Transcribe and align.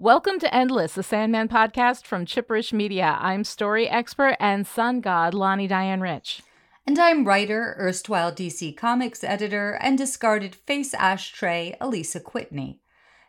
Welcome 0.00 0.38
to 0.38 0.54
Endless, 0.54 0.94
the 0.94 1.02
Sandman 1.02 1.48
podcast 1.48 2.04
from 2.06 2.24
Chipperish 2.24 2.72
Media. 2.72 3.18
I'm 3.20 3.42
story 3.42 3.88
expert 3.88 4.36
and 4.38 4.64
sun 4.64 5.00
god 5.00 5.34
Lani 5.34 5.66
Diane 5.66 6.00
Rich. 6.00 6.40
And 6.86 6.96
I'm 7.00 7.24
writer, 7.24 7.74
erstwhile 7.76 8.30
DC 8.30 8.76
Comics 8.76 9.24
editor, 9.24 9.72
and 9.82 9.98
discarded 9.98 10.54
face 10.54 10.94
ashtray 10.94 11.74
Alisa 11.80 12.22
Kwitney. 12.22 12.78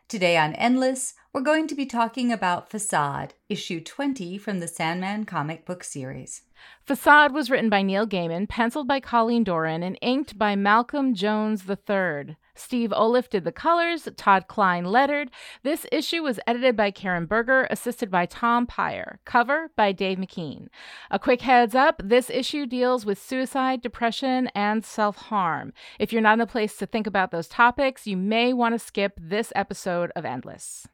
Today 0.06 0.36
on 0.36 0.54
Endless, 0.54 1.14
we're 1.32 1.40
going 1.42 1.68
to 1.68 1.76
be 1.76 1.86
talking 1.86 2.32
about 2.32 2.68
Facade, 2.68 3.34
issue 3.48 3.80
20 3.80 4.36
from 4.36 4.58
the 4.58 4.66
Sandman 4.66 5.24
comic 5.24 5.64
book 5.64 5.84
series. 5.84 6.42
Facade 6.84 7.32
was 7.32 7.48
written 7.48 7.70
by 7.70 7.82
Neil 7.82 8.04
Gaiman, 8.04 8.48
penciled 8.48 8.88
by 8.88 8.98
Colleen 8.98 9.44
Doran, 9.44 9.84
and 9.84 9.96
inked 10.02 10.36
by 10.36 10.56
Malcolm 10.56 11.14
Jones 11.14 11.62
III. 11.68 12.36
Steve 12.56 12.90
Oliff 12.90 13.28
did 13.30 13.44
the 13.44 13.52
colors, 13.52 14.08
Todd 14.16 14.48
Klein 14.48 14.84
lettered. 14.84 15.30
This 15.62 15.86
issue 15.92 16.24
was 16.24 16.40
edited 16.48 16.76
by 16.76 16.90
Karen 16.90 17.26
Berger, 17.26 17.68
assisted 17.70 18.10
by 18.10 18.26
Tom 18.26 18.66
Peyer. 18.66 19.20
Cover 19.24 19.70
by 19.76 19.92
Dave 19.92 20.18
McKean. 20.18 20.66
A 21.12 21.18
quick 21.20 21.42
heads 21.42 21.76
up 21.76 22.02
this 22.04 22.28
issue 22.28 22.66
deals 22.66 23.06
with 23.06 23.22
suicide, 23.22 23.80
depression, 23.82 24.48
and 24.48 24.84
self 24.84 25.16
harm. 25.16 25.72
If 26.00 26.12
you're 26.12 26.22
not 26.22 26.34
in 26.34 26.40
a 26.40 26.46
place 26.46 26.76
to 26.78 26.86
think 26.86 27.06
about 27.06 27.30
those 27.30 27.46
topics, 27.46 28.08
you 28.08 28.16
may 28.16 28.52
want 28.52 28.74
to 28.74 28.84
skip 28.84 29.12
this 29.16 29.52
episode 29.54 30.10
of 30.16 30.24
Endless. 30.24 30.88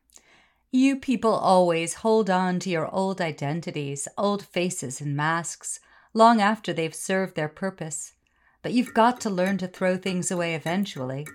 You 0.77 0.97
people 0.97 1.33
always 1.33 1.95
hold 2.05 2.29
on 2.29 2.59
to 2.61 2.69
your 2.69 2.95
old 2.95 3.19
identities, 3.19 4.09
old 4.19 4.45
faces, 4.45 5.01
and 5.01 5.17
masks 5.17 5.81
long 6.13 6.43
after 6.43 6.75
they've 6.75 6.95
served 6.95 7.35
their 7.35 7.49
purpose. 7.49 8.13
But 8.61 8.75
you've 8.75 8.93
got 8.93 9.19
to 9.23 9.31
learn 9.31 9.57
to 9.57 9.69
throw 9.69 9.97
things 9.97 10.31
away 10.31 10.55
eventually. 10.55 11.27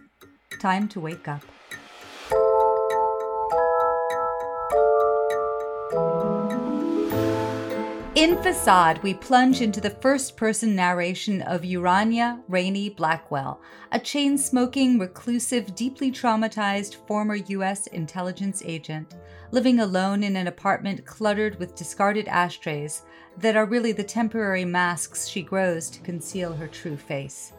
Time 0.59 0.87
to 0.89 0.99
wake 0.99 1.27
up. 1.27 1.41
In 8.21 8.37
Facade, 8.43 9.01
we 9.01 9.15
plunge 9.15 9.61
into 9.61 9.81
the 9.81 9.89
first 9.89 10.37
person 10.37 10.75
narration 10.75 11.41
of 11.41 11.65
Urania 11.65 12.39
Rainey 12.47 12.91
Blackwell, 12.91 13.59
a 13.91 13.97
chain 13.97 14.37
smoking, 14.37 14.99
reclusive, 14.99 15.73
deeply 15.73 16.11
traumatized 16.11 16.97
former 17.07 17.33
U.S. 17.33 17.87
intelligence 17.87 18.61
agent, 18.63 19.15
living 19.49 19.79
alone 19.79 20.21
in 20.21 20.35
an 20.35 20.45
apartment 20.45 21.03
cluttered 21.03 21.57
with 21.57 21.73
discarded 21.73 22.27
ashtrays 22.27 23.01
that 23.39 23.55
are 23.55 23.65
really 23.65 23.91
the 23.91 24.03
temporary 24.03 24.65
masks 24.65 25.27
she 25.27 25.41
grows 25.41 25.89
to 25.89 25.99
conceal 26.01 26.53
her 26.53 26.67
true 26.67 26.97
face. 26.97 27.53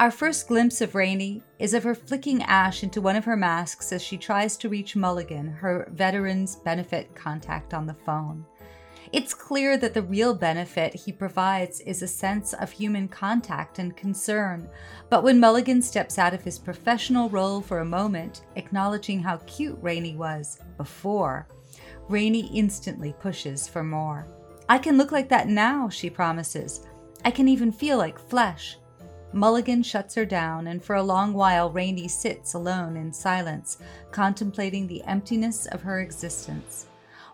Our 0.00 0.10
first 0.10 0.48
glimpse 0.48 0.80
of 0.80 0.96
Rainey 0.96 1.44
is 1.60 1.74
of 1.74 1.84
her 1.84 1.94
flicking 1.94 2.42
ash 2.42 2.82
into 2.82 3.00
one 3.00 3.14
of 3.14 3.24
her 3.24 3.36
masks 3.36 3.92
as 3.92 4.02
she 4.02 4.18
tries 4.18 4.56
to 4.56 4.68
reach 4.68 4.96
Mulligan, 4.96 5.46
her 5.46 5.88
Veterans 5.92 6.56
Benefit 6.56 7.14
contact 7.14 7.72
on 7.72 7.86
the 7.86 7.94
phone. 7.94 8.44
It's 9.12 9.34
clear 9.34 9.76
that 9.76 9.92
the 9.92 10.02
real 10.02 10.34
benefit 10.34 10.94
he 10.94 11.10
provides 11.10 11.80
is 11.80 12.00
a 12.00 12.06
sense 12.06 12.52
of 12.52 12.70
human 12.70 13.08
contact 13.08 13.80
and 13.80 13.96
concern. 13.96 14.70
But 15.08 15.24
when 15.24 15.40
Mulligan 15.40 15.82
steps 15.82 16.16
out 16.16 16.32
of 16.32 16.42
his 16.42 16.60
professional 16.60 17.28
role 17.28 17.60
for 17.60 17.80
a 17.80 17.84
moment, 17.84 18.42
acknowledging 18.54 19.20
how 19.20 19.38
cute 19.46 19.76
Rainey 19.80 20.14
was 20.14 20.60
before, 20.76 21.48
Rainey 22.08 22.56
instantly 22.56 23.12
pushes 23.18 23.66
for 23.66 23.82
more. 23.82 24.28
I 24.68 24.78
can 24.78 24.96
look 24.96 25.10
like 25.10 25.28
that 25.30 25.48
now, 25.48 25.88
she 25.88 26.08
promises. 26.08 26.86
I 27.24 27.32
can 27.32 27.48
even 27.48 27.72
feel 27.72 27.98
like 27.98 28.28
flesh. 28.30 28.76
Mulligan 29.32 29.82
shuts 29.82 30.14
her 30.14 30.24
down, 30.24 30.68
and 30.68 30.82
for 30.82 30.94
a 30.94 31.02
long 31.02 31.32
while 31.32 31.70
Rainey 31.70 32.06
sits 32.06 32.54
alone 32.54 32.96
in 32.96 33.12
silence, 33.12 33.78
contemplating 34.12 34.86
the 34.86 35.02
emptiness 35.02 35.66
of 35.66 35.82
her 35.82 36.00
existence. 36.00 36.86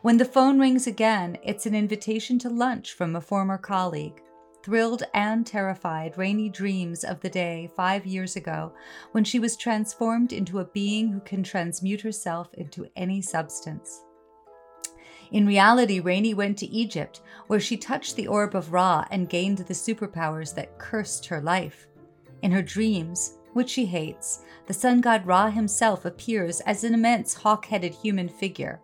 When 0.07 0.19
the 0.19 0.25
phone 0.25 0.61
rings 0.61 0.87
again, 0.87 1.37
it's 1.43 1.67
an 1.67 1.75
invitation 1.75 2.39
to 2.39 2.49
lunch 2.49 2.93
from 2.93 3.17
a 3.17 3.21
former 3.21 3.59
colleague. 3.59 4.23
Thrilled 4.63 5.03
and 5.13 5.45
terrified, 5.45 6.17
Rainey 6.17 6.49
dreams 6.49 7.03
of 7.03 7.21
the 7.21 7.29
day 7.29 7.73
five 7.75 8.07
years 8.07 8.37
ago 8.37 8.73
when 9.11 9.25
she 9.25 9.41
was 9.41 9.57
transformed 9.57 10.33
into 10.33 10.61
a 10.61 10.65
being 10.65 11.11
who 11.11 11.19
can 11.19 11.43
transmute 11.43 12.03
herself 12.03 12.55
into 12.55 12.87
any 12.95 13.21
substance. 13.21 14.05
In 15.33 15.45
reality, 15.45 15.99
Rainey 15.99 16.35
went 16.35 16.57
to 16.59 16.71
Egypt, 16.71 17.21
where 17.49 17.59
she 17.59 17.77
touched 17.77 18.15
the 18.15 18.29
orb 18.29 18.55
of 18.55 18.73
Ra 18.73 19.05
and 19.11 19.29
gained 19.29 19.59
the 19.59 19.75
superpowers 19.75 20.55
that 20.55 20.79
cursed 20.79 21.27
her 21.27 21.41
life. 21.41 21.89
In 22.43 22.53
her 22.53 22.63
dreams, 22.63 23.39
which 23.55 23.71
she 23.71 23.87
hates, 23.87 24.45
the 24.67 24.73
sun 24.73 25.01
god 25.01 25.27
Ra 25.27 25.51
himself 25.51 26.05
appears 26.05 26.61
as 26.61 26.85
an 26.85 26.95
immense 26.95 27.35
hawk 27.35 27.67
headed 27.67 27.93
human 27.93 28.29
figure. 28.29 28.81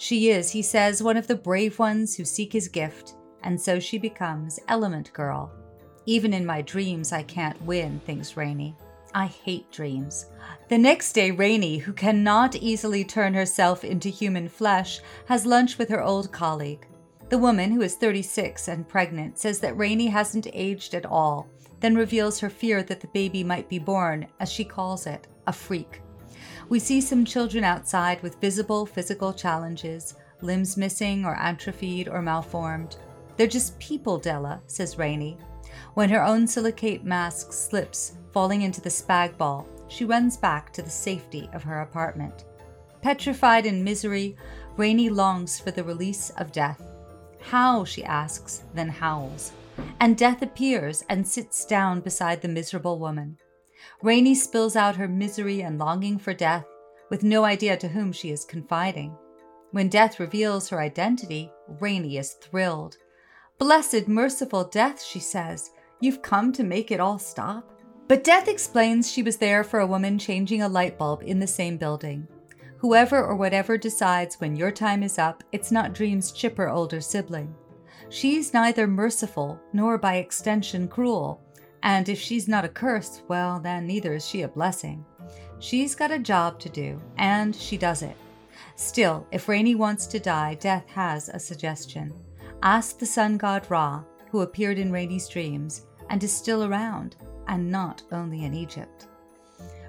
She 0.00 0.30
is, 0.30 0.50
he 0.50 0.62
says, 0.62 1.02
one 1.02 1.18
of 1.18 1.26
the 1.26 1.34
brave 1.34 1.78
ones 1.78 2.16
who 2.16 2.24
seek 2.24 2.54
his 2.54 2.68
gift, 2.68 3.16
and 3.42 3.60
so 3.60 3.78
she 3.78 3.98
becomes 3.98 4.58
Element 4.66 5.12
Girl. 5.12 5.52
Even 6.06 6.32
in 6.32 6.46
my 6.46 6.62
dreams, 6.62 7.12
I 7.12 7.22
can't 7.22 7.60
win, 7.60 8.00
thinks 8.06 8.34
Rainey. 8.34 8.74
I 9.14 9.26
hate 9.26 9.70
dreams. 9.70 10.24
The 10.70 10.78
next 10.78 11.12
day, 11.12 11.32
Rainey, 11.32 11.76
who 11.76 11.92
cannot 11.92 12.56
easily 12.56 13.04
turn 13.04 13.34
herself 13.34 13.84
into 13.84 14.08
human 14.08 14.48
flesh, 14.48 15.02
has 15.26 15.44
lunch 15.44 15.76
with 15.76 15.90
her 15.90 16.02
old 16.02 16.32
colleague. 16.32 16.86
The 17.28 17.36
woman, 17.36 17.70
who 17.70 17.82
is 17.82 17.96
36 17.96 18.68
and 18.68 18.88
pregnant, 18.88 19.38
says 19.38 19.60
that 19.60 19.76
Rainey 19.76 20.06
hasn't 20.06 20.46
aged 20.54 20.94
at 20.94 21.04
all, 21.04 21.46
then 21.80 21.94
reveals 21.94 22.40
her 22.40 22.48
fear 22.48 22.82
that 22.84 23.00
the 23.00 23.08
baby 23.08 23.44
might 23.44 23.68
be 23.68 23.78
born, 23.78 24.28
as 24.40 24.50
she 24.50 24.64
calls 24.64 25.06
it, 25.06 25.26
a 25.46 25.52
freak. 25.52 26.00
We 26.70 26.78
see 26.78 27.00
some 27.00 27.24
children 27.24 27.64
outside 27.64 28.22
with 28.22 28.40
visible 28.40 28.86
physical 28.86 29.32
challenges, 29.32 30.14
limbs 30.40 30.76
missing 30.76 31.24
or 31.24 31.34
atrophied 31.34 32.06
or 32.08 32.22
malformed. 32.22 32.96
They're 33.36 33.48
just 33.48 33.76
people, 33.80 34.18
Della, 34.18 34.62
says 34.68 34.96
Rainey. 34.96 35.36
When 35.94 36.08
her 36.10 36.24
own 36.24 36.46
silicate 36.46 37.04
mask 37.04 37.52
slips, 37.52 38.12
falling 38.32 38.62
into 38.62 38.80
the 38.80 38.88
spag 38.88 39.36
ball, 39.36 39.66
she 39.88 40.04
runs 40.04 40.36
back 40.36 40.72
to 40.74 40.82
the 40.82 40.90
safety 40.90 41.50
of 41.52 41.64
her 41.64 41.80
apartment. 41.80 42.44
Petrified 43.02 43.66
in 43.66 43.82
misery, 43.82 44.36
Rainey 44.76 45.10
longs 45.10 45.58
for 45.58 45.72
the 45.72 45.82
release 45.82 46.30
of 46.36 46.52
death. 46.52 46.80
How, 47.40 47.84
she 47.84 48.04
asks, 48.04 48.62
then 48.74 48.88
howls. 48.88 49.50
And 49.98 50.16
death 50.16 50.40
appears 50.42 51.04
and 51.08 51.26
sits 51.26 51.64
down 51.64 52.00
beside 52.00 52.42
the 52.42 52.48
miserable 52.48 53.00
woman. 53.00 53.38
Rainey 54.02 54.34
spills 54.34 54.76
out 54.76 54.96
her 54.96 55.08
misery 55.08 55.60
and 55.60 55.78
longing 55.78 56.18
for 56.18 56.32
death, 56.32 56.64
with 57.10 57.22
no 57.22 57.44
idea 57.44 57.76
to 57.76 57.88
whom 57.88 58.12
she 58.12 58.30
is 58.30 58.44
confiding. 58.44 59.16
When 59.72 59.88
death 59.88 60.18
reveals 60.18 60.68
her 60.68 60.80
identity, 60.80 61.52
Rainey 61.80 62.16
is 62.16 62.32
thrilled. 62.32 62.96
Blessed, 63.58 64.08
merciful 64.08 64.64
death, 64.64 65.02
she 65.02 65.20
says, 65.20 65.70
you've 66.00 66.22
come 66.22 66.52
to 66.52 66.64
make 66.64 66.90
it 66.90 67.00
all 67.00 67.18
stop. 67.18 67.70
But 68.08 68.24
Death 68.24 68.48
explains 68.48 69.08
she 69.08 69.22
was 69.22 69.36
there 69.36 69.62
for 69.62 69.78
a 69.78 69.86
woman 69.86 70.18
changing 70.18 70.62
a 70.62 70.68
light 70.68 70.98
bulb 70.98 71.22
in 71.24 71.38
the 71.38 71.46
same 71.46 71.76
building. 71.76 72.26
Whoever 72.78 73.22
or 73.22 73.36
whatever 73.36 73.78
decides 73.78 74.40
when 74.40 74.56
your 74.56 74.72
time 74.72 75.02
is 75.02 75.18
up, 75.18 75.44
it's 75.52 75.70
not 75.70 75.92
Dream's 75.92 76.32
chipper 76.32 76.68
older 76.68 77.00
sibling. 77.00 77.54
She's 78.08 78.52
neither 78.52 78.88
merciful 78.88 79.60
nor 79.72 79.98
by 79.98 80.16
extension 80.16 80.88
cruel, 80.88 81.40
and 81.82 82.08
if 82.08 82.18
she's 82.18 82.48
not 82.48 82.64
a 82.64 82.68
curse, 82.68 83.22
well, 83.28 83.60
then 83.60 83.86
neither 83.86 84.14
is 84.14 84.26
she 84.26 84.42
a 84.42 84.48
blessing. 84.48 85.04
She's 85.58 85.94
got 85.94 86.10
a 86.10 86.18
job 86.18 86.58
to 86.60 86.68
do, 86.68 87.00
and 87.18 87.54
she 87.54 87.76
does 87.76 88.02
it. 88.02 88.16
Still, 88.76 89.26
if 89.30 89.48
Rainey 89.48 89.74
wants 89.74 90.06
to 90.08 90.18
die, 90.18 90.54
Death 90.54 90.86
has 90.88 91.28
a 91.28 91.38
suggestion. 91.38 92.12
Ask 92.62 92.98
the 92.98 93.06
sun 93.06 93.36
god 93.36 93.66
Ra, 93.70 94.02
who 94.30 94.40
appeared 94.40 94.78
in 94.78 94.92
Rainey's 94.92 95.28
dreams 95.28 95.86
and 96.08 96.22
is 96.22 96.32
still 96.32 96.64
around, 96.64 97.16
and 97.46 97.70
not 97.70 98.02
only 98.12 98.44
in 98.44 98.54
Egypt. 98.54 99.06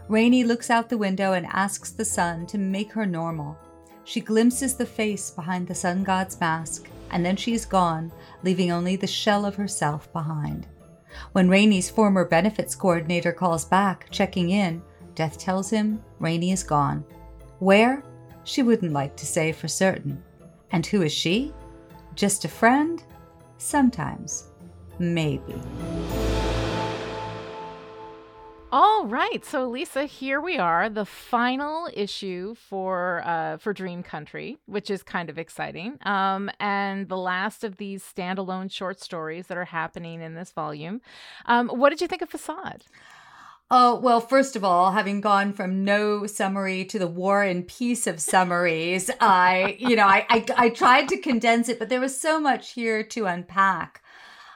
Rainey 0.08 0.44
looks 0.44 0.70
out 0.70 0.90
the 0.90 0.98
window 0.98 1.34
and 1.34 1.46
asks 1.48 1.92
the 1.92 2.06
sun 2.06 2.46
to 2.48 2.58
make 2.58 2.92
her 2.92 3.06
normal. 3.06 3.58
She 4.04 4.20
glimpses 4.20 4.76
the 4.76 4.86
face 4.86 5.32
behind 5.32 5.68
the 5.68 5.76
sun 5.76 6.04
god's 6.04 6.40
mask, 6.40 6.90
and 7.12 7.26
then 7.26 7.36
she 7.36 7.54
is 7.54 7.66
gone, 7.66 8.12
leaving 8.44 8.72
only 8.72 8.96
the 8.96 9.08
shell 9.08 9.46
of 9.46 9.56
herself 9.56 10.12
behind. 10.12 10.68
When 11.34 11.50
Rainey's 11.50 11.90
former 11.90 12.26
benefits 12.26 12.76
coordinator 12.76 13.32
calls 13.32 13.66
back, 13.66 14.08
checking 14.12 14.50
in, 14.52 14.82
Death 15.16 15.38
tells 15.38 15.70
him 15.70 16.02
Rainey 16.20 16.52
is 16.52 16.64
gone. 16.64 17.04
Where? 17.60 18.04
She 18.44 18.64
wouldn't 18.64 18.94
like 18.94 19.16
to 19.18 19.26
say 19.26 19.52
for 19.52 19.68
certain. 19.68 20.24
And 20.72 20.86
who 20.86 21.02
is 21.02 21.12
she? 21.12 21.54
Just 22.16 22.46
a 22.46 22.48
friend? 22.48 23.04
Sometimes. 23.58 24.50
Maybe. 25.00 25.56
All 28.74 29.06
right, 29.06 29.44
so 29.44 29.68
Lisa, 29.68 30.06
here 30.06 30.40
we 30.40 30.58
are, 30.58 30.88
the 30.88 31.04
final 31.04 31.90
issue 31.94 32.56
for 32.56 33.22
uh, 33.26 33.58
for 33.58 33.74
Dream 33.74 34.02
Country, 34.02 34.60
which 34.66 34.90
is 34.90 35.04
kind 35.04 35.30
of 35.30 35.38
exciting, 35.38 35.98
um, 36.04 36.50
and 36.58 37.10
the 37.10 37.18
last 37.18 37.66
of 37.66 37.76
these 37.76 38.02
standalone 38.02 38.72
short 38.72 39.02
stories 39.02 39.48
that 39.48 39.58
are 39.58 39.66
happening 39.66 40.22
in 40.22 40.36
this 40.36 40.54
volume. 40.54 41.02
Um, 41.48 41.68
what 41.68 41.90
did 41.90 42.00
you 42.00 42.08
think 42.08 42.22
of 42.22 42.30
Facade? 42.30 42.86
Oh, 43.70 44.00
well, 44.00 44.22
first 44.22 44.56
of 44.56 44.64
all, 44.64 44.92
having 44.92 45.20
gone 45.20 45.52
from 45.52 45.84
no 45.84 46.26
summary 46.26 46.86
to 46.86 47.00
the 47.00 47.08
war 47.08 47.44
and 47.44 47.68
peace 47.68 48.08
of 48.08 48.22
summaries, 48.22 49.12
I, 49.20 49.78
you 49.80 49.98
know, 49.98 50.08
I, 50.08 50.26
I, 50.30 50.46
I 50.58 50.70
tried 50.70 51.10
to 51.10 51.18
condense 51.18 51.68
it, 51.68 51.80
but 51.80 51.90
there 51.90 52.02
was 52.02 52.20
so 52.20 52.40
much 52.40 52.72
here 52.72 53.04
to 53.04 53.26
unpack. 53.26 54.01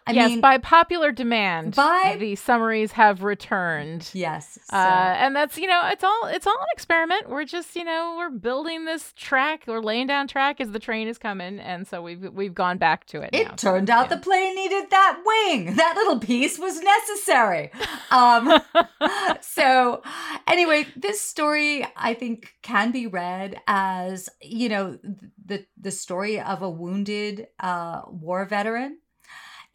I 0.07 0.12
yes, 0.12 0.30
mean, 0.30 0.42
by 0.42 0.60
popular 0.60 1.12
demand, 1.12 1.74
by- 1.75 2.16
the 2.19 2.36
summaries 2.36 2.92
have 2.92 3.24
returned. 3.24 4.10
yes. 4.13 4.60
So. 4.69 4.78
Uh, 4.78 5.16
and 5.18 5.36
that's 5.36 5.57
you 5.57 5.66
know 5.68 5.81
it's 5.92 6.04
all 6.04 6.25
it's 6.28 6.46
all 6.46 6.54
an 6.60 6.68
experiment. 6.74 7.28
We're 7.30 7.46
just 7.46 7.75
you 7.75 7.84
know 7.84 8.16
we're 8.18 8.30
building 8.30 8.86
this 8.86 9.13
track. 9.16 9.63
We're 9.66 9.81
laying 9.81 10.06
down 10.07 10.28
track 10.28 10.62
as 10.62 10.72
the 10.72 10.80
train 10.80 11.07
is 11.07 11.18
coming, 11.18 11.60
and 11.60 11.88
so 11.88 12.02
we've 12.04 12.22
we've 12.34 12.54
gone 12.54 12.78
back 12.78 13.06
to 13.07 13.22
it. 13.22 13.31
it 13.34 13.48
now. 13.48 13.54
turned 13.56 13.90
out 13.90 14.10
Yeah. 14.10 14.16
the 14.18 14.22
plane 14.22 14.56
needed 14.56 14.92
that 14.92 15.22
wing. 15.25 15.75
That 15.75 15.96
little 15.96 16.19
piece 16.19 16.60
was 16.60 16.80
necessary. 16.80 17.72
Um, 18.12 18.62
so 19.42 20.04
anyway, 20.48 20.86
this 20.96 21.19
story 21.22 21.86
I 21.98 22.13
think 22.13 22.54
can 22.62 22.92
be 22.92 23.08
read 23.08 23.60
as 23.68 24.30
you 24.42 24.69
know 24.69 25.00
the 25.44 25.66
the 25.80 25.92
story 25.92 26.40
of 26.40 26.62
a 26.62 26.69
wounded 26.69 27.48
uh, 27.60 28.01
war 28.08 28.46
veteran. 28.46 29.00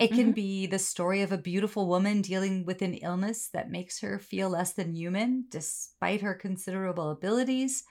It 0.00 0.14
can 0.14 0.32
Mhm. 0.32 0.34
be 0.34 0.66
the 0.66 0.80
story 0.80 1.22
of 1.22 1.32
a 1.32 1.38
beautiful 1.38 1.86
woman 1.88 2.22
dealing 2.22 2.64
with 2.64 2.82
an 2.82 2.94
illness 2.94 3.48
that 3.50 3.70
makes 3.70 4.00
her 4.00 4.18
feel 4.18 4.50
less 4.50 4.72
than 4.72 4.96
human 4.96 5.46
despite 5.50 6.22
her 6.22 6.34
considerable 6.34 7.10
abilities. 7.10 7.84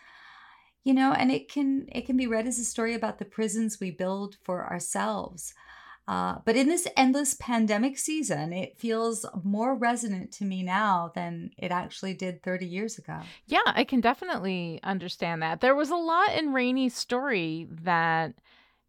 You 0.84 0.94
know, 0.94 1.14
and 1.14 1.32
it 1.32 1.50
can 1.52 1.88
it 1.92 2.06
can 2.06 2.18
be 2.18 2.28
read 2.28 2.48
as 2.48 2.60
a 2.60 2.66
story 2.66 2.94
about 2.94 3.20
the 3.20 3.26
prisons 3.26 3.80
we 3.80 3.92
build 3.92 4.38
for 4.44 4.68
ourselves. 4.72 5.54
Uh, 6.08 6.40
but 6.46 6.56
in 6.58 6.68
this 6.70 6.88
endless 6.98 7.36
pandemic 7.36 7.98
season, 7.98 8.54
it 8.54 8.78
feels 8.80 9.26
more 9.44 9.76
resonant 9.76 10.32
to 10.34 10.46
me 10.46 10.64
now 10.64 11.12
than 11.16 11.52
it 11.58 11.72
actually 11.72 12.14
did 12.16 12.44
30 12.44 12.68
years 12.68 12.98
ago. 12.98 13.34
Yeah, 13.46 13.62
I 13.66 13.84
can 13.84 14.02
definitely 14.02 14.80
understand 14.84 15.42
that. 15.42 15.62
There 15.62 15.76
was 15.76 15.90
a 15.90 15.96
lot 15.96 16.34
in 16.36 16.54
Rainey's 16.54 16.96
story 16.96 17.68
that 17.70 18.36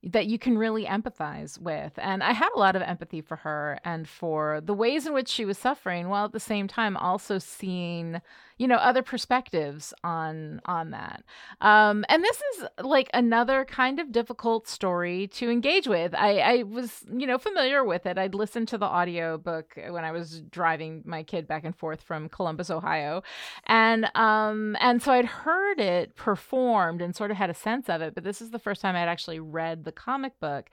that 0.03 0.27
you 0.27 0.39
can 0.39 0.57
really 0.57 0.87
empathize 0.87 1.59
with. 1.59 1.93
And 1.99 2.23
I 2.23 2.33
had 2.33 2.49
a 2.55 2.59
lot 2.59 2.77
of 2.77 2.83
empathy 2.83 3.21
for 3.21 3.37
her 3.37 3.79
and 3.85 4.09
for 4.09 4.61
the 4.61 4.75
ways 4.75 5.07
in 5.07 5.13
which 5.13 5.29
she 5.29 5.45
was 5.45 5.59
suffering 5.59 6.09
while 6.09 6.25
at 6.25 6.33
the 6.33 6.41
same 6.41 6.69
time 6.69 6.97
also 6.97 7.39
seeing, 7.39 8.21
you 8.61 8.69
know, 8.69 8.77
other 8.77 9.03
perspectives 9.03 9.95
on 10.05 10.61
on 10.67 10.91
that. 10.91 11.25
Um 11.63 12.05
and 12.09 12.23
this 12.23 12.43
is 12.53 12.65
like 12.83 13.09
another 13.15 13.65
kind 13.65 13.99
of 13.99 14.13
difficult 14.13 14.69
story 14.69 15.29
to 15.29 15.51
engage 15.51 15.89
with. 15.89 16.15
I 16.15 16.39
I 16.39 16.63
was, 16.65 17.05
you 17.11 17.27
know, 17.27 17.39
familiar 17.39 17.85
with 17.85 18.05
it. 18.07 18.19
I'd 18.19 18.35
listened 18.35 18.69
to 18.69 18.79
the 18.79 18.87
audio 18.87 19.39
book 19.39 19.79
when 19.89 20.05
I 20.05 20.13
was 20.13 20.43
driving 20.43 21.03
my 21.07 21.23
kid 21.23 21.49
back 21.49 21.65
and 21.65 21.75
forth 21.75 22.03
from 22.03 22.29
Columbus, 22.29 22.71
Ohio 22.71 23.23
and 23.67 24.11
um 24.15 24.77
and 24.81 25.03
so 25.03 25.13
i'd 25.13 25.25
heard 25.25 25.79
it 25.81 26.15
performed 26.17 27.01
and 27.01 27.15
sort 27.15 27.31
of 27.31 27.37
had 27.37 27.51
a 27.51 27.55
sense 27.55 27.89
of 27.89 28.01
it 28.01 28.15
but 28.15 28.25
this 28.25 28.41
is 28.43 28.51
the 28.51 28.59
first 28.59 28.81
time 28.81 28.97
i'd 28.97 29.09
actually 29.09 29.41
read 29.41 29.85
the 29.85 29.93
comic 29.93 30.39
book 30.41 30.71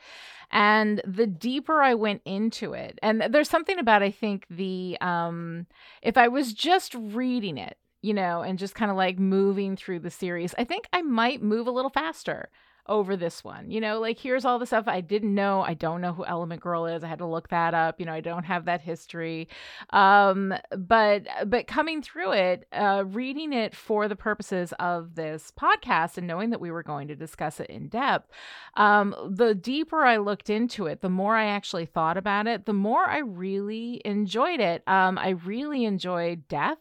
and 0.51 1.01
the 1.05 1.27
deeper 1.27 1.81
i 1.81 1.93
went 1.93 2.21
into 2.25 2.73
it 2.73 2.97
and 3.01 3.21
there's 3.29 3.49
something 3.49 3.79
about 3.79 4.01
i 4.03 4.11
think 4.11 4.45
the 4.49 4.97
um 5.01 5.65
if 6.01 6.17
i 6.17 6.27
was 6.27 6.53
just 6.53 6.93
reading 6.95 7.57
it 7.57 7.77
you 8.01 8.13
know 8.13 8.41
and 8.41 8.59
just 8.59 8.75
kind 8.75 8.91
of 8.91 8.97
like 8.97 9.19
moving 9.19 9.75
through 9.75 9.99
the 9.99 10.09
series 10.11 10.55
i 10.57 10.63
think 10.63 10.87
i 10.93 11.01
might 11.01 11.41
move 11.41 11.67
a 11.67 11.71
little 11.71 11.91
faster 11.91 12.49
over 12.89 13.15
this 13.15 13.43
one. 13.43 13.71
You 13.71 13.81
know, 13.81 13.99
like 13.99 14.19
here's 14.19 14.45
all 14.45 14.59
the 14.59 14.65
stuff 14.65 14.87
I 14.87 15.01
didn't 15.01 15.33
know. 15.33 15.61
I 15.61 15.73
don't 15.73 16.01
know 16.01 16.13
who 16.13 16.25
Element 16.25 16.61
Girl 16.61 16.85
is. 16.85 17.03
I 17.03 17.07
had 17.07 17.19
to 17.19 17.25
look 17.25 17.49
that 17.49 17.73
up. 17.73 17.99
You 17.99 18.05
know, 18.05 18.13
I 18.13 18.21
don't 18.21 18.43
have 18.43 18.65
that 18.65 18.81
history. 18.81 19.47
Um, 19.91 20.53
but 20.71 21.23
but 21.45 21.67
coming 21.67 22.01
through 22.01 22.33
it, 22.33 22.67
uh, 22.71 23.03
reading 23.07 23.53
it 23.53 23.75
for 23.75 24.07
the 24.07 24.15
purposes 24.15 24.73
of 24.79 25.15
this 25.15 25.51
podcast 25.59 26.17
and 26.17 26.27
knowing 26.27 26.49
that 26.51 26.61
we 26.61 26.71
were 26.71 26.83
going 26.83 27.07
to 27.07 27.15
discuss 27.15 27.59
it 27.59 27.69
in 27.69 27.87
depth, 27.87 28.31
um, 28.75 29.15
the 29.29 29.55
deeper 29.55 30.05
I 30.05 30.17
looked 30.17 30.49
into 30.49 30.85
it, 30.87 31.01
the 31.01 31.09
more 31.09 31.35
I 31.35 31.45
actually 31.45 31.85
thought 31.85 32.17
about 32.17 32.47
it, 32.47 32.65
the 32.65 32.73
more 32.73 33.05
I 33.05 33.19
really 33.19 34.01
enjoyed 34.05 34.59
it. 34.59 34.83
Um, 34.87 35.17
I 35.17 35.29
really 35.29 35.85
enjoyed 35.85 36.47
death 36.47 36.77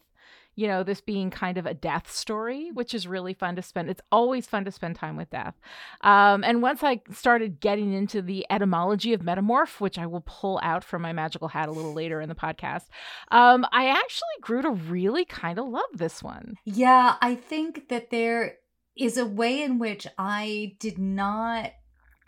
you 0.57 0.67
know, 0.67 0.81
this 0.81 1.01
being 1.01 1.29
kind 1.29 1.59
of 1.59 1.67
a 1.67 1.73
death 1.75 2.11
story, 2.11 2.71
which 2.73 2.95
is 2.95 3.07
really 3.07 3.35
fun 3.35 3.55
to 3.55 3.61
spend. 3.61 3.91
It's 3.91 4.01
always 4.11 4.47
fun 4.47 4.65
to 4.65 4.71
spend 4.71 4.95
time 4.95 5.15
with 5.15 5.29
death. 5.29 5.53
Um, 6.01 6.43
and 6.43 6.63
once 6.63 6.83
I 6.83 7.01
started 7.11 7.59
getting 7.59 7.93
into 7.93 8.23
the 8.23 8.43
etymology 8.49 9.13
of 9.13 9.21
metamorph, 9.21 9.79
which 9.79 9.99
I 9.99 10.07
will 10.07 10.23
pull 10.25 10.59
out 10.63 10.83
from 10.83 11.03
my 11.03 11.13
magical 11.13 11.47
hat 11.47 11.69
a 11.69 11.71
little 11.71 11.93
later 11.93 12.19
in 12.21 12.27
the 12.27 12.33
podcast, 12.33 12.85
um, 13.29 13.67
I 13.71 13.87
actually 13.89 14.27
grew 14.41 14.63
to 14.63 14.71
really 14.71 15.25
kind 15.25 15.59
of 15.59 15.67
love 15.67 15.83
this 15.93 16.23
one. 16.23 16.55
Yeah, 16.65 17.17
I 17.21 17.35
think 17.35 17.89
that 17.89 18.09
there 18.09 18.55
is 18.97 19.15
a 19.15 19.27
way 19.27 19.61
in 19.61 19.77
which 19.77 20.07
I 20.17 20.75
did 20.79 20.97
not 20.97 21.73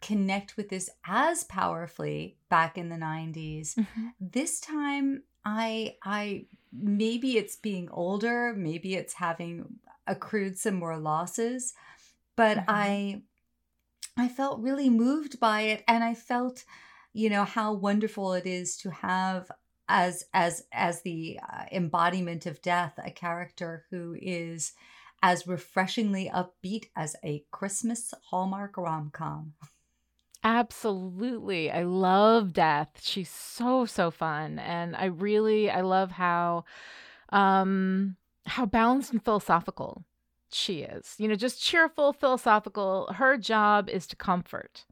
connect 0.02 0.56
with 0.56 0.70
this 0.70 0.88
as 1.08 1.46
powerfully 1.46 2.38
back 2.48 2.78
in 2.78 2.90
the 2.90 2.96
90s. 2.96 3.76
This 4.20 4.60
time 4.60 5.24
I 5.46 5.98
I 6.04 6.48
maybe 6.72 7.38
it's 7.38 7.56
being 7.56 7.90
older, 7.90 8.54
maybe 8.56 8.96
it's 8.96 9.14
having 9.14 9.80
accrued 10.08 10.58
some 10.58 10.76
more 10.76 10.98
losses, 10.98 11.74
but 12.38 12.64
Mhm. 12.64 12.66
I 12.68 13.24
I 14.18 14.30
felt 14.30 14.62
really 14.62 14.90
moved 14.90 15.40
by 15.40 15.62
it 15.62 15.84
and 15.88 16.04
I 16.04 16.14
felt 16.14 16.66
you 17.14 17.30
know 17.30 17.44
how 17.46 17.74
wonderful 17.74 18.34
it 18.34 18.46
is 18.46 18.78
to 18.78 18.92
have 18.92 19.52
as 19.88 20.26
as 20.34 20.68
as 20.72 21.02
the 21.02 21.40
uh, 21.42 21.66
embodiment 21.72 22.46
of 22.46 22.62
death 22.62 23.00
a 23.04 23.12
character 23.12 23.86
who 23.90 24.16
is 24.22 24.74
as 25.24 25.48
refreshingly 25.48 26.30
upbeat 26.30 26.90
as 26.96 27.16
a 27.24 27.46
Christmas 27.52 28.14
Hallmark 28.30 28.78
rom-com. 28.78 29.56
Absolutely. 30.44 31.70
I 31.70 31.84
love 31.84 32.54
Death. 32.54 33.00
She's 33.02 33.30
so 33.30 33.86
so 33.86 34.10
fun 34.10 34.60
and 34.60 34.96
I 34.96 35.06
really 35.06 35.70
I 35.70 35.82
love 35.82 36.12
how 36.12 36.64
um 37.30 38.16
how 38.46 38.66
balanced 38.66 39.12
and 39.12 39.24
philosophical 39.24 40.06
she 40.52 40.82
is. 40.82 41.16
You 41.20 41.28
know, 41.28 41.36
just 41.36 41.62
cheerful, 41.62 42.14
philosophical. 42.14 43.14
Her 43.16 43.38
job 43.38 43.90
is 43.90 44.08
to 44.08 44.16
comfort. 44.16 44.86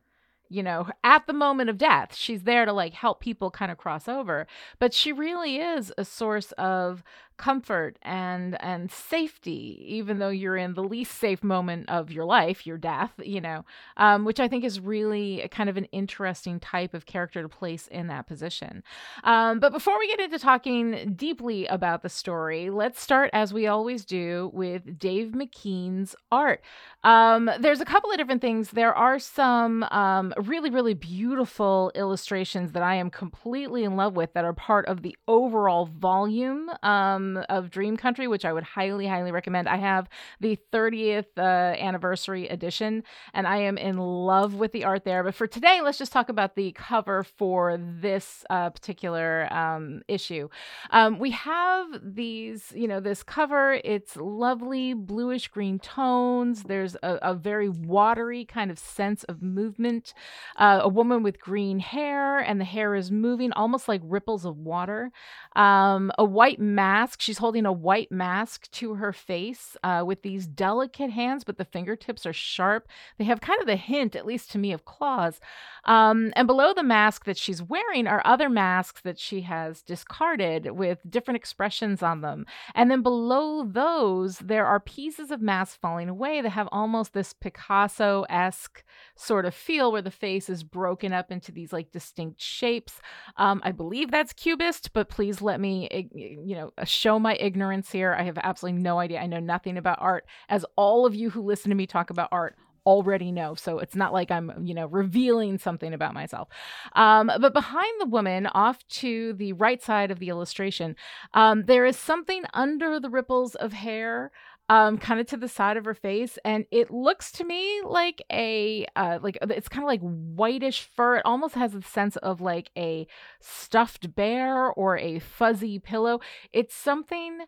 You 0.49 0.63
know, 0.63 0.89
at 1.03 1.27
the 1.27 1.33
moment 1.33 1.69
of 1.69 1.77
death, 1.77 2.15
she's 2.15 2.44
there 2.44 2.65
to 2.65 2.73
like 2.73 2.94
help 2.94 3.19
people 3.21 3.51
kind 3.51 3.71
of 3.71 3.77
cross 3.77 4.07
over, 4.07 4.47
but 4.79 4.94
she 4.94 5.11
really 5.13 5.57
is 5.57 5.94
a 5.97 6.05
source 6.05 6.51
of 6.53 7.03
comfort 7.38 7.98
and 8.01 8.62
and 8.62 8.92
safety 8.92 9.84
even 9.86 10.19
though 10.19 10.30
you're 10.30 10.57
in 10.57 10.74
the 10.74 10.84
least 10.84 11.18
safe 11.18 11.44
moment 11.44 11.88
of 11.89 12.12
your 12.12 12.25
life 12.25 12.66
your 12.66 12.78
death 12.78 13.12
you 13.24 13.39
know 13.42 13.63
um, 13.98 14.25
which 14.25 14.39
i 14.39 14.48
think 14.48 14.63
is 14.63 14.80
really 14.80 15.42
a 15.42 15.47
kind 15.47 15.69
of 15.69 15.78
an 15.78 15.85
interesting 15.85 16.59
type 16.59 16.94
of 16.94 17.06
character 17.06 17.42
to 17.42 17.50
place 17.50 17.88
in 17.88 18.07
that 18.07 18.28
position. 18.28 18.83
Um, 19.23 19.59
but 19.59 19.71
before 19.71 19.97
we 20.00 20.07
get 20.07 20.19
into 20.19 20.40
talking 20.40 21.14
deeply 21.16 21.66
about 21.68 22.02
the 22.02 22.09
story 22.09 22.69
let's 22.69 23.02
start 23.02 23.30
as 23.33 23.54
we 23.54 23.68
always 23.68 24.06
do 24.06 24.52
with 24.54 25.00
dave 25.00 25.30
mckean's 25.31 26.16
art. 26.31 26.61
Um, 27.04 27.50
there's 27.59 27.81
a 27.81 27.85
couple 27.85 28.11
of 28.11 28.18
different 28.18 28.42
things. 28.42 28.71
There 28.71 28.94
are 28.94 29.19
some 29.19 29.83
um, 29.83 30.33
really 30.44 30.69
really 30.69 30.94
beautiful 30.94 31.92
illustrations 31.95 32.71
that 32.71 32.83
i 32.83 32.95
am 32.95 33.09
completely 33.09 33.83
in 33.83 33.95
love 33.95 34.16
with 34.16 34.33
that 34.33 34.45
are 34.45 34.54
part 34.54 34.85
of 34.88 35.02
the 35.02 35.16
overall 35.28 35.85
volume 35.85 36.69
um, 36.83 37.27
of 37.36 37.69
Dream 37.69 37.98
Country, 37.98 38.28
which 38.28 38.46
I 38.46 38.54
would 38.54 38.64
highly, 38.64 39.07
highly 39.07 39.34
recommend. 39.34 39.68
I 39.68 39.76
have 39.76 40.07
the 40.40 40.57
30th 40.72 41.26
uh, 41.38 41.42
anniversary 41.42 42.48
edition, 42.48 43.04
and 43.34 43.46
I 43.46 43.57
am 43.57 43.78
in 43.78 43.98
love 43.98 44.54
with 44.54 44.72
the 44.72 44.86
art 44.86 45.04
there. 45.04 45.24
But 45.24 45.36
for 45.36 45.48
today, 45.48 45.81
let's 45.84 45.98
just 45.98 46.14
talk 46.14 46.30
about 46.30 46.56
the 46.56 46.72
cover 46.72 47.24
for 47.24 47.78
this 47.78 48.46
uh, 48.50 48.69
particular 48.69 49.52
um, 49.52 50.04
issue. 50.07 50.48
Um, 50.92 51.19
we 51.19 51.31
have 51.31 51.88
these, 52.02 52.72
you 52.74 52.88
know, 52.88 53.02
this 53.02 53.24
cover. 53.24 53.80
It's 53.84 54.16
lovely 54.16 54.94
bluish 54.94 55.50
green 55.50 55.80
tones. 55.80 56.64
There's 56.64 56.96
a, 57.04 57.19
a 57.22 57.34
very 57.34 57.69
watery 57.69 58.46
kind 58.46 58.72
of 58.72 58.80
sense 58.80 59.24
of 59.26 59.42
movement. 59.42 60.14
Uh, 60.56 60.80
a 60.84 60.88
woman 60.88 61.24
with 61.24 61.40
green 61.40 61.80
hair, 61.80 62.40
and 62.40 62.62
the 62.62 62.66
hair 62.66 62.96
is 62.96 63.12
moving 63.12 63.52
almost 63.54 63.88
like 63.88 64.02
ripples 64.04 64.46
of 64.46 64.57
water. 64.57 65.12
Um, 65.56 66.12
a 66.18 66.24
white 66.26 66.60
mask. 66.60 67.17
She's 67.18 67.40
holding 67.40 67.66
a 67.66 67.71
white 67.71 68.12
mask 68.12 68.69
to 68.71 68.95
her 68.95 69.12
face 69.12 69.76
uh, 69.83 70.04
with 70.06 70.21
these 70.21 70.47
delicate 70.47 71.09
hands, 71.09 71.44
but 71.44 71.57
the 71.57 71.66
fingertips 71.66 72.26
are 72.26 72.33
sharp. 72.33 72.88
They 73.18 73.26
have 73.26 73.42
kind 73.42 73.59
of 73.59 73.66
the 73.66 73.76
hint, 73.76 74.16
at 74.16 74.26
least 74.26 74.52
to 74.52 74.57
me, 74.57 74.71
of 74.71 74.86
claws. 74.86 75.40
Um, 75.86 76.31
and 76.36 76.47
below 76.47 76.74
the 76.74 76.83
mask 76.83 77.26
that 77.26 77.38
she's 77.38 77.64
wearing 77.64 78.07
are 78.07 78.21
other 78.26 78.50
masks 78.50 79.02
that 79.02 79.18
she 79.18 79.42
has 79.42 79.81
discarded 79.81 80.71
with 80.71 81.00
different 81.09 81.38
expressions 81.38 82.04
on 82.04 82.21
them. 82.21 82.45
And 82.76 82.92
then 82.92 83.02
below 83.02 83.66
those, 83.66 84.38
there 84.40 84.66
are 84.66 84.80
pieces 84.80 85.31
of 85.31 85.42
masks 85.42 85.78
falling 85.81 86.09
away 86.09 86.42
that 86.42 86.50
have 86.50 86.69
almost 86.71 87.14
this 87.14 87.33
Picasso 87.33 88.26
esque 88.30 88.83
sort 89.16 89.45
of 89.45 89.56
feel 89.56 89.92
where 89.92 90.02
the 90.02 90.12
face 90.12 90.50
is 90.50 90.64
broken 90.64 91.14
up 91.14 91.31
into 91.31 91.52
these 91.52 91.74
like 91.74 91.92
distinct 91.92 92.42
shapes. 92.42 93.00
Um, 93.38 93.62
I 93.64 93.71
believe 93.71 94.12
that's 94.12 94.33
cubist, 94.33 94.94
but 94.94 95.09
please 95.09 95.42
let 95.42 95.59
me, 95.59 95.88
eh, 95.90 96.04
you 96.14 96.56
know, 96.56 96.74
show 96.83 97.06
show 97.07 97.18
my 97.18 97.37
ignorance 97.40 97.90
here. 97.90 98.14
I 98.19 98.23
have 98.23 98.37
absolutely 98.44 98.81
no 98.81 98.99
idea. 98.99 99.21
I 99.21 99.28
know 99.28 99.40
nothing 99.40 99.78
about 99.78 99.97
art, 100.02 100.26
as 100.49 100.66
all 100.76 101.06
of 101.06 101.16
you 101.16 101.30
who 101.30 101.42
listen 101.42 101.69
to 101.69 101.76
me 101.76 101.87
talk 101.87 102.09
about 102.09 102.28
art 102.33 102.57
already 102.85 103.31
know. 103.31 103.56
So 103.56 103.80
it's 103.80 103.95
not 103.95 104.11
like 104.11 104.30
I'm, 104.30 104.52
you 104.61 104.73
know, 104.73 104.87
revealing 104.87 105.57
something 105.57 105.94
about 105.94 106.14
myself. 106.14 106.49
Um, 106.97 107.31
but 107.40 107.54
behind 107.54 107.94
the 108.02 108.07
woman, 108.07 108.45
off 108.47 108.85
to 109.02 109.33
the 109.33 109.54
right 109.54 109.81
side 109.81 110.11
of 110.11 110.19
the 110.19 110.28
illustration, 110.28 110.97
um, 111.33 111.64
there 111.66 111.85
is 111.85 111.95
something 111.95 112.44
under 112.54 112.99
the 112.99 113.09
ripples 113.09 113.56
of 113.56 113.71
hair 113.71 114.31
um 114.69 114.97
kind 114.97 115.19
of 115.19 115.26
to 115.28 115.38
the 115.38 115.47
side 115.47 115.78
of 115.78 115.86
her 115.86 115.94
face 115.94 116.38
and 116.44 116.66
it 116.71 116.92
looks 116.92 117.31
to 117.31 117.44
me 117.44 117.81
like 117.86 118.21
a 118.31 118.86
uh 118.95 119.19
like 119.21 119.38
it's 119.42 119.69
kind 119.69 119.83
of 119.83 119.88
like 119.88 120.02
whitish 120.02 120.81
fur 120.81 121.18
it 121.18 121.21
almost 121.26 121.56
has 121.56 121.74
a 121.74 121.81
sense 121.81 122.16
of 122.18 122.42
like 122.42 122.69
a 122.78 123.07
stuffed 123.40 124.14
bear 124.16 124.68
or 124.68 124.97
a 124.97 125.19
fuzzy 125.19 125.80
pillow 125.80 126.19
it's 126.52 126.76
something 126.76 127.40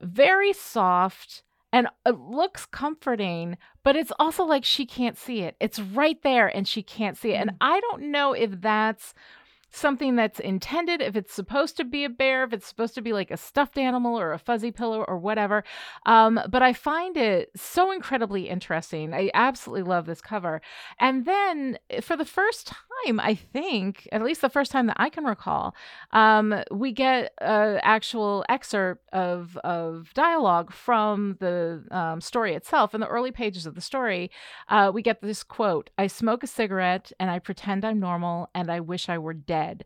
very 0.00 0.52
soft 0.52 1.42
and 1.72 1.88
it 2.04 2.18
looks 2.18 2.66
comforting, 2.66 3.56
but 3.82 3.96
it's 3.96 4.12
also 4.18 4.44
like 4.44 4.64
she 4.64 4.84
can't 4.84 5.16
see 5.16 5.40
it. 5.40 5.56
It's 5.58 5.80
right 5.80 6.22
there 6.22 6.46
and 6.46 6.68
she 6.68 6.82
can't 6.82 7.16
see 7.16 7.32
it. 7.32 7.36
And 7.36 7.52
mm. 7.52 7.56
I 7.62 7.80
don't 7.80 8.10
know 8.10 8.34
if 8.34 8.60
that's 8.60 9.14
something 9.72 10.16
that's 10.16 10.38
intended, 10.38 11.00
if 11.00 11.16
it's 11.16 11.32
supposed 11.32 11.76
to 11.78 11.84
be 11.84 12.04
a 12.04 12.08
bear, 12.08 12.44
if 12.44 12.52
it's 12.52 12.66
supposed 12.66 12.94
to 12.94 13.02
be 13.02 13.12
like 13.12 13.30
a 13.30 13.36
stuffed 13.36 13.78
animal 13.78 14.18
or 14.18 14.32
a 14.32 14.38
fuzzy 14.38 14.70
pillow 14.70 15.04
or 15.08 15.18
whatever. 15.18 15.64
Um, 16.06 16.40
but 16.48 16.62
I 16.62 16.72
find 16.72 17.16
it 17.16 17.50
so 17.56 17.90
incredibly 17.90 18.48
interesting. 18.48 19.14
I 19.14 19.30
absolutely 19.34 19.84
love 19.84 20.06
this 20.06 20.20
cover. 20.20 20.60
And 20.98 21.24
then 21.24 21.78
eh, 21.90 22.00
for 22.00 22.16
the 22.16 22.24
first 22.24 22.72
time, 23.04 23.20
I 23.20 23.34
think, 23.34 24.08
at 24.12 24.22
least 24.22 24.40
the 24.40 24.48
first 24.48 24.72
time 24.72 24.86
that 24.86 24.96
I 24.98 25.08
can 25.08 25.24
recall, 25.24 25.74
um, 26.12 26.62
we 26.70 26.92
get 26.92 27.32
an 27.40 27.80
actual 27.82 28.44
excerpt 28.48 29.08
of, 29.12 29.56
of 29.58 30.12
dialogue 30.14 30.72
from 30.72 31.36
the 31.40 31.84
um, 31.90 32.20
story 32.20 32.54
itself. 32.54 32.94
In 32.94 33.00
the 33.00 33.06
early 33.06 33.32
pages 33.32 33.66
of 33.66 33.74
the 33.74 33.80
story, 33.80 34.30
uh, 34.68 34.90
we 34.92 35.02
get 35.02 35.20
this 35.22 35.42
quote 35.42 35.90
I 35.98 36.06
smoke 36.06 36.42
a 36.42 36.46
cigarette 36.46 37.12
and 37.18 37.30
I 37.30 37.38
pretend 37.38 37.84
I'm 37.84 38.00
normal 38.00 38.50
and 38.54 38.70
I 38.70 38.80
wish 38.80 39.08
I 39.08 39.18
were 39.18 39.34
dead. 39.34 39.84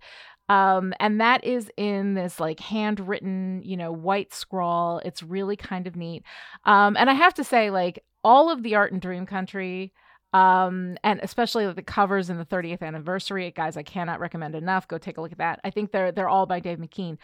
Um, 0.49 0.95
and 1.01 1.21
that 1.21 1.45
is 1.45 1.71
in 1.77 2.15
this 2.15 2.39
like 2.39 2.61
handwritten, 2.61 3.63
you 3.65 3.77
know, 3.77 3.91
white 3.91 4.33
scrawl. 4.33 5.01
It's 5.05 5.23
really 5.23 5.57
kind 5.57 5.87
of 5.87 5.97
neat. 5.97 6.23
Um, 6.65 6.97
and 6.97 7.11
I 7.11 7.15
have 7.15 7.35
to 7.35 7.45
say, 7.45 7.71
like, 7.71 8.05
all 8.23 8.51
of 8.51 8.63
the 8.63 8.75
art 8.75 8.93
in 8.93 8.99
Dream 8.99 9.27
Country, 9.27 9.93
um, 10.37 10.99
and 11.03 11.21
especially 11.23 11.73
the 11.73 11.83
covers 11.83 12.29
in 12.29 12.37
the 12.37 12.45
30th 12.45 12.83
anniversary, 12.83 13.51
guys, 13.51 13.77
I 13.77 13.83
cannot 13.83 14.21
recommend 14.21 14.55
enough. 14.55 14.87
Go 14.87 14.99
take 14.99 15.17
a 15.17 15.23
look 15.23 15.33
at 15.33 15.39
that. 15.39 15.61
I 15.65 15.71
think 15.71 15.93
they're 15.93 16.13
they're 16.13 16.29
all 16.29 16.45
by 16.47 16.61
Dave 16.61 16.79
McKean 16.79 17.17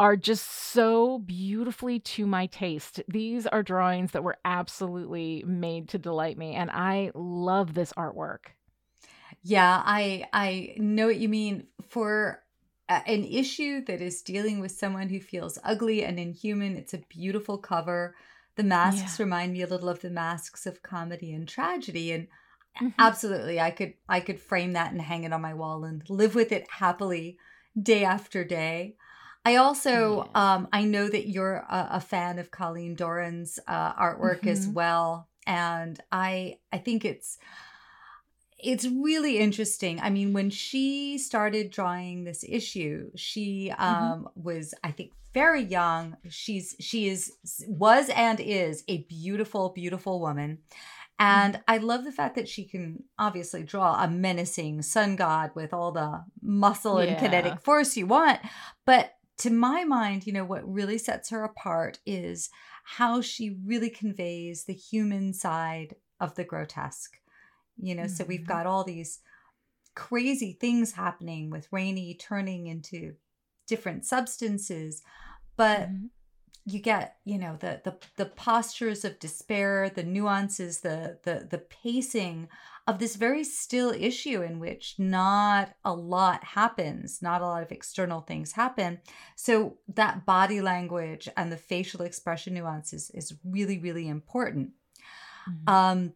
are 0.00 0.16
just 0.16 0.46
so 0.46 1.18
beautifully 1.18 1.98
to 1.98 2.24
my 2.24 2.46
taste. 2.46 3.00
These 3.08 3.46
are 3.48 3.64
drawings 3.64 4.12
that 4.12 4.22
were 4.22 4.38
absolutely 4.44 5.44
made 5.46 5.88
to 5.90 5.98
delight 5.98 6.38
me, 6.38 6.54
and 6.54 6.70
I 6.70 7.10
love 7.14 7.74
this 7.74 7.92
artwork. 7.92 8.52
Yeah, 9.42 9.82
I 9.84 10.26
I 10.32 10.74
know 10.78 11.06
what 11.06 11.16
you 11.18 11.28
mean 11.28 11.68
for 11.88 12.42
an 12.88 13.24
issue 13.24 13.84
that 13.84 14.00
is 14.00 14.22
dealing 14.22 14.60
with 14.60 14.72
someone 14.72 15.10
who 15.10 15.20
feels 15.20 15.58
ugly 15.62 16.04
and 16.04 16.18
inhuman. 16.18 16.76
It's 16.76 16.94
a 16.94 17.04
beautiful 17.08 17.58
cover. 17.58 18.16
The 18.56 18.64
masks 18.64 19.18
yeah. 19.18 19.24
remind 19.24 19.52
me 19.52 19.62
a 19.62 19.66
little 19.66 19.88
of 19.88 20.00
the 20.00 20.10
masks 20.10 20.66
of 20.66 20.82
comedy 20.82 21.32
and 21.32 21.46
tragedy 21.46 22.10
and 22.10 22.26
mm-hmm. 22.80 22.88
absolutely 22.98 23.60
I 23.60 23.70
could 23.70 23.94
I 24.08 24.20
could 24.20 24.40
frame 24.40 24.72
that 24.72 24.92
and 24.92 25.00
hang 25.00 25.24
it 25.24 25.32
on 25.32 25.42
my 25.42 25.54
wall 25.54 25.84
and 25.84 26.08
live 26.08 26.34
with 26.34 26.52
it 26.52 26.66
happily 26.70 27.38
day 27.80 28.04
after 28.04 28.44
day. 28.44 28.96
I 29.44 29.56
also 29.56 30.28
yeah. 30.34 30.54
um 30.54 30.68
I 30.72 30.84
know 30.84 31.08
that 31.08 31.28
you're 31.28 31.56
a, 31.56 31.88
a 31.92 32.00
fan 32.00 32.38
of 32.38 32.50
Colleen 32.50 32.94
Doran's 32.94 33.58
uh, 33.66 33.94
artwork 33.94 34.40
mm-hmm. 34.40 34.48
as 34.48 34.68
well 34.68 35.28
and 35.46 35.98
I 36.12 36.58
I 36.72 36.78
think 36.78 37.04
it's 37.04 37.38
it's 38.58 38.86
really 38.86 39.38
interesting. 39.38 40.00
I 40.00 40.10
mean, 40.10 40.32
when 40.32 40.50
she 40.50 41.18
started 41.18 41.70
drawing 41.70 42.24
this 42.24 42.44
issue, 42.46 43.10
she 43.14 43.70
mm-hmm. 43.72 43.82
um, 43.82 44.18
mm-hmm. 44.24 44.42
was, 44.42 44.74
I 44.82 44.90
think, 44.90 45.12
very 45.32 45.62
young. 45.62 46.16
She's 46.28 46.74
she 46.80 47.08
is 47.08 47.32
was 47.68 48.08
and 48.08 48.40
is 48.40 48.82
a 48.88 49.02
beautiful, 49.04 49.70
beautiful 49.70 50.20
woman. 50.20 50.58
And. 51.18 51.60
I 51.66 51.78
love 51.78 52.04
the 52.04 52.12
fact 52.12 52.36
that 52.36 52.48
she 52.48 52.64
can 52.64 53.04
obviously 53.18 53.62
draw 53.62 54.02
a 54.02 54.08
menacing 54.08 54.82
sun 54.82 55.16
god 55.16 55.50
with 55.54 55.72
all 55.72 55.92
the 55.92 56.24
muscle 56.40 56.98
and 56.98 57.10
yeah. 57.10 57.18
kinetic 57.18 57.60
force 57.60 57.96
you 57.96 58.06
want. 58.06 58.40
But 58.86 59.14
to 59.38 59.50
my 59.50 59.84
mind, 59.84 60.26
you 60.26 60.32
know, 60.32 60.44
what 60.44 60.70
really 60.70 60.98
sets 60.98 61.30
her 61.30 61.44
apart 61.44 61.98
is 62.06 62.50
how 62.84 63.20
she 63.20 63.58
really 63.64 63.90
conveys 63.90 64.64
the 64.64 64.74
human 64.74 65.32
side 65.32 65.94
of 66.20 66.34
the 66.34 66.44
grotesque 66.44 67.18
you 67.80 67.94
know 67.94 68.02
mm-hmm. 68.02 68.12
so 68.12 68.24
we've 68.24 68.40
mm-hmm. 68.40 68.48
got 68.48 68.66
all 68.66 68.84
these 68.84 69.20
crazy 69.94 70.56
things 70.60 70.92
happening 70.92 71.50
with 71.50 71.68
rainey 71.70 72.14
turning 72.14 72.66
into 72.66 73.14
different 73.66 74.04
substances 74.04 75.02
but 75.56 75.88
mm-hmm. 75.90 76.06
You 76.70 76.78
get 76.80 77.16
you 77.24 77.38
know 77.38 77.56
the 77.60 77.80
the 77.84 77.96
the 78.16 78.26
postures 78.26 79.04
of 79.04 79.18
despair 79.18 79.90
the 79.94 80.02
nuances 80.02 80.80
the 80.80 81.18
the 81.24 81.46
the 81.50 81.58
pacing 81.58 82.48
of 82.86 82.98
this 82.98 83.16
very 83.16 83.44
still 83.44 83.90
issue 83.90 84.42
in 84.42 84.58
which 84.58 84.94
not 84.98 85.70
a 85.84 85.92
lot 85.92 86.44
happens 86.44 87.20
not 87.22 87.40
a 87.40 87.46
lot 87.46 87.62
of 87.62 87.72
external 87.72 88.20
things 88.20 88.52
happen 88.52 88.98
so 89.34 89.78
that 89.94 90.26
body 90.26 90.60
language 90.60 91.28
and 91.36 91.50
the 91.50 91.56
facial 91.56 92.02
expression 92.02 92.54
nuances 92.54 93.10
is 93.14 93.34
really 93.44 93.78
really 93.78 94.08
important 94.08 94.70
mm-hmm. 95.48 95.74
um 95.74 96.12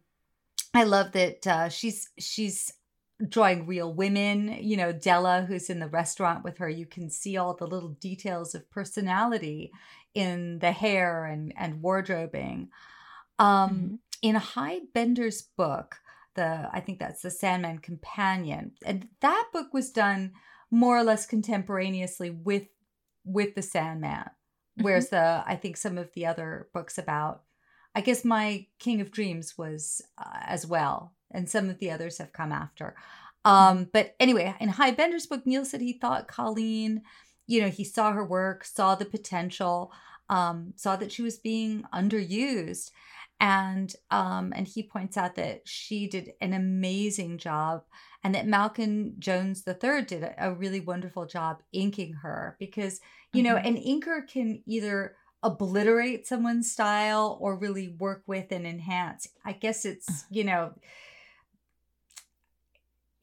I 0.75 0.85
love 0.85 1.11
that 1.11 1.45
uh, 1.45 1.69
she's 1.69 2.09
she's 2.17 2.73
drawing 3.29 3.67
real 3.67 3.93
women. 3.93 4.57
You 4.59 4.77
know, 4.77 4.91
Della, 4.91 5.45
who's 5.47 5.69
in 5.69 5.79
the 5.79 5.87
restaurant 5.87 6.43
with 6.43 6.57
her, 6.57 6.69
you 6.69 6.85
can 6.85 7.09
see 7.09 7.37
all 7.37 7.53
the 7.53 7.67
little 7.67 7.89
details 7.89 8.55
of 8.55 8.69
personality 8.71 9.71
in 10.13 10.59
the 10.59 10.71
hair 10.71 11.25
and 11.25 11.53
and 11.57 11.81
wardrobing. 11.81 12.69
Um, 13.39 13.69
mm-hmm. 13.69 13.95
In 14.21 14.35
Hy 14.35 14.81
Bender's 14.93 15.41
book, 15.41 15.97
the 16.35 16.69
I 16.71 16.79
think 16.79 16.99
that's 16.99 17.21
the 17.21 17.31
Sandman 17.31 17.79
Companion, 17.79 18.71
and 18.85 19.07
that 19.21 19.49
book 19.51 19.73
was 19.73 19.91
done 19.91 20.33
more 20.71 20.97
or 20.97 21.03
less 21.03 21.25
contemporaneously 21.25 22.29
with 22.29 22.67
with 23.25 23.55
the 23.55 23.61
Sandman, 23.61 24.29
whereas 24.81 25.07
mm-hmm. 25.07 25.15
the 25.15 25.43
I 25.45 25.55
think 25.55 25.77
some 25.77 25.97
of 25.97 26.11
the 26.13 26.25
other 26.25 26.69
books 26.73 26.97
about 26.97 27.43
I 27.95 28.01
guess 28.01 28.25
my 28.25 28.67
King 28.79 29.01
of 29.01 29.11
Dreams 29.11 29.57
was 29.57 30.01
uh, 30.17 30.39
as 30.45 30.65
well, 30.65 31.13
and 31.31 31.49
some 31.49 31.69
of 31.69 31.79
the 31.79 31.91
others 31.91 32.17
have 32.17 32.33
come 32.33 32.51
after. 32.51 32.95
Um, 33.45 33.89
but 33.91 34.15
anyway, 34.19 34.55
in 34.59 34.69
Hy 34.69 34.91
Bender's 34.91 35.25
book, 35.25 35.45
Neil 35.45 35.65
said 35.65 35.81
he 35.81 35.93
thought 35.93 36.27
Colleen, 36.27 37.01
you 37.53 37.61
know, 37.61 37.69
he 37.69 37.83
saw 37.83 38.11
her 38.11 38.25
work, 38.25 38.65
saw 38.65 38.95
the 38.95 39.05
potential, 39.05 39.91
um, 40.27 40.73
saw 40.75 40.95
that 40.95 41.11
she 41.11 41.21
was 41.21 41.37
being 41.37 41.83
underused, 41.93 42.89
and 43.39 43.93
um, 44.09 44.53
and 44.55 44.67
he 44.67 44.81
points 44.81 45.17
out 45.17 45.35
that 45.35 45.61
she 45.65 46.07
did 46.07 46.31
an 46.41 46.53
amazing 46.53 47.37
job, 47.37 47.83
and 48.23 48.33
that 48.33 48.47
Malcolm 48.47 49.13
Jones 49.19 49.63
III 49.67 50.01
did 50.01 50.23
a, 50.23 50.47
a 50.47 50.53
really 50.53 50.79
wonderful 50.79 51.27
job 51.27 51.61
inking 51.71 52.13
her 52.23 52.55
because 52.59 52.99
you 53.33 53.43
mm-hmm. 53.43 53.53
know 53.53 53.57
an 53.57 53.75
inker 53.77 54.27
can 54.27 54.63
either 54.65 55.15
obliterate 55.43 56.25
someone's 56.25 56.71
style 56.71 57.37
or 57.39 57.55
really 57.55 57.89
work 57.99 58.23
with 58.25 58.51
and 58.51 58.65
enhance. 58.65 59.27
I 59.45 59.51
guess 59.51 59.85
it's, 59.85 60.09
uh. 60.09 60.25
you 60.31 60.45
know, 60.45 60.73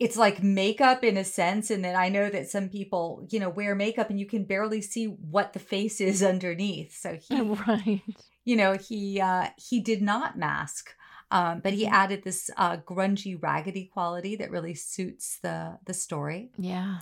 it's 0.01 0.17
like 0.17 0.43
makeup 0.43 1.05
in 1.05 1.19
a 1.19 1.25
sense 1.25 1.71
and 1.71 1.85
then 1.85 1.95
i 1.95 2.09
know 2.09 2.29
that 2.31 2.49
some 2.49 2.69
people 2.69 3.25
you 3.31 3.39
know 3.39 3.51
wear 3.51 3.75
makeup 3.75 4.11
and 4.11 4.19
you 4.19 4.27
can 4.27 4.45
barely 4.45 4.81
see 4.81 5.05
what 5.05 5.53
the 5.53 5.59
face 5.59 6.01
is 6.01 6.23
underneath. 6.33 6.97
So 6.97 7.17
he 7.17 7.41
right. 7.69 8.03
you 8.45 8.57
know 8.57 8.77
he 8.77 9.21
uh 9.21 9.49
he 9.57 9.81
did 9.81 10.03
not 10.03 10.39
mask 10.39 10.95
um 11.31 11.61
but 11.61 11.75
he 11.75 11.85
mm-hmm. 11.85 11.95
added 11.95 12.25
this 12.25 12.51
uh 12.57 12.79
grungy 12.79 13.41
raggedy 13.41 13.85
quality 13.93 14.35
that 14.37 14.51
really 14.51 14.75
suits 14.75 15.39
the 15.43 15.79
the 15.85 15.95
story. 15.95 16.51
Yeah. 16.59 16.99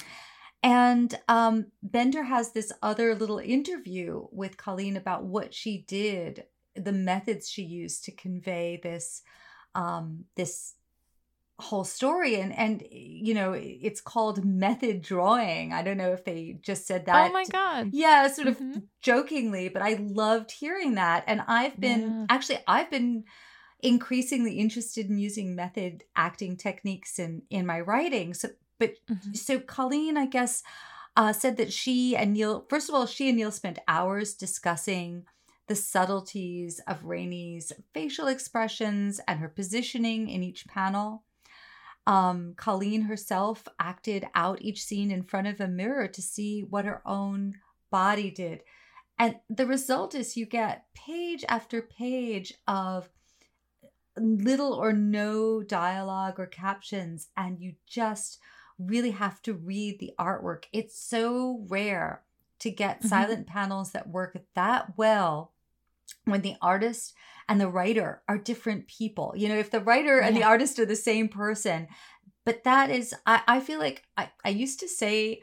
And 0.60 1.16
um, 1.28 1.66
Bender 1.84 2.24
has 2.24 2.50
this 2.50 2.72
other 2.82 3.14
little 3.14 3.38
interview 3.38 4.26
with 4.32 4.56
Colleen 4.56 4.96
about 4.96 5.22
what 5.22 5.54
she 5.54 5.84
did, 5.86 6.46
the 6.74 6.90
methods 6.90 7.48
she 7.48 7.62
used 7.62 8.02
to 8.04 8.12
convey 8.12 8.80
this 8.82 9.22
um, 9.74 10.24
this 10.34 10.74
whole 11.60 11.84
story 11.84 12.40
and 12.40 12.56
and 12.56 12.84
you 12.90 13.34
know 13.34 13.52
it's 13.52 14.00
called 14.00 14.44
method 14.44 15.02
drawing 15.02 15.72
i 15.72 15.82
don't 15.82 15.96
know 15.96 16.12
if 16.12 16.24
they 16.24 16.56
just 16.62 16.86
said 16.86 17.06
that 17.06 17.28
oh 17.28 17.32
my 17.32 17.44
god 17.50 17.90
yeah 17.92 18.28
sort 18.28 18.46
of 18.46 18.56
mm-hmm. 18.58 18.78
jokingly 19.02 19.68
but 19.68 19.82
i 19.82 19.94
loved 20.00 20.52
hearing 20.52 20.94
that 20.94 21.24
and 21.26 21.42
i've 21.48 21.78
been 21.80 22.00
yeah. 22.00 22.26
actually 22.28 22.58
i've 22.68 22.88
been 22.92 23.24
increasingly 23.80 24.52
interested 24.52 25.10
in 25.10 25.18
using 25.18 25.56
method 25.56 26.04
acting 26.14 26.56
techniques 26.56 27.18
in 27.18 27.42
in 27.50 27.66
my 27.66 27.80
writing 27.80 28.34
so 28.34 28.48
but 28.78 28.94
mm-hmm. 29.10 29.34
so 29.34 29.58
Colleen, 29.58 30.16
I 30.16 30.26
guess, 30.26 30.62
uh, 31.16 31.32
said 31.32 31.56
that 31.56 31.72
she 31.72 32.16
and 32.16 32.32
Neil, 32.32 32.64
first 32.68 32.88
of 32.88 32.94
all, 32.94 33.06
she 33.06 33.28
and 33.28 33.36
Neil 33.36 33.50
spent 33.50 33.78
hours 33.88 34.34
discussing 34.34 35.24
the 35.66 35.74
subtleties 35.74 36.80
of 36.86 37.04
Rainey's 37.04 37.72
facial 37.92 38.26
expressions 38.26 39.20
and 39.28 39.40
her 39.40 39.48
positioning 39.48 40.28
in 40.28 40.42
each 40.42 40.66
panel. 40.66 41.24
Um, 42.08 42.54
Colleen 42.56 43.02
herself 43.02 43.68
acted 43.78 44.26
out 44.34 44.62
each 44.62 44.82
scene 44.82 45.10
in 45.10 45.22
front 45.22 45.46
of 45.46 45.60
a 45.60 45.68
mirror 45.68 46.08
to 46.08 46.22
see 46.22 46.62
what 46.62 46.86
her 46.86 47.02
own 47.04 47.56
body 47.90 48.30
did. 48.30 48.62
And 49.18 49.36
the 49.50 49.66
result 49.66 50.14
is 50.14 50.34
you 50.34 50.46
get 50.46 50.86
page 50.94 51.44
after 51.50 51.82
page 51.82 52.54
of 52.66 53.10
little 54.16 54.72
or 54.72 54.94
no 54.94 55.62
dialogue 55.62 56.40
or 56.40 56.46
captions, 56.46 57.28
and 57.36 57.60
you 57.60 57.74
just 57.86 58.38
really 58.78 59.10
have 59.10 59.42
to 59.42 59.52
read 59.52 59.98
the 59.98 60.14
artwork. 60.18 60.64
It's 60.72 60.98
so 60.98 61.62
rare 61.68 62.22
to 62.60 62.70
get 62.70 63.00
mm-hmm. 63.00 63.08
silent 63.08 63.46
panels 63.46 63.90
that 63.90 64.08
work 64.08 64.34
that 64.54 64.96
well 64.96 65.52
when 66.24 66.42
the 66.42 66.56
artist 66.60 67.14
and 67.48 67.60
the 67.60 67.68
writer 67.68 68.22
are 68.28 68.38
different 68.38 68.86
people. 68.86 69.32
You 69.36 69.48
know, 69.48 69.58
if 69.58 69.70
the 69.70 69.80
writer 69.80 70.20
yeah. 70.20 70.26
and 70.26 70.36
the 70.36 70.42
artist 70.42 70.78
are 70.78 70.86
the 70.86 70.96
same 70.96 71.28
person, 71.28 71.88
but 72.44 72.64
that 72.64 72.90
is, 72.90 73.14
I, 73.26 73.42
I 73.46 73.60
feel 73.60 73.78
like 73.78 74.04
I, 74.16 74.30
I 74.44 74.50
used 74.50 74.80
to 74.80 74.88
say, 74.88 75.40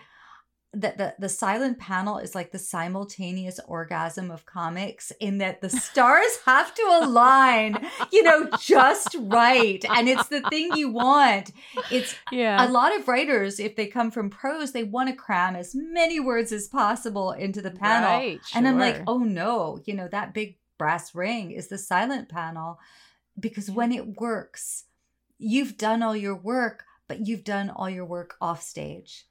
that 0.75 0.97
the, 0.97 1.15
the 1.19 1.29
silent 1.29 1.79
panel 1.79 2.17
is 2.17 2.35
like 2.35 2.51
the 2.51 2.59
simultaneous 2.59 3.59
orgasm 3.67 4.29
of 4.29 4.45
comics 4.45 5.11
in 5.19 5.37
that 5.39 5.61
the 5.61 5.69
stars 5.87 6.39
have 6.45 6.73
to 6.73 6.99
align 7.01 7.77
you 8.11 8.23
know 8.23 8.49
just 8.59 9.15
right. 9.19 9.83
And 9.89 10.07
it's 10.09 10.27
the 10.27 10.41
thing 10.49 10.71
you 10.75 10.89
want. 10.89 11.51
It's 11.91 12.15
yeah. 12.31 12.67
a 12.67 12.69
lot 12.69 12.95
of 12.95 13.07
writers 13.07 13.59
if 13.59 13.75
they 13.75 13.87
come 13.87 14.11
from 14.11 14.29
prose 14.29 14.71
they 14.71 14.83
want 14.83 15.09
to 15.09 15.15
cram 15.15 15.55
as 15.55 15.73
many 15.73 16.19
words 16.19 16.51
as 16.51 16.67
possible 16.67 17.31
into 17.31 17.61
the 17.61 17.71
panel. 17.71 18.09
Right, 18.09 18.39
sure. 18.45 18.57
and 18.57 18.67
i'm 18.67 18.79
like 18.79 19.01
oh 19.07 19.19
no 19.19 19.81
you 19.85 19.93
know 19.93 20.07
that 20.07 20.33
big 20.33 20.57
brass 20.77 21.15
ring 21.15 21.51
is 21.51 21.67
the 21.67 21.77
silent 21.77 22.29
panel. 22.29 22.79
Because 23.39 23.69
when 23.69 23.91
it 23.91 24.19
works, 24.19 24.85
you've 25.37 25.77
done 25.77 26.01
all 26.01 26.15
your 26.15 26.35
work, 26.35 26.83
but 27.07 27.27
you've 27.27 27.43
done 27.43 27.69
all 27.69 27.89
your 27.89 28.05
work 28.05 28.35
off 28.39 28.61
stage 28.61 29.25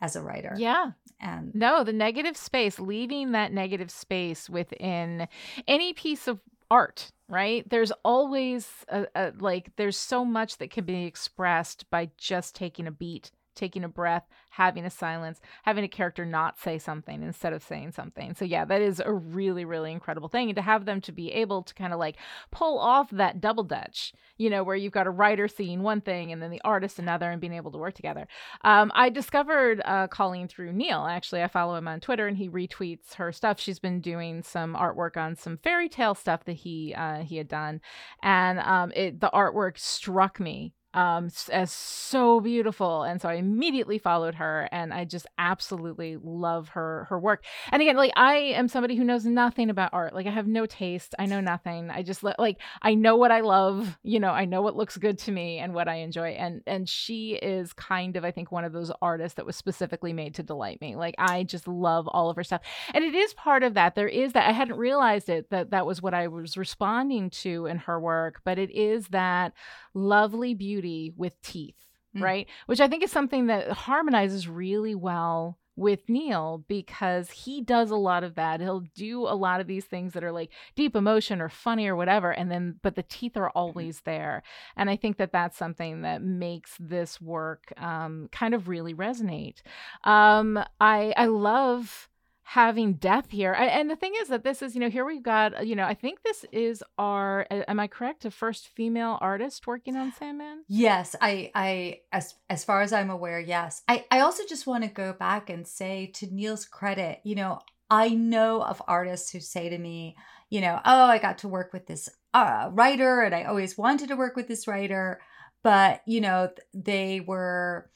as 0.00 0.16
a 0.16 0.22
writer. 0.22 0.54
Yeah. 0.56 0.92
And 1.20 1.54
no, 1.54 1.84
the 1.84 1.92
negative 1.92 2.36
space, 2.36 2.78
leaving 2.78 3.32
that 3.32 3.52
negative 3.52 3.90
space 3.90 4.48
within 4.48 5.28
any 5.68 5.92
piece 5.92 6.26
of 6.26 6.40
art, 6.70 7.10
right? 7.28 7.68
There's 7.68 7.92
always 8.04 8.68
a, 8.88 9.06
a, 9.14 9.32
like 9.38 9.72
there's 9.76 9.96
so 9.96 10.24
much 10.24 10.58
that 10.58 10.70
can 10.70 10.84
be 10.84 11.04
expressed 11.04 11.90
by 11.90 12.10
just 12.16 12.54
taking 12.54 12.86
a 12.86 12.90
beat 12.90 13.30
taking 13.60 13.84
a 13.84 13.88
breath, 13.88 14.26
having 14.48 14.84
a 14.86 14.90
silence, 14.90 15.40
having 15.64 15.84
a 15.84 15.88
character 15.88 16.24
not 16.24 16.58
say 16.58 16.78
something 16.78 17.22
instead 17.22 17.52
of 17.52 17.62
saying 17.62 17.92
something. 17.92 18.34
So 18.34 18.44
yeah, 18.44 18.64
that 18.64 18.80
is 18.80 19.00
a 19.04 19.12
really 19.12 19.64
really 19.64 19.92
incredible 19.92 20.28
thing 20.28 20.48
and 20.48 20.56
to 20.56 20.62
have 20.62 20.86
them 20.86 21.00
to 21.02 21.12
be 21.12 21.30
able 21.32 21.62
to 21.62 21.74
kind 21.74 21.92
of 21.92 21.98
like 21.98 22.16
pull 22.50 22.78
off 22.78 23.10
that 23.10 23.40
double 23.40 23.64
dutch, 23.64 24.14
you 24.38 24.48
know, 24.48 24.64
where 24.64 24.76
you've 24.76 24.92
got 24.92 25.06
a 25.06 25.10
writer 25.10 25.46
seeing 25.46 25.82
one 25.82 26.00
thing 26.00 26.32
and 26.32 26.42
then 26.42 26.50
the 26.50 26.60
artist 26.64 26.98
another 26.98 27.30
and 27.30 27.40
being 27.40 27.52
able 27.52 27.70
to 27.70 27.78
work 27.78 27.94
together. 27.94 28.26
Um, 28.62 28.90
I 28.94 29.10
discovered 29.10 29.82
uh, 29.84 30.06
Colleen 30.08 30.48
through 30.48 30.72
Neil. 30.72 31.06
Actually, 31.06 31.42
I 31.42 31.48
follow 31.48 31.76
him 31.76 31.86
on 31.86 32.00
Twitter 32.00 32.26
and 32.26 32.36
he 32.36 32.48
retweets 32.48 33.14
her 33.14 33.32
stuff. 33.32 33.60
She's 33.60 33.78
been 33.78 34.00
doing 34.00 34.42
some 34.42 34.74
artwork 34.74 35.16
on 35.16 35.36
some 35.36 35.58
fairy 35.58 35.88
tale 35.88 36.14
stuff 36.14 36.44
that 36.44 36.54
he 36.54 36.94
uh, 36.94 37.22
he 37.22 37.36
had 37.36 37.48
done, 37.48 37.80
and 38.22 38.58
um, 38.60 38.92
it 38.94 39.20
the 39.20 39.30
artwork 39.34 39.78
struck 39.78 40.40
me 40.40 40.72
um 40.94 41.28
as 41.52 41.70
so 41.72 42.40
beautiful 42.40 43.02
and 43.02 43.20
so 43.20 43.28
i 43.28 43.34
immediately 43.34 43.98
followed 43.98 44.34
her 44.34 44.68
and 44.72 44.92
i 44.92 45.04
just 45.04 45.26
absolutely 45.38 46.16
love 46.22 46.70
her 46.70 47.06
her 47.08 47.18
work. 47.18 47.44
And 47.72 47.80
again 47.80 47.96
like 47.96 48.12
i 48.16 48.34
am 48.34 48.68
somebody 48.68 48.96
who 48.96 49.04
knows 49.04 49.24
nothing 49.24 49.70
about 49.70 49.92
art. 49.92 50.14
Like 50.14 50.26
i 50.26 50.30
have 50.30 50.46
no 50.46 50.66
taste. 50.66 51.14
I 51.18 51.26
know 51.26 51.40
nothing. 51.40 51.90
I 51.90 52.02
just 52.02 52.22
like 52.22 52.58
i 52.82 52.94
know 52.94 53.16
what 53.16 53.32
i 53.32 53.40
love 53.40 53.98
you 54.02 54.20
know 54.20 54.30
i 54.30 54.44
know 54.44 54.62
what 54.62 54.76
looks 54.76 54.96
good 54.96 55.18
to 55.20 55.32
me 55.32 55.58
and 55.58 55.74
what 55.74 55.88
i 55.88 55.96
enjoy. 55.96 56.30
And 56.30 56.62
and 56.66 56.88
she 56.88 57.34
is 57.34 57.72
kind 57.72 58.16
of 58.16 58.24
i 58.24 58.30
think 58.30 58.50
one 58.50 58.64
of 58.64 58.72
those 58.72 58.90
artists 59.00 59.36
that 59.36 59.46
was 59.46 59.56
specifically 59.56 60.12
made 60.12 60.34
to 60.36 60.42
delight 60.42 60.80
me. 60.80 60.96
Like 60.96 61.14
i 61.18 61.44
just 61.44 61.68
love 61.68 62.08
all 62.08 62.30
of 62.30 62.36
her 62.36 62.44
stuff. 62.44 62.62
And 62.94 63.04
it 63.04 63.14
is 63.14 63.34
part 63.34 63.62
of 63.62 63.74
that. 63.74 63.94
There 63.94 64.08
is 64.08 64.32
that 64.32 64.48
i 64.48 64.52
hadn't 64.52 64.76
realized 64.76 65.28
it 65.28 65.50
that 65.50 65.70
that 65.70 65.86
was 65.86 66.02
what 66.02 66.14
i 66.14 66.26
was 66.28 66.56
responding 66.56 67.30
to 67.30 67.66
in 67.66 67.78
her 67.78 67.98
work 68.00 68.40
but 68.44 68.58
it 68.58 68.70
is 68.70 69.08
that 69.08 69.52
lovely 69.94 70.54
beauty 70.54 71.12
with 71.16 71.40
teeth, 71.42 71.76
mm. 72.16 72.22
right? 72.22 72.48
Which 72.66 72.80
I 72.80 72.88
think 72.88 73.02
is 73.02 73.12
something 73.12 73.46
that 73.46 73.70
harmonizes 73.70 74.48
really 74.48 74.94
well 74.94 75.58
with 75.80 76.10
Neil 76.10 76.62
because 76.68 77.30
he 77.30 77.62
does 77.62 77.90
a 77.90 77.96
lot 77.96 78.22
of 78.22 78.34
that. 78.34 78.60
He'll 78.60 78.84
do 78.94 79.22
a 79.22 79.34
lot 79.34 79.62
of 79.62 79.66
these 79.66 79.86
things 79.86 80.12
that 80.12 80.22
are 80.22 80.30
like 80.30 80.50
deep 80.76 80.94
emotion 80.94 81.40
or 81.40 81.48
funny 81.48 81.88
or 81.88 81.96
whatever 81.96 82.32
and 82.32 82.50
then 82.50 82.76
but 82.82 82.96
the 82.96 83.02
teeth 83.02 83.34
are 83.36 83.48
always 83.50 84.02
there. 84.02 84.42
And 84.76 84.90
I 84.90 84.96
think 84.96 85.16
that 85.16 85.32
that's 85.32 85.56
something 85.56 86.02
that 86.02 86.22
makes 86.22 86.76
this 86.78 87.18
work 87.18 87.72
um, 87.78 88.28
kind 88.30 88.52
of 88.52 88.68
really 88.68 88.92
resonate. 88.92 89.62
Um, 90.04 90.62
I 90.80 91.14
I 91.16 91.26
love 91.26 92.09
having 92.50 92.94
death 92.94 93.30
here. 93.30 93.52
And 93.52 93.88
the 93.88 93.94
thing 93.94 94.12
is 94.20 94.26
that 94.26 94.42
this 94.42 94.60
is, 94.60 94.74
you 94.74 94.80
know, 94.80 94.90
here 94.90 95.04
we've 95.04 95.22
got, 95.22 95.64
you 95.64 95.76
know, 95.76 95.84
I 95.84 95.94
think 95.94 96.24
this 96.24 96.44
is 96.50 96.82
our, 96.98 97.46
am 97.48 97.78
I 97.78 97.86
correct, 97.86 98.24
a 98.24 98.30
first 98.32 98.66
female 98.66 99.18
artist 99.20 99.68
working 99.68 99.94
on 99.94 100.12
Sandman? 100.18 100.64
Yes, 100.66 101.14
I, 101.20 101.52
I, 101.54 102.00
as 102.10 102.34
as 102.48 102.64
far 102.64 102.82
as 102.82 102.92
I'm 102.92 103.08
aware, 103.08 103.38
yes. 103.38 103.82
I, 103.86 104.04
I 104.10 104.20
also 104.20 104.42
just 104.48 104.66
want 104.66 104.82
to 104.82 104.90
go 104.90 105.12
back 105.12 105.48
and 105.48 105.64
say 105.64 106.10
to 106.14 106.26
Neil's 106.26 106.64
credit, 106.64 107.20
you 107.22 107.36
know, 107.36 107.60
I 107.88 108.08
know 108.08 108.64
of 108.64 108.82
artists 108.88 109.30
who 109.30 109.38
say 109.38 109.68
to 109.68 109.78
me, 109.78 110.16
you 110.48 110.60
know, 110.60 110.80
oh, 110.84 111.04
I 111.04 111.18
got 111.18 111.38
to 111.38 111.48
work 111.48 111.72
with 111.72 111.86
this 111.86 112.08
uh, 112.34 112.68
writer, 112.72 113.22
and 113.22 113.32
I 113.32 113.44
always 113.44 113.78
wanted 113.78 114.08
to 114.08 114.16
work 114.16 114.34
with 114.34 114.48
this 114.48 114.66
writer, 114.66 115.20
but 115.62 116.00
you 116.04 116.20
know, 116.20 116.50
they 116.74 117.20
were, 117.20 117.88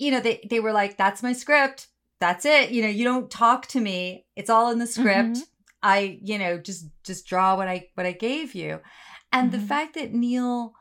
you 0.00 0.10
know, 0.10 0.18
they 0.18 0.44
they 0.50 0.58
were 0.58 0.72
like, 0.72 0.96
that's 0.96 1.22
my 1.22 1.34
script 1.34 1.86
that's 2.22 2.44
it. 2.44 2.70
You 2.70 2.82
know, 2.82 2.88
you 2.88 3.02
don't 3.02 3.28
talk 3.28 3.66
to 3.66 3.80
me. 3.80 4.26
It's 4.36 4.48
all 4.48 4.70
in 4.70 4.78
the 4.78 4.86
script. 4.86 5.30
Mm-hmm. 5.30 5.40
I, 5.82 6.20
you 6.22 6.38
know, 6.38 6.56
just 6.56 6.86
just 7.02 7.26
draw 7.26 7.56
what 7.56 7.66
I 7.66 7.88
what 7.94 8.06
I 8.06 8.12
gave 8.12 8.54
you. 8.54 8.78
And 9.32 9.50
mm-hmm. 9.50 9.60
the 9.60 9.66
fact 9.66 9.94
that 9.94 10.14
Neil 10.14 10.72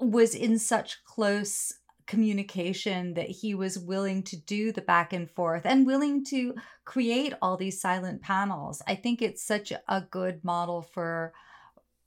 was 0.00 0.34
in 0.34 0.58
such 0.58 1.04
close 1.04 1.72
communication 2.08 3.14
that 3.14 3.28
he 3.28 3.54
was 3.54 3.78
willing 3.78 4.24
to 4.24 4.36
do 4.36 4.72
the 4.72 4.82
back 4.82 5.12
and 5.12 5.30
forth 5.30 5.62
and 5.64 5.86
willing 5.86 6.24
to 6.24 6.56
create 6.84 7.32
all 7.40 7.56
these 7.56 7.80
silent 7.80 8.20
panels. 8.20 8.82
I 8.84 8.96
think 8.96 9.22
it's 9.22 9.44
such 9.44 9.72
a 9.72 10.00
good 10.10 10.44
model 10.44 10.82
for 10.82 11.32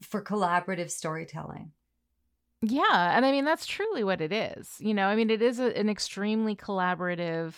for 0.01 0.21
collaborative 0.21 0.91
storytelling. 0.91 1.71
Yeah, 2.62 3.15
and 3.15 3.26
I 3.26 3.32
mean 3.32 3.45
that's 3.45 3.65
truly 3.65 4.04
what 4.04 4.19
it 4.19 4.34
is. 4.34 4.76
You 4.80 4.93
know, 4.93 5.08
I 5.08 5.15
mean 5.15 5.30
it 5.30 5.41
is 5.41 5.60
a, 5.60 5.78
an 5.78 5.89
extremely 5.89 6.56
collaborative 6.56 7.54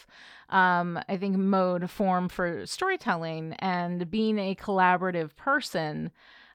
um 0.49 0.99
I 1.09 1.17
think 1.17 1.37
mode 1.37 1.89
form 1.89 2.29
for 2.29 2.65
storytelling 2.67 3.53
and 3.59 4.09
being 4.11 4.37
a 4.37 4.53
collaborative 4.55 5.35
person 5.35 6.11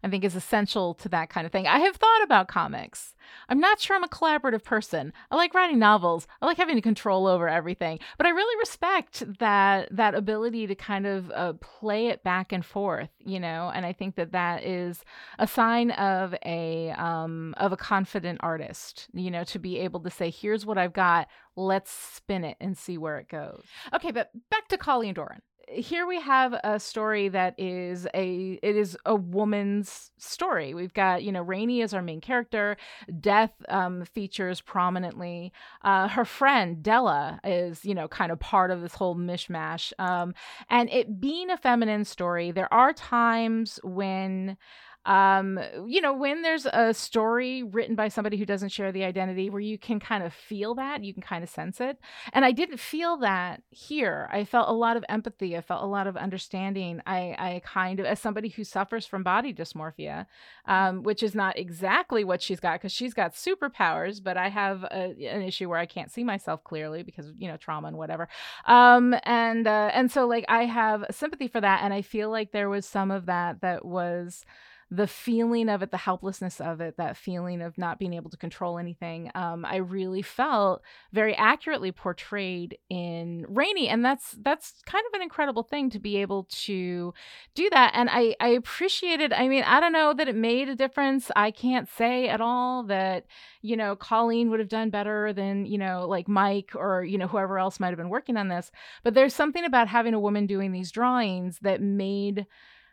I 0.06 0.10
think 0.10 0.24
is 0.24 0.36
essential 0.36 0.94
to 0.94 1.08
that 1.08 1.30
kind 1.30 1.46
of 1.46 1.52
thing. 1.52 1.66
I 1.66 1.80
have 1.80 1.96
thought 1.96 2.22
about 2.22 2.46
comics. 2.46 3.16
I'm 3.48 3.58
not 3.58 3.80
sure 3.80 3.96
I'm 3.96 4.04
a 4.04 4.08
collaborative 4.08 4.62
person. 4.62 5.12
I 5.32 5.36
like 5.36 5.52
writing 5.52 5.80
novels. 5.80 6.28
I 6.40 6.46
like 6.46 6.58
having 6.58 6.80
control 6.80 7.26
over 7.26 7.48
everything. 7.48 7.98
But 8.16 8.26
I 8.26 8.30
really 8.30 8.56
respect 8.60 9.24
that 9.40 9.88
that 9.90 10.14
ability 10.14 10.68
to 10.68 10.76
kind 10.76 11.06
of 11.06 11.30
uh, 11.32 11.54
play 11.54 12.06
it 12.06 12.22
back 12.22 12.52
and 12.52 12.64
forth, 12.64 13.10
you 13.18 13.40
know. 13.40 13.72
And 13.74 13.84
I 13.84 13.92
think 13.92 14.14
that 14.14 14.30
that 14.30 14.64
is 14.64 15.02
a 15.40 15.48
sign 15.48 15.90
of 15.90 16.36
a 16.44 16.90
um, 16.92 17.54
of 17.56 17.72
a 17.72 17.76
confident 17.76 18.38
artist, 18.42 19.08
you 19.12 19.32
know, 19.32 19.42
to 19.44 19.58
be 19.58 19.78
able 19.78 20.00
to 20.00 20.10
say, 20.10 20.30
"Here's 20.30 20.64
what 20.64 20.78
I've 20.78 20.92
got. 20.92 21.26
Let's 21.56 21.90
spin 21.90 22.44
it 22.44 22.56
and 22.60 22.78
see 22.78 22.96
where 22.96 23.18
it 23.18 23.28
goes." 23.28 23.64
Okay, 23.92 24.12
but 24.12 24.30
back 24.50 24.68
to 24.68 24.78
Colleen 24.78 25.14
Doran 25.14 25.42
here 25.68 26.06
we 26.06 26.20
have 26.20 26.54
a 26.64 26.78
story 26.78 27.28
that 27.28 27.54
is 27.58 28.06
a 28.14 28.58
it 28.62 28.76
is 28.76 28.96
a 29.04 29.14
woman's 29.14 30.10
story. 30.16 30.74
We've 30.74 30.94
got 30.94 31.22
you 31.22 31.32
know 31.32 31.42
Rainey 31.42 31.80
is 31.80 31.92
our 31.92 32.02
main 32.02 32.20
character. 32.20 32.76
Death 33.20 33.52
um, 33.68 34.04
features 34.04 34.60
prominently. 34.60 35.52
Uh, 35.82 36.08
her 36.08 36.24
friend 36.24 36.82
Della 36.82 37.40
is 37.44 37.84
you 37.84 37.94
know 37.94 38.08
kind 38.08 38.30
of 38.30 38.38
part 38.38 38.70
of 38.70 38.80
this 38.80 38.94
whole 38.94 39.16
mishmash. 39.16 39.92
Um, 39.98 40.34
and 40.70 40.88
it 40.90 41.20
being 41.20 41.50
a 41.50 41.56
feminine 41.56 42.04
story, 42.04 42.50
there 42.50 42.72
are 42.72 42.92
times 42.92 43.80
when 43.82 44.56
um, 45.06 45.60
you 45.86 46.00
know, 46.00 46.12
when 46.12 46.42
there's 46.42 46.66
a 46.66 46.92
story 46.92 47.62
written 47.62 47.94
by 47.94 48.08
somebody 48.08 48.36
who 48.36 48.44
doesn't 48.44 48.70
share 48.70 48.90
the 48.90 49.04
identity 49.04 49.48
where 49.48 49.60
you 49.60 49.78
can 49.78 50.00
kind 50.00 50.24
of 50.24 50.34
feel 50.34 50.74
that, 50.74 51.04
you 51.04 51.14
can 51.14 51.22
kind 51.22 51.44
of 51.44 51.48
sense 51.48 51.80
it. 51.80 51.98
And 52.32 52.44
I 52.44 52.50
didn't 52.50 52.80
feel 52.80 53.16
that 53.18 53.62
here. 53.70 54.28
I 54.32 54.44
felt 54.44 54.68
a 54.68 54.72
lot 54.72 54.96
of 54.96 55.04
empathy. 55.08 55.56
I 55.56 55.60
felt 55.60 55.84
a 55.84 55.86
lot 55.86 56.08
of 56.08 56.16
understanding. 56.16 57.00
I, 57.06 57.36
I 57.38 57.62
kind 57.64 58.00
of, 58.00 58.06
as 58.06 58.18
somebody 58.18 58.48
who 58.48 58.64
suffers 58.64 59.06
from 59.06 59.22
body 59.22 59.54
dysmorphia, 59.54 60.26
um, 60.66 61.04
which 61.04 61.22
is 61.22 61.36
not 61.36 61.56
exactly 61.56 62.24
what 62.24 62.42
she's 62.42 62.58
got 62.58 62.80
because 62.80 62.92
she's 62.92 63.14
got 63.14 63.34
superpowers, 63.34 64.20
but 64.20 64.36
I 64.36 64.48
have 64.48 64.82
a, 64.82 65.14
an 65.24 65.42
issue 65.42 65.68
where 65.68 65.78
I 65.78 65.86
can't 65.86 66.10
see 66.10 66.24
myself 66.24 66.64
clearly 66.64 67.04
because, 67.04 67.32
you 67.38 67.46
know, 67.46 67.56
trauma 67.56 67.86
and 67.86 67.96
whatever. 67.96 68.28
Um, 68.66 69.14
and, 69.22 69.68
uh, 69.68 69.90
and 69.94 70.10
so 70.10 70.26
like 70.26 70.46
I 70.48 70.64
have 70.64 71.04
sympathy 71.12 71.46
for 71.46 71.60
that. 71.60 71.82
And 71.84 71.94
I 71.94 72.02
feel 72.02 72.28
like 72.28 72.50
there 72.50 72.68
was 72.68 72.86
some 72.86 73.12
of 73.12 73.26
that 73.26 73.60
that 73.60 73.84
was, 73.84 74.44
the 74.90 75.06
feeling 75.08 75.68
of 75.68 75.82
it, 75.82 75.90
the 75.90 75.96
helplessness 75.96 76.60
of 76.60 76.80
it, 76.80 76.96
that 76.96 77.16
feeling 77.16 77.60
of 77.60 77.76
not 77.76 77.98
being 77.98 78.14
able 78.14 78.30
to 78.30 78.36
control 78.36 78.78
anything, 78.78 79.32
um, 79.34 79.64
I 79.64 79.76
really 79.76 80.22
felt 80.22 80.80
very 81.12 81.34
accurately 81.34 81.90
portrayed 81.90 82.78
in 82.88 83.44
Rainey, 83.48 83.88
and 83.88 84.04
that's 84.04 84.36
that's 84.42 84.74
kind 84.86 85.04
of 85.08 85.14
an 85.14 85.22
incredible 85.22 85.64
thing 85.64 85.90
to 85.90 85.98
be 85.98 86.18
able 86.18 86.44
to 86.44 87.12
do 87.54 87.68
that. 87.70 87.92
And 87.94 88.08
I 88.10 88.36
I 88.40 88.48
appreciated. 88.48 89.32
I 89.32 89.48
mean, 89.48 89.64
I 89.64 89.80
don't 89.80 89.92
know 89.92 90.14
that 90.14 90.28
it 90.28 90.36
made 90.36 90.68
a 90.68 90.76
difference. 90.76 91.32
I 91.34 91.50
can't 91.50 91.88
say 91.88 92.28
at 92.28 92.40
all 92.40 92.84
that 92.84 93.26
you 93.62 93.76
know 93.76 93.96
Colleen 93.96 94.50
would 94.50 94.60
have 94.60 94.68
done 94.68 94.90
better 94.90 95.32
than 95.32 95.66
you 95.66 95.78
know 95.78 96.06
like 96.08 96.28
Mike 96.28 96.70
or 96.76 97.02
you 97.04 97.18
know 97.18 97.26
whoever 97.26 97.58
else 97.58 97.80
might 97.80 97.88
have 97.88 97.98
been 97.98 98.08
working 98.08 98.36
on 98.36 98.46
this. 98.48 98.70
But 99.02 99.14
there's 99.14 99.34
something 99.34 99.64
about 99.64 99.88
having 99.88 100.14
a 100.14 100.20
woman 100.20 100.46
doing 100.46 100.70
these 100.70 100.92
drawings 100.92 101.58
that 101.62 101.82
made 101.82 102.46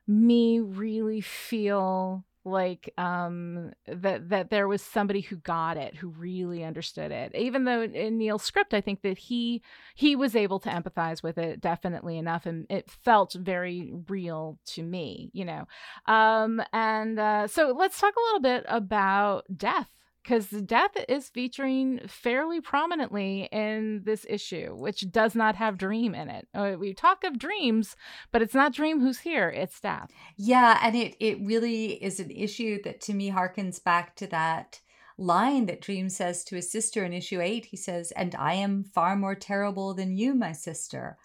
me 0.07 0.59
really 0.59 1.21
feel 1.21 2.25
like 2.45 2.93
um 2.97 3.71
that 3.87 4.27
that 4.27 4.49
there 4.49 4.67
was 4.67 4.81
somebody 4.81 5.21
who 5.21 5.37
got 5.37 5.77
it 5.77 5.95
who 5.95 6.09
really 6.09 6.63
understood 6.63 7.11
it. 7.11 7.33
Even 7.35 7.63
though 7.63 7.83
in 7.83 8.17
neil's 8.17 8.43
script 8.43 8.73
i 8.73 8.81
think 8.81 9.01
that 9.01 9.17
he 9.17 9.61
he 9.95 10.15
was 10.15 10.35
able 10.35 10.59
to 10.59 10.69
empathize 10.69 11.23
with 11.23 11.37
it 11.37 11.61
definitely 11.61 12.17
enough 12.17 12.45
and 12.45 12.65
it 12.69 12.89
felt 12.89 13.33
very 13.33 13.93
real 14.09 14.59
to 14.65 14.83
me 14.83 15.29
you 15.33 15.45
know. 15.45 15.65
Um 16.05 16.61
and 16.73 17.17
uh 17.17 17.47
so 17.47 17.73
let's 17.77 17.99
talk 17.99 18.13
a 18.15 18.25
little 18.27 18.41
bit 18.41 18.65
about 18.67 19.45
death 19.55 19.87
because 20.23 20.47
death 20.47 20.91
is 21.09 21.29
featuring 21.29 21.99
fairly 22.07 22.61
prominently 22.61 23.49
in 23.51 24.03
this 24.05 24.25
issue, 24.29 24.73
which 24.75 25.11
does 25.11 25.35
not 25.35 25.55
have 25.55 25.77
Dream 25.77 26.15
in 26.15 26.29
it. 26.29 26.47
Uh, 26.53 26.75
we 26.79 26.93
talk 26.93 27.23
of 27.23 27.37
dreams, 27.37 27.95
but 28.31 28.41
it's 28.41 28.53
not 28.53 28.73
Dream 28.73 29.01
who's 29.01 29.19
here; 29.19 29.49
it's 29.49 29.79
death. 29.79 30.11
Yeah, 30.37 30.79
and 30.81 30.95
it 30.95 31.15
it 31.19 31.39
really 31.41 32.03
is 32.03 32.19
an 32.19 32.31
issue 32.31 32.81
that 32.83 33.01
to 33.01 33.13
me 33.13 33.31
harkens 33.31 33.83
back 33.83 34.15
to 34.17 34.27
that 34.27 34.79
line 35.17 35.65
that 35.65 35.81
Dream 35.81 36.09
says 36.09 36.43
to 36.45 36.55
his 36.55 36.71
sister 36.71 37.03
in 37.03 37.13
issue 37.13 37.41
eight. 37.41 37.65
He 37.65 37.77
says, 37.77 38.11
"And 38.11 38.33
I 38.35 38.53
am 38.53 38.83
far 38.83 39.15
more 39.15 39.35
terrible 39.35 39.93
than 39.93 40.15
you, 40.15 40.33
my 40.33 40.53
sister." 40.53 41.17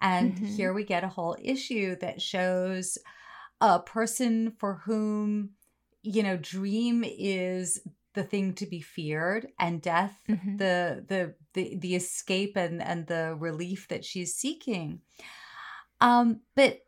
And 0.00 0.34
mm-hmm. 0.34 0.46
here 0.46 0.72
we 0.72 0.84
get 0.84 1.04
a 1.04 1.08
whole 1.08 1.36
issue 1.42 1.96
that 1.96 2.20
shows 2.22 2.98
a 3.60 3.80
person 3.80 4.52
for 4.58 4.82
whom 4.84 5.50
you 6.02 6.22
know 6.22 6.36
dream 6.36 7.02
is 7.02 7.80
the 8.14 8.22
thing 8.22 8.54
to 8.54 8.66
be 8.66 8.80
feared 8.80 9.48
and 9.58 9.82
death 9.82 10.18
mm-hmm. 10.28 10.56
the, 10.56 11.04
the 11.08 11.34
the 11.52 11.76
the 11.76 11.94
escape 11.94 12.56
and 12.56 12.82
and 12.82 13.06
the 13.06 13.34
relief 13.38 13.88
that 13.88 14.04
she's 14.04 14.34
seeking. 14.34 15.00
Um 16.00 16.40
but 16.54 16.80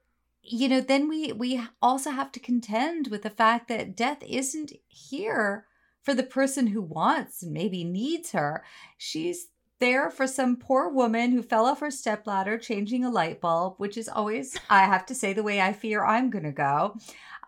you 0.42 0.68
know 0.68 0.80
then 0.80 1.08
we 1.08 1.32
we 1.32 1.62
also 1.82 2.10
have 2.10 2.32
to 2.32 2.40
contend 2.40 3.08
with 3.08 3.22
the 3.22 3.30
fact 3.30 3.68
that 3.68 3.96
death 3.96 4.22
isn't 4.26 4.72
here 4.88 5.66
for 6.02 6.14
the 6.14 6.22
person 6.22 6.68
who 6.68 6.80
wants 6.80 7.42
and 7.42 7.52
maybe 7.52 7.82
needs 7.82 8.32
her. 8.32 8.64
She's 8.96 9.48
there 9.78 10.10
for 10.10 10.26
some 10.26 10.56
poor 10.56 10.88
woman 10.88 11.32
who 11.32 11.42
fell 11.42 11.66
off 11.66 11.80
her 11.80 11.90
stepladder 11.90 12.56
changing 12.56 13.04
a 13.04 13.10
light 13.10 13.40
bulb 13.40 13.74
which 13.76 13.98
is 13.98 14.08
always 14.08 14.58
i 14.70 14.84
have 14.84 15.04
to 15.04 15.14
say 15.14 15.34
the 15.34 15.42
way 15.42 15.60
i 15.60 15.72
fear 15.72 16.02
i'm 16.02 16.30
going 16.30 16.44
to 16.44 16.52
go. 16.52 16.96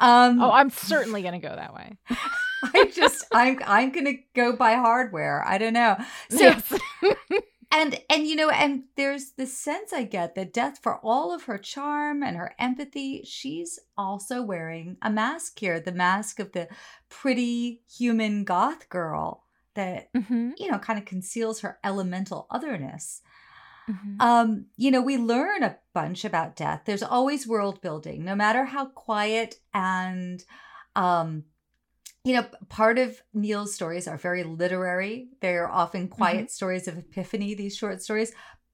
Um 0.00 0.40
oh 0.40 0.52
i'm 0.52 0.70
certainly 0.70 1.22
going 1.22 1.40
to 1.40 1.46
go 1.48 1.54
that 1.54 1.74
way 1.74 1.96
I 2.74 2.90
just 2.94 3.24
I'm 3.32 3.58
I'm 3.66 3.90
gonna 3.90 4.14
go 4.34 4.54
buy 4.54 4.74
hardware. 4.74 5.44
I 5.46 5.58
don't 5.58 5.72
know. 5.72 5.96
So 6.30 6.38
yes. 6.38 6.72
and 7.70 8.00
and 8.10 8.26
you 8.26 8.36
know, 8.36 8.50
and 8.50 8.84
there's 8.96 9.32
the 9.32 9.46
sense 9.46 9.92
I 9.92 10.04
get 10.04 10.34
that 10.34 10.52
Death, 10.52 10.78
for 10.82 10.98
all 11.04 11.34
of 11.34 11.44
her 11.44 11.58
charm 11.58 12.22
and 12.22 12.36
her 12.36 12.54
empathy, 12.58 13.22
she's 13.24 13.78
also 13.96 14.42
wearing 14.42 14.96
a 15.02 15.10
mask 15.10 15.58
here, 15.58 15.80
the 15.80 15.92
mask 15.92 16.40
of 16.40 16.52
the 16.52 16.68
pretty 17.08 17.82
human 17.90 18.44
goth 18.44 18.88
girl 18.88 19.44
that 19.74 20.12
mm-hmm. 20.12 20.50
you 20.56 20.70
know 20.70 20.78
kind 20.78 20.98
of 20.98 21.04
conceals 21.04 21.60
her 21.60 21.78
elemental 21.84 22.46
otherness. 22.50 23.22
Mm-hmm. 23.88 24.20
Um, 24.20 24.66
you 24.76 24.90
know, 24.90 25.00
we 25.00 25.16
learn 25.16 25.62
a 25.62 25.78
bunch 25.94 26.24
about 26.26 26.56
death. 26.56 26.82
There's 26.84 27.02
always 27.02 27.46
world 27.46 27.80
building, 27.80 28.22
no 28.24 28.34
matter 28.34 28.64
how 28.64 28.86
quiet 28.86 29.56
and 29.72 30.42
um 30.96 31.44
you 32.28 32.34
know, 32.34 32.46
part 32.68 32.98
of 32.98 33.22
Neil's 33.32 33.74
stories 33.74 34.06
are 34.06 34.18
very 34.18 34.44
literary. 34.44 35.30
They're 35.40 35.70
often 35.70 36.08
quiet 36.08 36.36
mm-hmm. 36.36 36.48
stories 36.48 36.86
of 36.86 36.98
epiphany, 36.98 37.54
these 37.54 37.74
short 37.74 38.02
stories. 38.02 38.32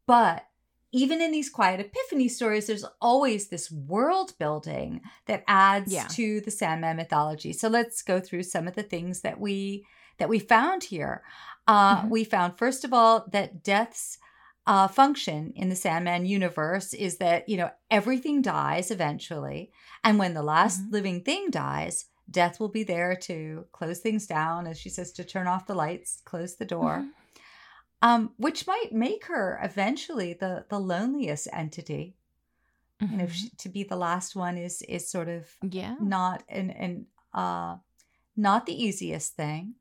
But 0.08 0.44
even 0.90 1.20
in 1.20 1.30
these 1.30 1.50
quiet 1.50 1.78
epiphany 1.78 2.26
stories, 2.26 2.66
there's 2.66 2.84
always 3.00 3.48
this 3.48 3.70
world 3.70 4.32
building 4.40 5.02
that 5.26 5.44
adds 5.46 5.92
yeah. 5.92 6.08
to 6.08 6.40
the 6.40 6.50
Sandman 6.50 6.96
mythology. 6.96 7.52
So 7.52 7.68
let's 7.68 8.02
go 8.02 8.18
through 8.18 8.42
some 8.42 8.66
of 8.66 8.74
the 8.74 8.82
things 8.82 9.20
that 9.20 9.38
we 9.38 9.86
that 10.18 10.28
we 10.28 10.40
found 10.40 10.82
here. 10.82 11.22
Uh, 11.68 11.98
mm-hmm. 11.98 12.08
We 12.08 12.24
found 12.24 12.58
first 12.58 12.84
of 12.84 12.92
all 12.92 13.24
that 13.30 13.62
death's 13.62 14.18
uh, 14.66 14.88
function 14.88 15.52
in 15.54 15.68
the 15.68 15.76
Sandman 15.76 16.26
universe 16.26 16.92
is 16.92 17.18
that 17.18 17.48
you 17.48 17.56
know 17.56 17.70
everything 17.88 18.42
dies 18.42 18.90
eventually, 18.90 19.70
and 20.02 20.18
when 20.18 20.34
the 20.34 20.42
last 20.42 20.80
mm-hmm. 20.80 20.92
living 20.92 21.20
thing 21.22 21.50
dies, 21.50 22.06
Death 22.30 22.58
will 22.58 22.68
be 22.68 22.84
there 22.84 23.14
to 23.14 23.66
close 23.72 24.00
things 24.00 24.26
down, 24.26 24.66
as 24.66 24.78
she 24.78 24.88
says, 24.88 25.12
to 25.12 25.24
turn 25.24 25.46
off 25.46 25.66
the 25.66 25.74
lights, 25.74 26.22
close 26.24 26.56
the 26.56 26.64
door, 26.64 26.98
mm-hmm. 26.98 27.08
um, 28.02 28.30
which 28.36 28.66
might 28.66 28.92
make 28.92 29.26
her 29.26 29.60
eventually 29.62 30.32
the 30.32 30.64
the 30.70 30.78
loneliest 30.78 31.48
entity. 31.52 32.16
Mm-hmm. 33.02 33.12
You 33.12 33.18
know, 33.18 33.28
she, 33.28 33.50
to 33.58 33.68
be 33.68 33.84
the 33.84 33.96
last 33.96 34.34
one 34.34 34.56
is 34.56 34.82
is 34.82 35.10
sort 35.10 35.28
of 35.28 35.48
yeah 35.62 35.96
not 36.00 36.42
an 36.48 36.70
an 36.70 37.06
uh 37.32 37.76
not 38.36 38.66
the 38.66 38.84
easiest 38.84 39.34
thing. 39.34 39.74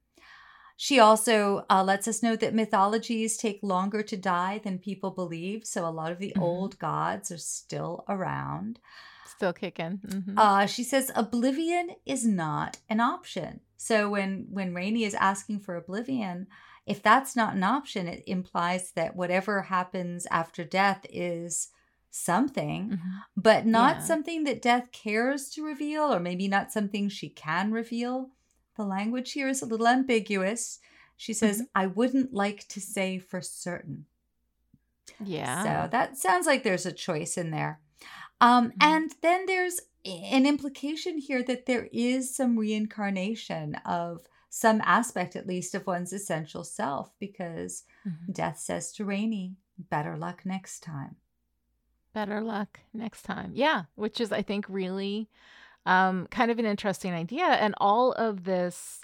She 0.76 1.00
also 1.00 1.66
uh, 1.70 1.84
lets 1.84 2.08
us 2.08 2.24
know 2.24 2.36
that 2.36 2.54
mythologies 2.54 3.38
take 3.38 3.60
longer 3.62 4.04
to 4.04 4.18
die 4.18 4.60
than 4.64 4.80
people 4.80 5.12
believe. 5.12 5.66
So 5.66 5.86
a 5.86 5.92
lot 5.92 6.12
of 6.12 6.20
the 6.20 6.30
mm-hmm. 6.30 6.44
old 6.44 6.80
gods 6.80 7.32
are 7.32 7.38
still 7.38 8.04
around. 8.10 8.80
Still 9.26 9.54
kicking. 9.54 10.00
Mm-hmm. 10.06 10.38
Uh, 10.38 10.66
she 10.66 10.84
says 10.84 11.12
oblivion 11.16 11.92
is 12.06 12.26
not 12.26 12.80
an 12.90 13.00
option. 13.00 13.62
So 13.78 14.10
when 14.10 14.48
when 14.50 14.74
Rainey 14.74 15.04
is 15.04 15.14
asking 15.16 15.60
for 15.60 15.76
oblivion, 15.76 16.48
if 16.86 17.02
that's 17.02 17.36
not 17.36 17.56
an 17.56 17.64
option, 17.64 18.08
it 18.08 18.24
implies 18.28 18.92
that 18.92 19.16
whatever 19.16 19.64
happens 19.64 20.28
after 20.32 20.64
death 20.64 21.06
is 21.10 21.70
something, 22.10 22.92
mm-hmm. 22.92 23.10
but 23.36 23.66
not 23.66 23.98
yeah. 23.98 24.04
something 24.04 24.44
that 24.44 24.62
death 24.62 24.92
cares 24.92 25.50
to 25.50 25.66
reveal, 25.66 26.14
or 26.14 26.20
maybe 26.20 26.48
not 26.48 26.72
something 26.72 27.10
she 27.10 27.30
can 27.30 27.72
reveal. 27.72 28.30
The 28.76 28.84
language 28.84 29.34
here 29.34 29.48
is 29.48 29.62
a 29.62 29.66
little 29.66 29.88
ambiguous. 29.88 30.80
She 31.18 31.34
says, 31.34 31.58
mm-hmm. 31.58 31.66
I 31.76 31.88
wouldn't 31.88 32.34
like 32.34 32.68
to 32.70 32.82
say 32.82 33.20
for 33.20 33.42
certain. 33.42 34.06
Yeah. 35.24 35.64
So 35.64 35.90
that 35.92 36.18
sounds 36.18 36.48
like 36.48 36.64
there's 36.64 36.86
a 36.86 36.92
choice 36.92 37.38
in 37.38 37.52
there. 37.52 37.80
Um, 38.42 38.70
mm-hmm. 38.70 38.78
And 38.82 39.12
then 39.22 39.46
there's 39.46 39.80
an 40.06 40.46
implication 40.46 41.18
here 41.18 41.44
that 41.44 41.66
there 41.66 41.88
is 41.94 42.36
some 42.36 42.58
reincarnation 42.58 43.76
of 43.86 44.22
some 44.50 44.82
aspect, 44.84 45.36
at 45.36 45.48
least, 45.48 45.74
of 45.76 45.88
one's 45.88 46.14
essential 46.14 46.64
self, 46.64 47.12
because 47.20 47.84
mm-hmm. 48.08 48.32
death 48.32 48.60
says 48.60 48.92
to 48.94 49.06
Rainey, 49.06 49.56
better 49.78 50.18
luck 50.18 50.46
next 50.46 50.82
time. 50.82 51.16
Better 52.14 52.42
luck 52.42 52.80
next 52.94 53.24
time. 53.24 53.52
Yeah, 53.56 53.84
which 53.96 54.22
is, 54.22 54.32
I 54.32 54.42
think, 54.42 54.66
really 54.70 55.30
um, 55.86 56.28
kind 56.32 56.52
of 56.52 56.60
an 56.60 56.66
interesting 56.66 57.14
idea. 57.14 57.46
And 57.46 57.74
all 57.78 58.14
of 58.14 58.44
this 58.44 59.04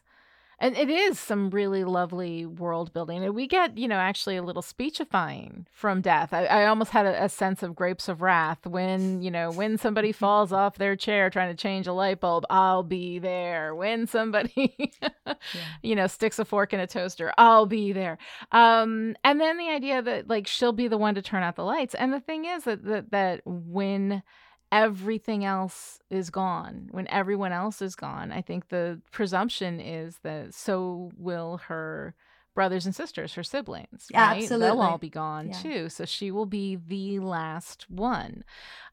and 0.61 0.75
it 0.77 0.89
is 0.89 1.17
some 1.17 1.49
really 1.49 1.83
lovely 1.83 2.45
world 2.45 2.91
building 2.93 3.23
and 3.23 3.33
we 3.33 3.47
get 3.47 3.77
you 3.77 3.87
know 3.87 3.95
actually 3.95 4.35
a 4.35 4.43
little 4.43 4.61
speechifying 4.61 5.65
from 5.71 6.01
death 6.01 6.33
i, 6.33 6.45
I 6.45 6.65
almost 6.65 6.91
had 6.91 7.05
a, 7.05 7.23
a, 7.25 7.29
sense 7.29 7.63
of 7.63 7.75
grapes 7.75 8.09
of 8.09 8.21
wrath 8.21 8.65
when 8.65 9.21
you 9.21 9.31
know 9.31 9.51
when 9.51 9.77
somebody 9.77 10.11
falls 10.11 10.51
off 10.51 10.77
their 10.77 10.95
chair 10.95 11.29
trying 11.29 11.55
to 11.55 11.61
change 11.61 11.87
a 11.87 11.93
light 11.93 12.19
bulb 12.19 12.45
i'll 12.49 12.83
be 12.83 13.19
there 13.19 13.73
when 13.73 14.05
somebody 14.07 14.93
yeah. 15.01 15.33
you 15.81 15.95
know 15.95 16.07
sticks 16.07 16.39
a 16.39 16.45
fork 16.45 16.73
in 16.73 16.79
a 16.79 16.87
toaster 16.87 17.33
i'll 17.37 17.65
be 17.65 17.91
there 17.91 18.17
um 18.51 19.15
and 19.23 19.39
then 19.39 19.57
the 19.57 19.69
idea 19.69 20.01
that 20.01 20.27
like 20.29 20.47
she'll 20.47 20.73
be 20.73 20.87
the 20.87 20.97
one 20.97 21.15
to 21.15 21.21
turn 21.21 21.43
out 21.43 21.55
the 21.55 21.63
lights 21.63 21.95
and 21.95 22.13
the 22.13 22.19
thing 22.19 22.45
is 22.45 22.63
that 22.63 22.83
that, 22.83 23.11
that 23.11 23.41
when 23.45 24.21
everything 24.71 25.45
else 25.45 25.99
is 26.09 26.29
gone, 26.29 26.89
when 26.91 27.07
everyone 27.07 27.51
else 27.51 27.81
is 27.81 27.95
gone, 27.95 28.31
I 28.31 28.41
think 28.41 28.69
the 28.69 29.01
presumption 29.11 29.79
is 29.79 30.17
that 30.23 30.53
so 30.53 31.11
will 31.17 31.57
her 31.67 32.15
brothers 32.55 32.85
and 32.85 32.93
sisters, 32.93 33.35
her 33.35 33.43
siblings. 33.43 34.07
Right? 34.13 34.41
Absolutely. 34.41 34.67
They'll 34.67 34.81
all 34.81 34.97
be 34.97 35.09
gone 35.09 35.47
Yeah. 35.47 35.61
too. 35.61 35.89
So 35.89 36.03
she 36.03 36.29
will 36.29 36.45
be 36.45 36.75
the 36.75 37.19
last 37.19 37.89
one. 37.89 38.43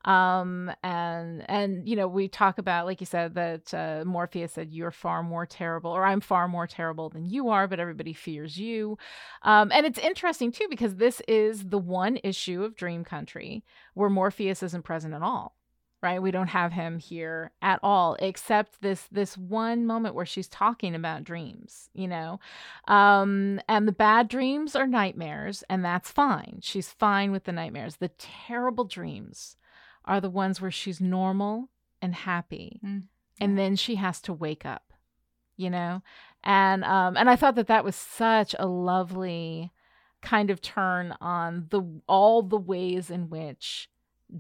Um, 0.05 0.71
and 0.85 1.45
and 1.51 1.89
you 1.89 1.97
know, 1.97 2.07
we 2.07 2.29
talk 2.29 2.59
about, 2.59 2.87
like 2.87 3.01
you 3.01 3.07
said, 3.07 3.35
that 3.35 3.75
uh, 3.75 4.05
Morpheus 4.07 4.53
said, 4.53 4.71
You're 4.71 4.93
far 4.93 5.25
more 5.25 5.47
terrible, 5.47 5.91
or 5.91 6.05
I'm 6.05 6.21
far 6.21 6.47
more 6.47 6.69
terrible 6.69 7.09
than 7.09 7.25
you 7.25 7.49
are, 7.49 7.67
but 7.67 7.81
everybody 7.81 8.13
fears 8.13 8.57
you. 8.57 8.99
Um, 9.43 9.73
and 9.73 9.85
it's 9.85 9.99
interesting 9.99 10.53
too, 10.53 10.69
because 10.71 10.95
this 10.97 11.21
is 11.27 11.65
the 11.65 11.79
one 11.79 12.19
issue 12.23 12.63
of 12.63 12.77
Dream 12.77 13.03
Country 13.03 13.65
where 13.95 14.11
Morpheus 14.11 14.63
isn't 14.63 14.85
present 14.85 15.13
at 15.13 15.23
all 15.23 15.57
right? 16.03 16.23
We 16.23 16.31
don't 16.31 16.49
have 16.49 16.73
him 16.73 16.99
here 16.99 17.53
at 17.63 17.81
all 17.83 18.17
except 18.21 18.81
this 18.83 19.09
this 19.11 19.37
one 19.37 19.87
moment 19.87 20.15
where 20.15 20.27
she's 20.27 20.49
talking 20.49 20.95
about 20.95 21.25
dreams 21.25 21.89
you 21.95 22.09
know? 22.09 22.39
Um 22.87 23.61
and 23.69 23.89
the 23.89 23.93
bad 23.93 24.29
dreams 24.29 24.77
are 24.77 24.87
nightmares 24.87 25.65
and 25.69 25.85
that's 25.85 26.11
fine. 26.11 26.61
She's 26.63 26.91
fine 26.91 27.33
with 27.33 27.45
the 27.45 27.53
nightmares. 27.53 27.97
The 27.97 28.11
terrible 28.19 28.85
dreams 28.85 29.57
are 30.05 30.21
the 30.21 30.31
ones 30.31 30.61
where 30.61 30.71
she's 30.71 31.01
normal 31.01 31.71
and 32.01 32.15
happy 32.15 32.81
Mm, 32.85 33.05
and 33.41 33.59
then 33.59 33.77
she 33.77 33.97
has 33.97 34.21
to 34.23 34.33
wake 34.33 34.65
up 34.67 34.93
you 35.57 35.71
know? 35.71 36.03
And 36.45 36.85
um 36.85 37.17
and 37.17 37.29
i 37.31 37.37
thought 37.37 37.55
that 37.57 37.67
that 37.67 37.85
was 37.85 37.97
such 37.97 38.55
a 38.59 38.67
lovely 38.67 39.73
kind 40.23 40.51
of 40.51 40.61
turn 40.61 41.15
on 41.21 41.67
the 41.71 41.83
all 42.07 42.43
the 42.43 42.59
ways 42.59 43.11
in 43.11 43.29
which 43.31 43.89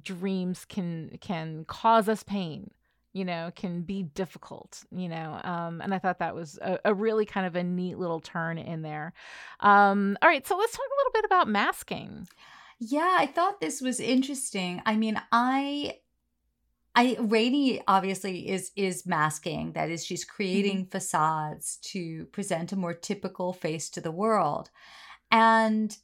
dreams 0.02 0.64
can 0.64 1.16
can 1.20 1.64
cause 1.66 2.08
us 2.08 2.22
pain 2.22 2.70
you 3.12 3.24
know 3.24 3.50
can 3.54 3.82
be 3.82 4.02
difficult 4.02 4.84
you 4.90 5.08
know 5.08 5.40
um 5.44 5.80
and 5.80 5.94
i 5.94 5.98
thought 5.98 6.18
that 6.18 6.34
was 6.34 6.58
a, 6.62 6.78
a 6.86 6.94
really 6.94 7.24
kind 7.24 7.46
of 7.46 7.56
a 7.56 7.62
neat 7.62 7.98
little 7.98 8.20
turn 8.20 8.58
in 8.58 8.82
there 8.82 9.12
um 9.60 10.18
all 10.20 10.28
right 10.28 10.46
so 10.46 10.56
let's 10.56 10.72
talk 10.72 10.86
a 10.86 10.98
little 10.98 11.12
bit 11.12 11.24
about 11.24 11.48
masking 11.48 12.26
Yeah, 12.78 13.16
I 13.18 13.26
thought 13.26 13.60
this 13.60 13.80
was 13.80 14.00
interesting. 14.00 14.82
I 14.84 14.96
mean, 14.96 15.20
I 15.32 15.98
I 16.94 17.16
Rainey 17.20 17.82
obviously 17.86 18.48
is 18.48 18.72
is 18.76 19.06
masking. 19.06 19.72
That 19.72 19.90
is, 19.90 20.04
she's 20.04 20.24
creating 20.24 20.86
facades 20.86 21.78
to 21.92 22.26
present 22.26 22.72
a 22.72 22.76
more 22.76 22.94
typical 22.94 23.52
face 23.52 23.88
to 23.90 24.00
the 24.00 24.10
world. 24.10 24.70
And 25.30 25.96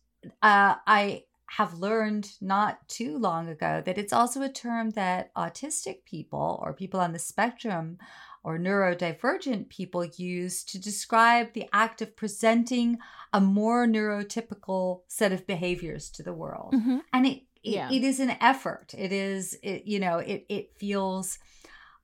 uh, 0.42 0.76
I 0.86 1.24
have 1.58 1.74
learned 1.74 2.30
not 2.40 2.88
too 2.88 3.18
long 3.18 3.48
ago 3.48 3.82
that 3.84 3.98
it's 3.98 4.12
also 4.12 4.40
a 4.42 4.48
term 4.48 4.90
that 4.90 5.34
autistic 5.34 6.04
people 6.04 6.58
or 6.62 6.72
people 6.72 6.98
on 7.00 7.12
the 7.12 7.18
spectrum 7.18 7.98
or 8.44 8.58
neurodivergent 8.58 9.68
people 9.68 10.04
use 10.04 10.64
to 10.64 10.78
describe 10.80 11.52
the 11.52 11.68
act 11.72 12.00
of 12.00 12.16
presenting 12.16 12.98
a 13.32 13.40
more 13.40 13.86
neurotypical 13.86 15.02
set 15.08 15.30
of 15.32 15.46
behaviors 15.46 16.10
to 16.10 16.22
the 16.22 16.32
world 16.32 16.74
and 17.12 17.26
it 17.26 17.42
it, 17.64 17.74
Yeah. 17.74 17.90
it 17.92 18.02
is 18.02 18.18
an 18.18 18.30
effort 18.40 18.92
it 18.96 19.12
is 19.12 19.56
it 19.62 19.84
you 19.86 20.00
know 20.00 20.18
it 20.18 20.44
it 20.48 20.72
feels 20.78 21.38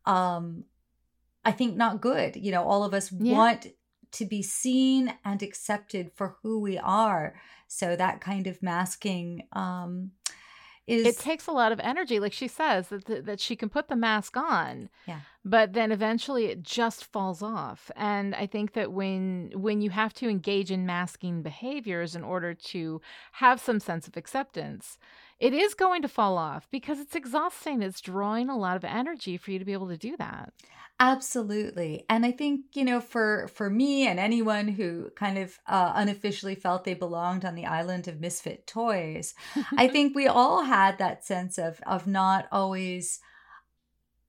um 0.07 0.65
i 1.45 1.51
think 1.53 1.77
not 1.77 2.01
good 2.01 2.37
you 2.37 2.53
know 2.53 2.63
all 2.65 2.85
of 2.85 2.93
us 2.95 3.11
Yeah. 3.11 3.33
want 3.35 3.67
to 4.13 4.25
be 4.25 4.43
seen 4.43 5.15
and 5.25 5.43
accepted 5.43 6.11
for 6.15 6.37
who 6.43 6.61
we 6.61 6.79
are 6.79 7.35
so 7.67 7.97
that 7.97 8.21
kind 8.21 8.47
of 8.47 8.63
masking 8.63 9.43
um 9.53 10.11
is 10.87 11.05
it 11.07 11.19
takes 11.19 11.47
a 11.47 11.53
lot 11.53 11.71
of 11.71 11.81
energy 11.81 12.19
like 12.19 12.33
she 12.33 12.49
says 12.49 12.89
that 12.89 13.05
th- 13.07 13.25
that 13.25 13.39
she 13.41 13.55
can 13.55 13.69
put 13.69 13.89
the 13.89 13.97
mask 13.97 14.37
on 14.39 14.89
Yeah. 15.07 15.21
but 15.45 15.75
then 15.75 15.93
eventually 15.93 16.47
it 16.47 16.63
just 16.63 17.05
falls 17.05 17.43
off 17.43 17.91
and 17.95 18.35
i 18.35 18.47
think 18.47 18.73
that 18.73 18.91
when 18.93 19.53
when 19.55 19.83
you 19.83 19.91
have 19.91 20.15
to 20.15 20.29
engage 20.29 20.71
in 20.71 20.87
masking 20.87 21.43
behaviors 21.43 22.17
in 22.17 22.25
order 22.25 22.55
to 22.55 23.03
have 23.33 23.61
some 23.61 23.81
sense 23.81 24.09
of 24.09 24.17
acceptance 24.17 24.97
it 25.41 25.53
is 25.53 25.75
going 25.75 26.03
to 26.03 26.09
fall 26.09 26.37
off 26.37 26.69
because 26.71 26.99
it's 27.01 27.15
exhausting 27.15 27.83
it's 27.83 28.01
drawing 28.01 28.49
a 28.49 28.57
lot 28.59 28.77
of 28.77 28.85
energy 28.85 29.37
for 29.37 29.51
you 29.51 29.59
to 29.59 29.65
be 29.65 29.73
able 29.73 29.89
to 29.89 29.97
do 29.99 30.17
that 30.17 30.53
Absolutely. 31.01 32.05
And 32.11 32.27
I 32.27 32.33
think, 32.33 32.63
you 32.75 32.85
know, 32.85 33.01
for 33.01 33.47
for 33.55 33.71
me 33.71 34.09
and 34.09 34.19
anyone 34.19 34.67
who 34.67 35.11
kind 35.15 35.39
of 35.39 35.57
uh, 35.69 35.93
unofficially 35.95 36.57
felt 36.57 36.83
they 36.83 36.95
belonged 36.95 37.45
on 37.45 37.55
the 37.55 37.67
island 37.67 38.09
of 38.09 38.19
misfit 38.21 38.67
toys, 38.67 39.33
I 39.77 39.87
think 39.93 40.17
we 40.17 40.27
all 40.27 40.65
had 40.65 40.99
that 40.99 41.25
sense 41.25 41.57
of 41.57 41.81
of 41.87 42.09
not 42.09 42.49
always 42.51 43.21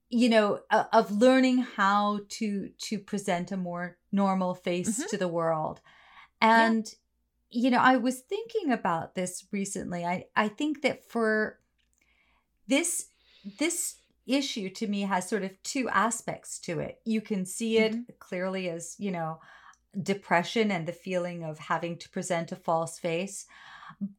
you 0.08 0.28
know 0.28 0.60
uh, 0.70 0.84
of 0.92 1.10
learning 1.10 1.58
how 1.58 2.20
to 2.28 2.68
to 2.78 2.98
present 2.98 3.52
a 3.52 3.56
more 3.56 3.96
normal 4.12 4.54
face 4.54 5.00
Mhm. 5.00 5.08
to 5.08 5.16
the 5.16 5.28
world. 5.28 5.80
And 6.40 6.86
you 7.50 7.70
know, 7.70 7.78
I 7.78 7.96
was 7.96 8.20
thinking 8.20 8.72
about 8.72 9.14
this 9.14 9.46
recently. 9.52 10.04
I 10.04 10.26
I 10.36 10.48
think 10.48 10.82
that 10.82 11.04
for 11.04 11.60
this 12.66 13.08
this 13.58 13.96
issue 14.26 14.68
to 14.70 14.86
me 14.86 15.02
has 15.02 15.28
sort 15.28 15.42
of 15.42 15.60
two 15.62 15.88
aspects 15.88 16.58
to 16.60 16.78
it. 16.78 17.00
You 17.04 17.20
can 17.20 17.44
see 17.44 17.78
it 17.78 17.96
clearly 18.20 18.68
as, 18.68 18.94
you 18.98 19.10
know, 19.10 19.40
depression 20.02 20.70
and 20.70 20.86
the 20.88 20.92
feeling 20.92 21.44
of 21.44 21.58
having 21.58 21.98
to 21.98 22.10
present 22.10 22.52
a 22.52 22.56
false 22.56 22.98
face. 22.98 23.46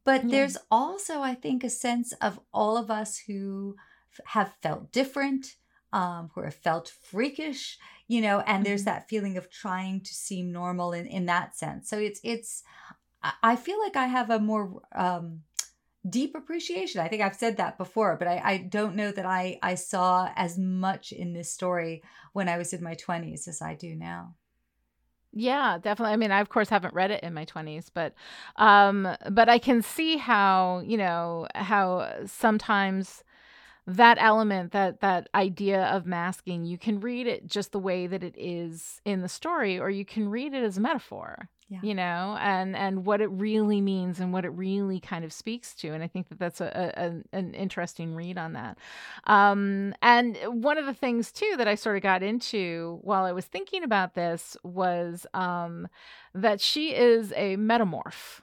But 0.04 0.28
Yeah. 0.28 0.28
there's 0.30 0.58
also, 0.70 1.22
I 1.22 1.34
think, 1.34 1.64
a 1.64 1.70
sense 1.70 2.12
of 2.14 2.40
all 2.52 2.76
of 2.78 2.90
us 2.90 3.18
who 3.18 3.76
f- 4.12 4.26
have 4.28 4.54
felt 4.62 4.92
different, 4.92 5.56
um, 5.92 6.30
who 6.34 6.42
have 6.42 6.54
felt 6.54 6.88
freakish, 6.88 7.78
you 8.08 8.20
know, 8.22 8.40
and 8.40 8.66
there's 8.66 8.84
Mhm. 8.84 8.86
that 8.86 9.08
feeling 9.08 9.36
of 9.38 9.50
trying 9.50 10.02
to 10.02 10.14
seem 10.14 10.52
normal 10.52 10.92
in, 10.92 11.06
in 11.06 11.26
that 11.26 11.56
sense. 11.56 11.90
So 11.90 11.98
it's, 11.98 12.20
it's, 12.24 12.64
I 13.42 13.56
feel 13.56 13.78
like 13.80 13.96
I 13.96 14.06
have 14.06 14.30
a 14.30 14.38
more, 14.38 14.82
um, 14.94 15.42
deep 16.08 16.34
appreciation. 16.34 17.00
I 17.00 17.08
think 17.08 17.22
I've 17.22 17.36
said 17.36 17.56
that 17.58 17.78
before, 17.78 18.16
but 18.16 18.26
I, 18.28 18.40
I 18.44 18.56
don't 18.58 18.96
know 18.96 19.12
that 19.12 19.26
I, 19.26 19.58
I 19.62 19.76
saw 19.76 20.30
as 20.34 20.58
much 20.58 21.12
in 21.12 21.32
this 21.32 21.50
story 21.50 22.02
when 22.32 22.48
I 22.48 22.58
was 22.58 22.72
in 22.72 22.82
my 22.82 22.94
20s 22.94 23.46
as 23.46 23.62
I 23.62 23.74
do 23.74 23.94
now. 23.94 24.34
Yeah, 25.34 25.78
definitely. 25.80 26.12
I 26.12 26.16
mean, 26.16 26.30
I 26.30 26.40
of 26.40 26.50
course 26.50 26.68
haven't 26.68 26.92
read 26.94 27.10
it 27.10 27.22
in 27.22 27.32
my 27.32 27.46
20s, 27.46 27.88
but 27.92 28.14
um 28.56 29.16
but 29.30 29.48
I 29.48 29.58
can 29.58 29.80
see 29.80 30.18
how, 30.18 30.82
you 30.84 30.98
know, 30.98 31.46
how 31.54 32.12
sometimes 32.26 33.24
that 33.86 34.18
element 34.20 34.72
that 34.72 35.00
that 35.00 35.28
idea 35.34 35.84
of 35.86 36.06
masking, 36.06 36.64
you 36.64 36.76
can 36.78 37.00
read 37.00 37.26
it 37.26 37.46
just 37.46 37.72
the 37.72 37.78
way 37.78 38.06
that 38.06 38.22
it 38.22 38.34
is 38.36 39.00
in 39.04 39.22
the 39.22 39.28
story 39.28 39.78
or 39.78 39.88
you 39.88 40.04
can 40.04 40.28
read 40.28 40.52
it 40.52 40.62
as 40.62 40.76
a 40.76 40.80
metaphor. 40.80 41.48
Yeah. 41.72 41.78
You 41.82 41.94
know, 41.94 42.36
and 42.38 42.76
and 42.76 43.06
what 43.06 43.22
it 43.22 43.28
really 43.28 43.80
means 43.80 44.20
and 44.20 44.30
what 44.30 44.44
it 44.44 44.50
really 44.50 45.00
kind 45.00 45.24
of 45.24 45.32
speaks 45.32 45.74
to, 45.76 45.88
and 45.94 46.04
I 46.04 46.06
think 46.06 46.28
that 46.28 46.38
that's 46.38 46.60
a, 46.60 46.92
a 47.32 47.36
an, 47.36 47.54
interesting 47.54 48.14
read 48.14 48.36
on 48.36 48.52
that. 48.52 48.76
Um, 49.24 49.94
and 50.02 50.36
one 50.44 50.76
of 50.76 50.84
the 50.84 50.92
things 50.92 51.32
too 51.32 51.54
that 51.56 51.66
I 51.66 51.74
sort 51.74 51.96
of 51.96 52.02
got 52.02 52.22
into 52.22 52.98
while 53.00 53.24
I 53.24 53.32
was 53.32 53.46
thinking 53.46 53.84
about 53.84 54.14
this 54.14 54.54
was 54.62 55.26
um, 55.32 55.88
that 56.34 56.60
she 56.60 56.94
is 56.94 57.32
a 57.34 57.56
metamorph. 57.56 58.42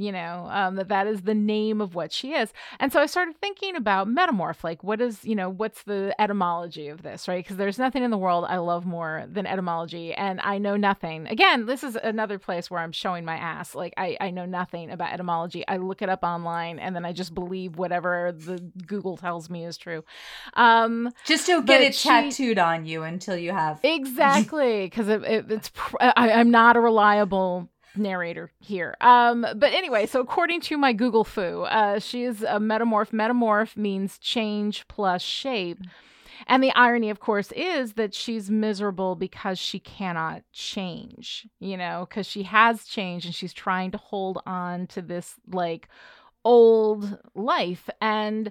You 0.00 0.12
know, 0.12 0.48
um, 0.50 0.76
that 0.76 0.88
that 0.88 1.06
is 1.06 1.20
the 1.22 1.34
name 1.34 1.82
of 1.82 1.94
what 1.94 2.10
she 2.10 2.32
is. 2.32 2.54
And 2.78 2.90
so 2.90 3.00
I 3.00 3.04
started 3.06 3.36
thinking 3.38 3.76
about 3.76 4.08
metamorph. 4.08 4.64
Like, 4.64 4.82
what 4.82 4.98
is, 5.02 5.22
you 5.26 5.34
know, 5.34 5.50
what's 5.50 5.82
the 5.82 6.14
etymology 6.18 6.88
of 6.88 7.02
this, 7.02 7.28
right? 7.28 7.44
Because 7.44 7.58
there's 7.58 7.78
nothing 7.78 8.02
in 8.02 8.10
the 8.10 8.16
world 8.16 8.46
I 8.48 8.56
love 8.56 8.86
more 8.86 9.26
than 9.30 9.46
etymology. 9.46 10.14
And 10.14 10.40
I 10.40 10.56
know 10.56 10.76
nothing. 10.76 11.26
Again, 11.26 11.66
this 11.66 11.84
is 11.84 11.96
another 12.02 12.38
place 12.38 12.70
where 12.70 12.80
I'm 12.80 12.92
showing 12.92 13.26
my 13.26 13.36
ass. 13.36 13.74
Like, 13.74 13.92
I, 13.98 14.16
I 14.22 14.30
know 14.30 14.46
nothing 14.46 14.90
about 14.90 15.12
etymology. 15.12 15.68
I 15.68 15.76
look 15.76 16.00
it 16.00 16.08
up 16.08 16.22
online 16.22 16.78
and 16.78 16.96
then 16.96 17.04
I 17.04 17.12
just 17.12 17.34
believe 17.34 17.76
whatever 17.76 18.32
the 18.34 18.58
Google 18.86 19.18
tells 19.18 19.50
me 19.50 19.66
is 19.66 19.76
true. 19.76 20.02
Um, 20.54 21.10
Just 21.26 21.46
don't 21.46 21.66
get 21.66 21.82
it 21.82 21.94
she- 21.94 22.08
tattooed 22.08 22.58
on 22.58 22.86
you 22.86 23.02
until 23.02 23.36
you 23.36 23.52
have. 23.52 23.80
Exactly, 24.00 24.86
because 24.86 25.08
it, 25.08 25.22
it, 25.24 25.50
it's 25.50 25.70
pr- 25.74 25.96
I, 26.00 26.30
I'm 26.32 26.50
not 26.50 26.76
a 26.76 26.80
reliable 26.80 27.68
narrator 27.96 28.50
here. 28.60 28.96
Um, 29.00 29.46
but 29.56 29.72
anyway, 29.72 30.06
so 30.06 30.20
according 30.20 30.60
to 30.62 30.78
my 30.78 30.92
Google 30.92 31.24
fu, 31.24 31.62
uh, 31.62 31.98
she 31.98 32.24
is 32.24 32.42
a 32.42 32.58
metamorph. 32.58 33.10
Metamorph 33.10 33.76
means 33.76 34.18
change 34.18 34.86
plus 34.88 35.22
shape. 35.22 35.78
And 36.46 36.62
the 36.62 36.72
irony, 36.74 37.10
of 37.10 37.20
course, 37.20 37.52
is 37.52 37.94
that 37.94 38.14
she's 38.14 38.50
miserable 38.50 39.14
because 39.14 39.58
she 39.58 39.78
cannot 39.78 40.42
change, 40.52 41.46
you 41.58 41.76
know, 41.76 42.06
because 42.08 42.26
she 42.26 42.44
has 42.44 42.84
changed 42.84 43.26
and 43.26 43.34
she's 43.34 43.52
trying 43.52 43.90
to 43.90 43.98
hold 43.98 44.40
on 44.46 44.86
to 44.88 45.02
this 45.02 45.34
like 45.52 45.88
old 46.44 47.18
life. 47.34 47.90
And 48.00 48.50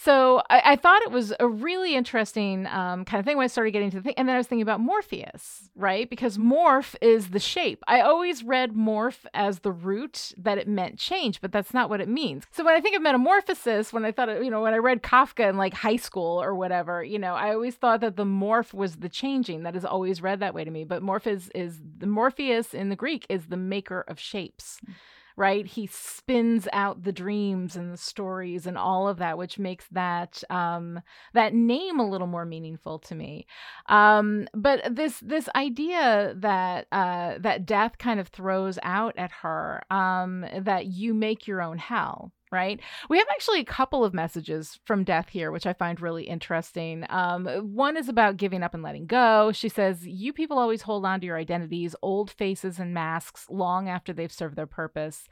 so 0.00 0.42
I, 0.48 0.62
I, 0.64 0.76
thought 0.76 1.02
it 1.02 1.10
was 1.10 1.32
a 1.40 1.48
really 1.48 1.96
interesting 1.96 2.66
um, 2.68 3.04
kind 3.04 3.18
of 3.18 3.24
thing 3.24 3.36
when 3.36 3.44
I 3.44 3.48
started 3.48 3.72
getting 3.72 3.90
to 3.90 3.96
the 3.96 4.02
thing. 4.02 4.14
And 4.16 4.28
then 4.28 4.34
I 4.34 4.38
was 4.38 4.46
thinking 4.46 4.62
about 4.62 4.80
Morpheus, 4.80 5.70
right? 5.74 6.08
Because 6.08 6.38
morph 6.38 6.94
is 7.00 7.30
the 7.30 7.40
shape. 7.40 7.82
I 7.88 8.00
always 8.00 8.44
read 8.44 8.74
morph 8.74 9.26
as 9.34 9.60
the 9.60 9.72
root 9.72 10.32
that 10.38 10.56
it 10.56 10.68
meant 10.68 10.98
change, 10.98 11.40
but 11.40 11.50
that's 11.50 11.74
not 11.74 11.90
what 11.90 12.00
it 12.00 12.08
means. 12.08 12.44
So 12.52 12.64
when 12.64 12.76
I 12.76 12.80
think 12.80 12.94
of 12.94 13.02
metamorphosis, 13.02 13.92
when 13.92 14.04
I 14.04 14.12
thought, 14.12 14.28
you 14.44 14.50
know, 14.50 14.62
when 14.62 14.74
I 14.74 14.78
read 14.78 15.02
Kafka 15.02 15.48
in 15.48 15.56
like 15.56 15.74
high 15.74 15.96
school 15.96 16.40
or 16.40 16.54
whatever, 16.54 17.02
you 17.02 17.18
know, 17.18 17.34
I 17.34 17.52
always 17.52 17.74
thought 17.74 18.00
that 18.00 18.16
the 18.16 18.24
morph 18.24 18.72
was 18.72 18.96
the 18.96 19.08
changing. 19.08 19.64
That 19.64 19.74
is 19.74 19.84
always 19.84 20.22
read 20.22 20.38
that 20.40 20.54
way 20.54 20.62
to 20.62 20.70
me. 20.70 20.84
But 20.84 21.02
morph 21.02 21.26
is, 21.26 21.50
is 21.56 21.80
the 21.98 22.06
Morpheus 22.06 22.72
in 22.72 22.88
the 22.88 22.96
Greek 22.96 23.26
is 23.28 23.46
the 23.46 23.56
maker 23.56 24.04
of 24.06 24.20
shapes. 24.20 24.78
Mm-hmm 24.84 24.92
right? 25.38 25.66
He 25.66 25.86
spins 25.86 26.66
out 26.72 27.04
the 27.04 27.12
dreams 27.12 27.76
and 27.76 27.92
the 27.92 27.96
stories 27.96 28.66
and 28.66 28.76
all 28.76 29.06
of 29.06 29.18
that, 29.18 29.38
which 29.38 29.56
makes 29.56 29.86
that 29.92 30.42
um, 30.50 31.00
that 31.32 31.54
name 31.54 32.00
a 32.00 32.08
little 32.08 32.26
more 32.26 32.44
meaningful 32.44 32.98
to 32.98 33.14
me. 33.14 33.46
Um, 33.86 34.48
but 34.52 34.94
this 34.94 35.20
this 35.20 35.48
idea 35.54 36.34
that 36.36 36.88
uh, 36.90 37.38
that 37.38 37.66
death 37.66 37.98
kind 37.98 38.18
of 38.18 38.28
throws 38.28 38.80
out 38.82 39.16
at 39.16 39.30
her 39.30 39.80
um, 39.92 40.44
that 40.60 40.86
you 40.86 41.14
make 41.14 41.46
your 41.46 41.62
own 41.62 41.78
hell, 41.78 42.32
right? 42.50 42.80
We 43.08 43.18
have 43.18 43.26
actually 43.30 43.60
a 43.60 43.64
couple 43.64 44.04
of 44.04 44.14
messages 44.14 44.78
from 44.84 45.04
Death 45.04 45.28
here, 45.30 45.50
which 45.50 45.66
I 45.66 45.72
find 45.72 46.00
really 46.00 46.24
interesting. 46.24 47.04
Um, 47.08 47.46
one 47.46 47.96
is 47.96 48.08
about 48.08 48.36
giving 48.36 48.62
up 48.62 48.74
and 48.74 48.82
letting 48.82 49.06
go. 49.06 49.52
She 49.52 49.68
says, 49.68 50.06
You 50.06 50.32
people 50.32 50.58
always 50.58 50.82
hold 50.82 51.04
on 51.04 51.20
to 51.20 51.26
your 51.26 51.36
identities, 51.36 51.94
old 52.02 52.30
faces 52.30 52.78
and 52.78 52.94
masks, 52.94 53.46
long 53.48 53.88
after 53.88 54.12
they've 54.12 54.32
served 54.32 54.56
their 54.56 54.66
purpose. 54.66 55.28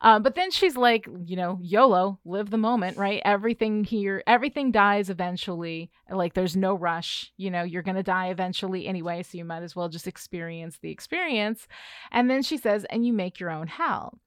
Um, 0.00 0.22
but 0.22 0.34
then 0.34 0.50
she's 0.50 0.76
like, 0.76 1.08
you 1.24 1.36
know, 1.36 1.58
YOLO, 1.62 2.18
live 2.24 2.50
the 2.50 2.58
moment, 2.58 2.96
right? 2.96 3.22
Everything 3.24 3.84
here, 3.84 4.22
everything 4.26 4.70
dies 4.70 5.10
eventually. 5.10 5.90
Like 6.10 6.34
there's 6.34 6.56
no 6.56 6.74
rush. 6.74 7.32
You 7.36 7.50
know, 7.50 7.62
you're 7.62 7.82
going 7.82 7.96
to 7.96 8.02
die 8.02 8.28
eventually 8.28 8.86
anyway. 8.86 9.22
So 9.22 9.38
you 9.38 9.44
might 9.44 9.62
as 9.62 9.74
well 9.74 9.88
just 9.88 10.06
experience 10.06 10.78
the 10.78 10.90
experience. 10.90 11.66
And 12.10 12.30
then 12.30 12.42
she 12.42 12.56
says, 12.56 12.84
and 12.90 13.06
you 13.06 13.12
make 13.12 13.40
your 13.40 13.50
own 13.50 13.66
hell. 13.66 14.18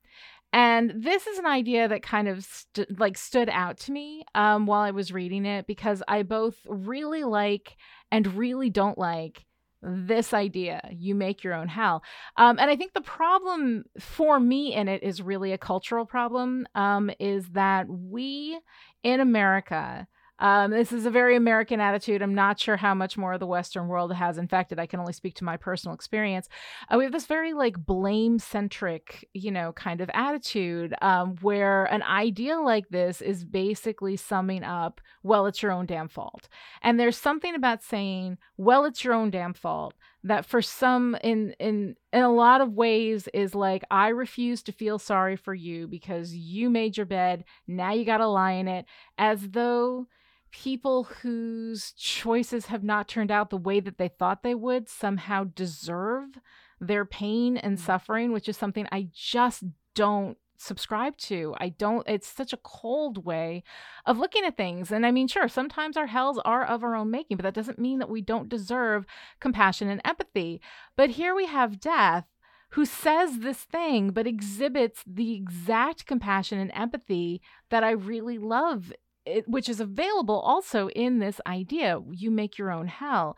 And 0.51 0.91
this 0.95 1.27
is 1.27 1.37
an 1.37 1.45
idea 1.45 1.87
that 1.87 2.01
kind 2.01 2.27
of 2.27 2.43
st- 2.43 2.99
like 2.99 3.17
stood 3.17 3.49
out 3.49 3.77
to 3.79 3.91
me 3.91 4.25
um, 4.33 4.65
while 4.65 4.81
I 4.81 4.91
was 4.91 5.11
reading 5.11 5.45
it 5.45 5.67
because 5.67 6.01
I 6.07 6.23
both 6.23 6.57
really 6.65 7.23
like 7.23 7.77
and 8.11 8.35
really 8.35 8.69
don't 8.69 8.97
like 8.97 9.45
this 9.81 10.33
idea 10.33 10.81
you 10.91 11.15
make 11.15 11.43
your 11.43 11.53
own 11.53 11.67
hell. 11.67 12.03
Um, 12.37 12.59
and 12.59 12.69
i 12.69 12.75
think 12.75 12.93
the 12.93 13.01
problem 13.01 13.85
for 13.97 14.39
me 14.39 14.73
in 14.73 14.87
it 14.89 15.03
is 15.03 15.21
really 15.21 15.53
a 15.53 15.57
cultural 15.57 16.05
problem 16.05 16.67
um, 16.75 17.09
is 17.19 17.47
that 17.51 17.87
we 17.87 18.59
in 19.03 19.19
america 19.21 20.07
um, 20.39 20.71
this 20.71 20.91
is 20.91 21.05
a 21.05 21.11
very 21.11 21.35
American 21.35 21.79
attitude. 21.79 22.21
I'm 22.21 22.33
not 22.33 22.59
sure 22.59 22.77
how 22.77 22.93
much 22.93 23.17
more 23.17 23.33
of 23.33 23.39
the 23.39 23.47
Western 23.47 23.87
world 23.87 24.13
has 24.13 24.37
infected. 24.37 24.79
I 24.79 24.85
can 24.85 24.99
only 24.99 25.13
speak 25.13 25.35
to 25.35 25.43
my 25.43 25.57
personal 25.57 25.93
experience. 25.93 26.49
Uh, 26.89 26.97
we 26.97 27.03
have 27.03 27.13
this 27.13 27.25
very 27.25 27.53
like 27.53 27.77
blame 27.77 28.39
centric, 28.39 29.27
you 29.33 29.51
know, 29.51 29.73
kind 29.73 30.01
of 30.01 30.09
attitude 30.13 30.93
um, 31.01 31.35
where 31.41 31.85
an 31.85 32.03
idea 32.03 32.59
like 32.59 32.89
this 32.89 33.21
is 33.21 33.43
basically 33.43 34.15
summing 34.15 34.63
up, 34.63 35.01
well, 35.23 35.45
it's 35.45 35.61
your 35.61 35.71
own 35.71 35.85
damn 35.85 36.07
fault. 36.07 36.47
And 36.81 36.99
there's 36.99 37.17
something 37.17 37.53
about 37.53 37.83
saying, 37.83 38.37
well, 38.57 38.85
it's 38.85 39.03
your 39.03 39.13
own 39.13 39.29
damn 39.29 39.53
fault 39.53 39.93
that 40.23 40.45
for 40.45 40.61
some 40.61 41.15
in 41.23 41.53
in 41.59 41.95
in 42.11 42.21
a 42.21 42.31
lot 42.31 42.59
of 42.59 42.73
ways 42.73 43.29
is 43.33 43.55
like 43.55 43.83
I 43.89 44.09
refuse 44.09 44.61
to 44.63 44.71
feel 44.71 44.99
sorry 44.99 45.37
for 45.37 45.53
you 45.53 45.87
because 45.87 46.33
you 46.33 46.69
made 46.69 46.97
your 46.97 47.05
bed 47.05 47.45
now 47.67 47.93
you 47.93 48.03
got 48.03 48.17
to 48.17 48.27
lie 48.27 48.53
in 48.53 48.67
it 48.67 48.85
as 49.17 49.47
though 49.49 50.07
people 50.51 51.05
whose 51.05 51.91
choices 51.93 52.67
have 52.67 52.83
not 52.83 53.07
turned 53.07 53.31
out 53.31 53.49
the 53.49 53.57
way 53.57 53.79
that 53.79 53.97
they 53.97 54.07
thought 54.07 54.43
they 54.43 54.55
would 54.55 54.89
somehow 54.89 55.43
deserve 55.43 56.39
their 56.79 57.05
pain 57.05 57.57
and 57.57 57.77
mm. 57.77 57.81
suffering, 57.81 58.31
which 58.31 58.49
is 58.49 58.57
something 58.57 58.87
I 58.91 59.09
just 59.13 59.63
don't 59.95 60.37
subscribe 60.57 61.17
to. 61.17 61.55
I 61.57 61.69
don't, 61.69 62.07
it's 62.07 62.27
such 62.27 62.53
a 62.53 62.57
cold 62.57 63.25
way 63.25 63.63
of 64.05 64.17
looking 64.17 64.45
at 64.45 64.57
things. 64.57 64.91
And 64.91 65.05
I 65.05 65.11
mean, 65.11 65.27
sure, 65.27 65.47
sometimes 65.47 65.97
our 65.97 66.07
hells 66.07 66.39
are 66.39 66.65
of 66.65 66.83
our 66.83 66.95
own 66.95 67.09
making, 67.09 67.37
but 67.37 67.43
that 67.43 67.53
doesn't 67.53 67.79
mean 67.79 67.99
that 67.99 68.09
we 68.09 68.21
don't 68.21 68.49
deserve 68.49 69.05
compassion 69.39 69.89
and 69.89 70.01
empathy. 70.03 70.61
But 70.95 71.11
here 71.11 71.33
we 71.33 71.45
have 71.47 71.79
death 71.79 72.25
who 72.71 72.85
says 72.85 73.39
this 73.39 73.63
thing 73.63 74.11
but 74.11 74.27
exhibits 74.27 75.03
the 75.07 75.33
exact 75.33 76.05
compassion 76.05 76.59
and 76.59 76.71
empathy 76.73 77.41
that 77.69 77.83
I 77.83 77.91
really 77.91 78.37
love 78.37 78.93
it, 79.29 79.47
which 79.47 79.69
is 79.69 79.79
available 79.79 80.39
also 80.39 80.89
in 80.89 81.19
this 81.19 81.39
idea 81.47 81.99
you 82.11 82.31
make 82.31 82.57
your 82.57 82.71
own 82.71 82.87
hell. 82.87 83.37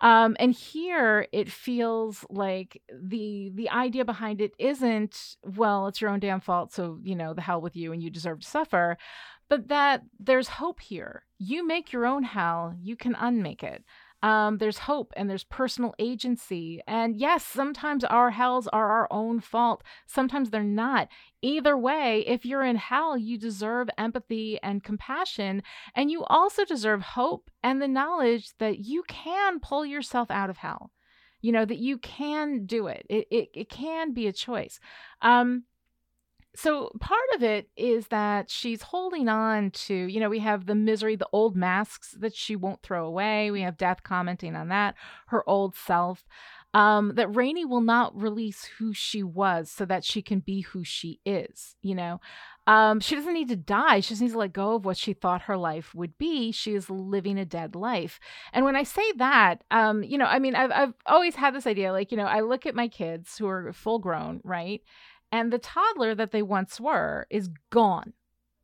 Um, 0.00 0.36
and 0.40 0.52
here 0.52 1.28
it 1.32 1.50
feels 1.50 2.24
like 2.28 2.82
the 2.92 3.52
the 3.54 3.70
idea 3.70 4.04
behind 4.04 4.40
it 4.40 4.52
isn't 4.58 5.36
well 5.44 5.86
it's 5.86 6.00
your 6.00 6.10
own 6.10 6.18
damn 6.18 6.40
fault 6.40 6.72
so 6.72 6.98
you 7.04 7.14
know 7.14 7.34
the 7.34 7.40
hell 7.40 7.60
with 7.60 7.76
you 7.76 7.92
and 7.92 8.02
you 8.02 8.10
deserve 8.10 8.40
to 8.40 8.48
suffer 8.48 8.98
but 9.52 9.68
that 9.68 10.02
there's 10.18 10.48
hope 10.48 10.80
here. 10.80 11.24
You 11.38 11.66
make 11.66 11.92
your 11.92 12.06
own 12.06 12.22
hell 12.22 12.74
you 12.80 12.96
can 12.96 13.14
unmake 13.14 13.62
it 13.62 13.84
um, 14.22 14.58
there's 14.58 14.78
hope 14.78 15.12
and 15.16 15.28
there's 15.28 15.44
personal 15.44 15.94
agency. 15.98 16.80
And 16.86 17.16
yes, 17.16 17.44
sometimes 17.44 18.04
our 18.04 18.30
hells 18.30 18.68
are 18.68 18.90
our 18.90 19.08
own 19.10 19.40
fault. 19.40 19.82
Sometimes 20.06 20.50
they're 20.50 20.62
not. 20.62 21.08
Either 21.42 21.76
way, 21.76 22.24
if 22.26 22.44
you're 22.44 22.62
in 22.62 22.76
hell, 22.76 23.18
you 23.18 23.36
deserve 23.36 23.88
empathy 23.98 24.60
and 24.62 24.84
compassion. 24.84 25.62
And 25.96 26.10
you 26.10 26.24
also 26.24 26.64
deserve 26.64 27.02
hope 27.02 27.50
and 27.62 27.82
the 27.82 27.88
knowledge 27.88 28.52
that 28.58 28.78
you 28.78 29.02
can 29.08 29.58
pull 29.58 29.84
yourself 29.84 30.30
out 30.30 30.50
of 30.50 30.58
hell. 30.58 30.92
You 31.40 31.50
know, 31.50 31.64
that 31.64 31.78
you 31.78 31.98
can 31.98 32.66
do 32.66 32.86
it. 32.86 33.04
It, 33.10 33.26
it, 33.32 33.48
it 33.52 33.68
can 33.68 34.14
be 34.14 34.28
a 34.28 34.32
choice. 34.32 34.78
Um, 35.22 35.64
so 36.54 36.90
part 37.00 37.20
of 37.34 37.42
it 37.42 37.68
is 37.76 38.08
that 38.08 38.50
she's 38.50 38.82
holding 38.82 39.28
on 39.28 39.70
to, 39.70 39.94
you 39.94 40.20
know, 40.20 40.28
we 40.28 40.40
have 40.40 40.66
the 40.66 40.74
misery, 40.74 41.16
the 41.16 41.28
old 41.32 41.56
masks 41.56 42.12
that 42.20 42.34
she 42.34 42.56
won't 42.56 42.82
throw 42.82 43.06
away. 43.06 43.50
We 43.50 43.62
have 43.62 43.76
death 43.78 44.02
commenting 44.02 44.54
on 44.54 44.68
that, 44.68 44.94
her 45.28 45.48
old 45.48 45.74
self. 45.74 46.24
Um, 46.74 47.16
that 47.16 47.36
Rainey 47.36 47.66
will 47.66 47.82
not 47.82 48.18
release 48.18 48.64
who 48.78 48.94
she 48.94 49.22
was 49.22 49.70
so 49.70 49.84
that 49.84 50.04
she 50.04 50.22
can 50.22 50.40
be 50.40 50.62
who 50.62 50.84
she 50.84 51.20
is, 51.26 51.76
you 51.82 51.94
know. 51.94 52.18
Um, 52.66 53.00
she 53.00 53.14
doesn't 53.14 53.34
need 53.34 53.48
to 53.48 53.56
die. 53.56 54.00
She 54.00 54.10
just 54.10 54.22
needs 54.22 54.32
to 54.32 54.38
let 54.38 54.54
go 54.54 54.76
of 54.76 54.86
what 54.86 54.96
she 54.96 55.12
thought 55.12 55.42
her 55.42 55.58
life 55.58 55.94
would 55.94 56.16
be. 56.16 56.50
She 56.50 56.74
is 56.74 56.88
living 56.88 57.38
a 57.38 57.44
dead 57.44 57.74
life. 57.74 58.20
And 58.54 58.64
when 58.64 58.74
I 58.74 58.84
say 58.84 59.12
that, 59.16 59.64
um, 59.70 60.02
you 60.02 60.16
know, 60.16 60.24
I 60.24 60.38
mean, 60.38 60.54
I've, 60.54 60.70
I've 60.70 60.94
always 61.04 61.34
had 61.34 61.54
this 61.54 61.66
idea, 61.66 61.92
like, 61.92 62.10
you 62.10 62.16
know, 62.16 62.24
I 62.24 62.40
look 62.40 62.64
at 62.64 62.74
my 62.74 62.88
kids 62.88 63.36
who 63.36 63.48
are 63.48 63.72
full 63.74 63.98
grown, 63.98 64.40
right? 64.42 64.80
And 65.32 65.52
the 65.52 65.58
toddler 65.58 66.14
that 66.14 66.30
they 66.30 66.42
once 66.42 66.80
were 66.80 67.26
is 67.30 67.50
gone. 67.70 68.12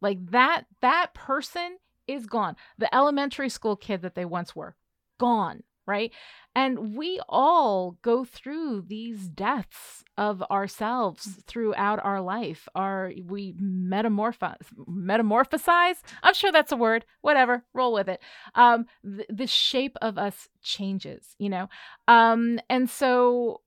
Like 0.01 0.31
that 0.31 0.67
that 0.81 1.15
person 1.15 1.79
is 2.07 2.27
gone. 2.27 2.55
The 2.79 2.95
elementary 2.95 3.49
school 3.49 3.75
kid 3.75 4.03
that 4.03 4.15
they 4.15 4.25
once 4.25 4.55
were 4.55 4.77
gone 5.19 5.65
right? 5.89 6.13
And 6.55 6.95
we 6.97 7.19
all 7.29 7.97
go 8.03 8.25
through 8.25 8.83
these 8.87 9.27
deaths 9.27 10.05
of 10.19 10.43
ourselves 10.51 11.41
throughout 11.47 12.05
our 12.05 12.21
life. 12.21 12.69
Are 12.75 13.11
we 13.25 13.55
metamorphose 13.59 14.57
metamorphosize? 14.87 15.97
I'm 16.23 16.35
sure 16.35 16.53
that's 16.53 16.73
a 16.73 16.77
word. 16.77 17.07
Whatever. 17.23 17.65
Roll 17.73 17.95
with 17.95 18.09
it. 18.09 18.21
Um 18.55 18.85
the, 19.03 19.25
the 19.31 19.47
shape 19.47 19.97
of 20.03 20.19
us 20.19 20.49
changes 20.63 21.35
you 21.39 21.49
know? 21.49 21.69
Um 22.07 22.61
and 22.69 22.91
so 22.91 23.63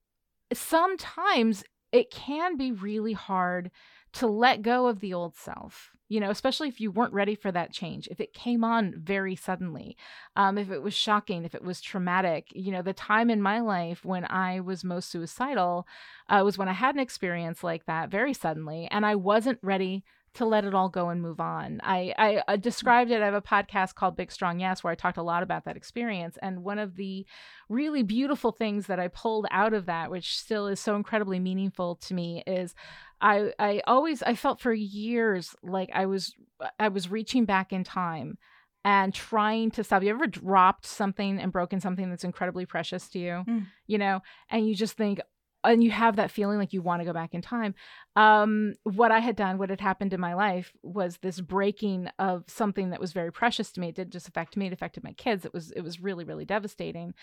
sometimes 0.54 1.64
it 1.91 2.12
can 2.12 2.58
be 2.58 2.71
really 2.71 3.13
hard 3.13 3.71
to 4.13 4.27
let 4.27 4.62
go 4.62 4.88
of 4.88 4.99
the 4.99 5.13
old 5.13 5.36
self 5.36 5.91
you 6.10 6.19
know 6.19 6.30
especially 6.30 6.67
if 6.67 6.82
you 6.82 6.91
weren't 6.91 7.13
ready 7.13 7.36
for 7.36 7.51
that 7.54 7.71
change. 7.71 8.08
If 8.12 8.19
it 8.19 8.34
came 8.34 8.63
on 8.65 8.93
very 8.97 9.36
suddenly 9.36 9.95
um, 10.36 10.58
if 10.58 10.69
it 10.69 10.82
was 10.82 10.93
shocking 10.93 11.45
if 11.45 11.56
it 11.56 11.63
was 11.63 11.80
traumatic 11.80 12.47
you 12.54 12.71
know 12.71 12.82
the 12.82 12.93
time 12.93 13.30
in 13.30 13.41
my 13.41 13.62
life 13.62 14.04
when 14.04 14.25
i 14.25 14.60
was 14.60 14.84
most 14.84 15.10
suicidal 15.10 15.88
uh, 16.30 16.41
was 16.43 16.58
when 16.58 16.67
i 16.67 16.73
had 16.73 16.95
an 16.95 17.01
experience 17.01 17.63
like 17.63 17.86
that 17.86 18.10
very 18.12 18.34
suddenly 18.34 18.88
and 18.91 19.06
i 19.06 19.15
wasn't 19.15 19.60
ready 19.62 20.04
to 20.34 20.46
let 20.46 20.63
it 20.63 20.74
all 20.74 20.88
go 20.88 21.10
and 21.10 21.22
move 21.22 21.39
on. 21.39 21.82
I, 21.84 22.13
I, 22.17 22.44
I, 22.48 22.58
described 22.58 23.12
it. 23.12 23.22
I 23.22 23.26
have 23.26 23.34
a 23.34 23.41
podcast 23.41 23.96
called 23.96 24.15
Big 24.15 24.32
Strong 24.32 24.62
Yes, 24.62 24.84
where 24.84 24.91
I 24.91 24.96
talked 24.96 25.17
a 25.17 25.24
lot 25.24 25.44
about 25.44 25.65
that 25.65 25.76
experience. 25.76 26.38
And 26.41 26.63
one 26.63 26.80
of 26.80 26.96
the 26.96 27.26
really 27.67 28.02
beautiful 28.02 28.52
things 28.54 28.88
that 28.88 29.00
I 29.00 29.10
pulled 29.10 29.46
out 29.52 29.74
of 29.74 29.88
that, 29.88 30.10
which 30.10 30.38
still 30.38 30.67
is 30.67 30.80
so 30.80 30.96
incredibly 30.96 31.39
meaningful 31.39 31.96
to 31.98 32.13
me, 32.13 32.44
is 32.48 32.74
I, 33.20 33.52
I 33.60 33.82
always 33.86 34.24
I 34.24 34.36
felt 34.36 34.62
for 34.62 34.74
years 34.74 35.54
like 35.63 35.89
I 35.94 36.06
was 36.06 36.34
I 36.80 36.88
was 36.88 37.12
reaching 37.12 37.46
back 37.46 37.74
in 37.74 37.84
time 37.84 38.38
and 38.84 39.13
trying 39.13 39.72
to 39.72 39.84
stop. 39.84 40.02
You 40.04 40.10
ever 40.10 40.28
dropped 40.28 40.86
something 40.86 41.39
and 41.39 41.52
broken 41.52 41.80
something 41.80 42.10
that's 42.10 42.24
incredibly 42.24 42.65
precious 42.65 43.08
to 43.10 43.20
you? 43.20 43.44
Mm. 43.48 43.67
You 43.86 43.98
know, 43.98 44.22
and 44.50 44.67
you 44.67 44.76
just 44.76 44.98
think, 44.98 45.20
and 45.63 45.84
you 45.84 45.91
have 45.91 46.15
that 46.15 46.32
feeling 46.32 46.58
like 46.58 46.74
you 46.74 46.82
want 46.82 47.02
to 47.02 47.06
go 47.06 47.13
back 47.13 47.34
in 47.34 47.41
time 47.41 47.74
um, 48.15 48.74
what 48.84 49.12
i 49.12 49.19
had 49.19 49.36
done 49.36 49.58
what 49.58 49.69
had 49.69 49.82
happened 49.82 50.13
in 50.13 50.19
my 50.19 50.34
life 50.34 50.74
was 50.84 51.17
this 51.17 51.39
breaking 51.39 52.08
of 52.19 52.43
something 52.47 52.89
that 52.89 53.00
was 53.00 53.13
very 53.13 53.32
precious 53.32 53.71
to 53.71 53.80
me. 53.80 53.89
It 53.89 53.95
didn't 53.95 54.13
just 54.13 54.28
affect 54.28 54.58
me 54.58 54.67
it 54.67 54.74
affected 54.74 55.04
my 55.04 55.13
kids. 55.13 55.45
It 55.45 55.54
was 55.54 55.71
it 55.71 55.82
was 55.82 56.00
really 56.00 56.24
really 56.24 56.46
devastating. 56.46 57.13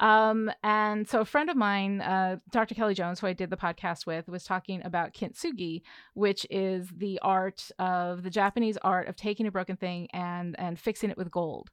Um, 0.00 0.50
and 0.62 1.08
so 1.08 1.20
a 1.20 1.24
friend 1.24 1.50
of 1.50 1.56
mine 1.56 2.00
uh, 2.00 2.36
dr 2.50 2.74
kelly 2.74 2.94
jones 2.94 3.20
who 3.20 3.26
i 3.26 3.32
did 3.32 3.50
the 3.50 3.56
podcast 3.56 4.06
with 4.06 4.28
was 4.28 4.44
talking 4.44 4.84
about 4.84 5.14
kintsugi 5.14 5.82
which 6.14 6.46
is 6.50 6.88
the 6.96 7.18
art 7.22 7.70
of 7.78 8.22
the 8.22 8.30
japanese 8.30 8.76
art 8.78 9.08
of 9.08 9.16
taking 9.16 9.46
a 9.46 9.50
broken 9.50 9.76
thing 9.76 10.08
and 10.12 10.56
and 10.58 10.78
fixing 10.78 11.10
it 11.10 11.16
with 11.16 11.30
gold 11.30 11.70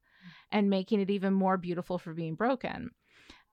and 0.51 0.69
making 0.69 0.99
it 0.99 1.09
even 1.09 1.33
more 1.33 1.57
beautiful 1.57 1.97
for 1.97 2.13
being 2.13 2.35
broken 2.35 2.91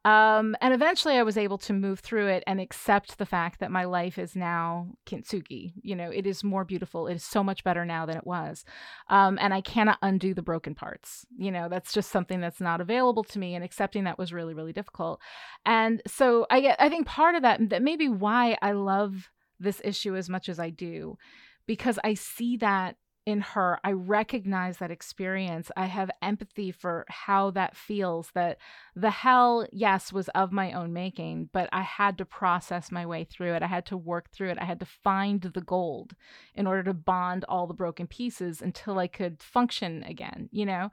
um, 0.05 0.57
and 0.61 0.73
eventually 0.73 1.17
I 1.17 1.23
was 1.23 1.37
able 1.37 1.59
to 1.59 1.73
move 1.73 2.01
through 2.01 2.29
it 2.29 2.45
and 2.47 2.61
accept 2.61 3.19
the 3.19 3.27
fact 3.27 3.61
that 3.61 3.71
my 3.71 3.85
life 3.85 4.17
is 4.17 4.37
now 4.37 4.89
kintsugi. 5.07 5.73
You 5.83 5.97
know, 5.97 6.11
it 6.11 6.27
is 6.27 6.45
more 6.45 6.65
beautiful. 6.65 7.09
It 7.09 7.17
is 7.17 7.25
so 7.25 7.43
much 7.43 7.65
better 7.65 7.85
now 7.85 8.07
than 8.07 8.17
it 8.17 8.27
was. 8.27 8.65
Um, 9.09 9.39
and 9.41 9.53
I 9.53 9.61
cannot 9.61 9.99
undo 10.01 10.35
the 10.35 10.43
broken 10.43 10.75
parts. 10.75 11.27
You 11.37 11.51
know, 11.51 11.69
that's 11.69 11.93
just 11.93 12.11
something 12.11 12.41
that's 12.41 12.61
not 12.61 12.81
available 12.81 13.25
to 13.25 13.39
me. 13.39 13.55
And 13.55 13.65
accepting 13.65 14.05
that 14.05 14.19
was 14.19 14.33
really, 14.33 14.55
really 14.55 14.73
difficult. 14.73 15.21
And 15.67 16.01
so 16.07 16.47
I 16.49 16.77
I 16.79 16.89
think 16.89 17.07
part 17.07 17.35
of 17.35 17.43
that, 17.43 17.69
that 17.71 17.83
maybe 17.83 18.09
why 18.09 18.57
I 18.63 18.73
love 18.73 19.31
this 19.59 19.81
issue 19.85 20.15
as 20.15 20.29
much 20.29 20.49
as 20.49 20.61
I 20.61 20.71
do, 20.71 21.19
because 21.67 21.99
I 22.05 22.15
see 22.15 22.57
that 22.59 22.97
in 23.29 23.43
her. 23.43 23.79
I 23.85 23.93
recognize 23.93 24.79
that 24.79 24.91
experience. 24.91 25.71
I 25.77 25.85
have 25.85 26.11
empathy 26.23 26.73
for 26.73 27.05
how 27.11 27.51
that 27.51 27.77
feels 27.77 28.31
that 28.33 28.57
the 28.97 29.11
hell, 29.11 29.67
yes, 29.71 30.15
was 30.15 30.31
of 30.31 30.51
my 30.51 30.73
own 30.73 30.95
making, 30.95 31.51
but 31.53 31.69
I 31.71 31.83
had 31.83 32.17
to 32.19 32.25
process 32.25 32.91
my 32.91 33.05
way 33.05 33.25
through 33.25 33.53
it. 33.53 33.63
I 33.63 33.67
had 33.67 33.85
to 33.87 33.99
work 33.99 34.31
through 34.31 34.53
it. 34.53 34.59
I 34.59 34.65
had 34.65 34.81
to 34.81 34.87
find 34.87 35.43
the 35.43 35.61
gold 35.61 36.15
in 36.55 36.67
order 36.67 36.83
to 36.85 36.95
bond 36.95 37.45
all 37.51 37.67
the 37.67 37.75
broken 37.75 38.07
pieces 38.07 38.63
until 38.63 38.99
I 38.99 39.09
could 39.09 39.43
function 39.43 40.05
again, 40.05 40.49
you 40.51 40.65
know? 40.65 40.89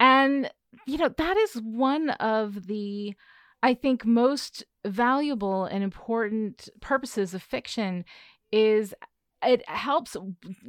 And, 0.00 0.50
you 0.84 0.98
know, 0.98 1.10
that 1.16 1.36
is 1.36 1.62
one 1.62 2.10
of 2.10 2.66
the, 2.66 3.14
I 3.62 3.74
think, 3.74 4.04
most 4.04 4.64
valuable 4.84 5.64
and 5.66 5.84
important 5.84 6.68
purposes 6.80 7.34
of 7.34 7.42
fiction 7.44 8.04
is 8.50 8.94
it 9.44 9.68
helps 9.68 10.16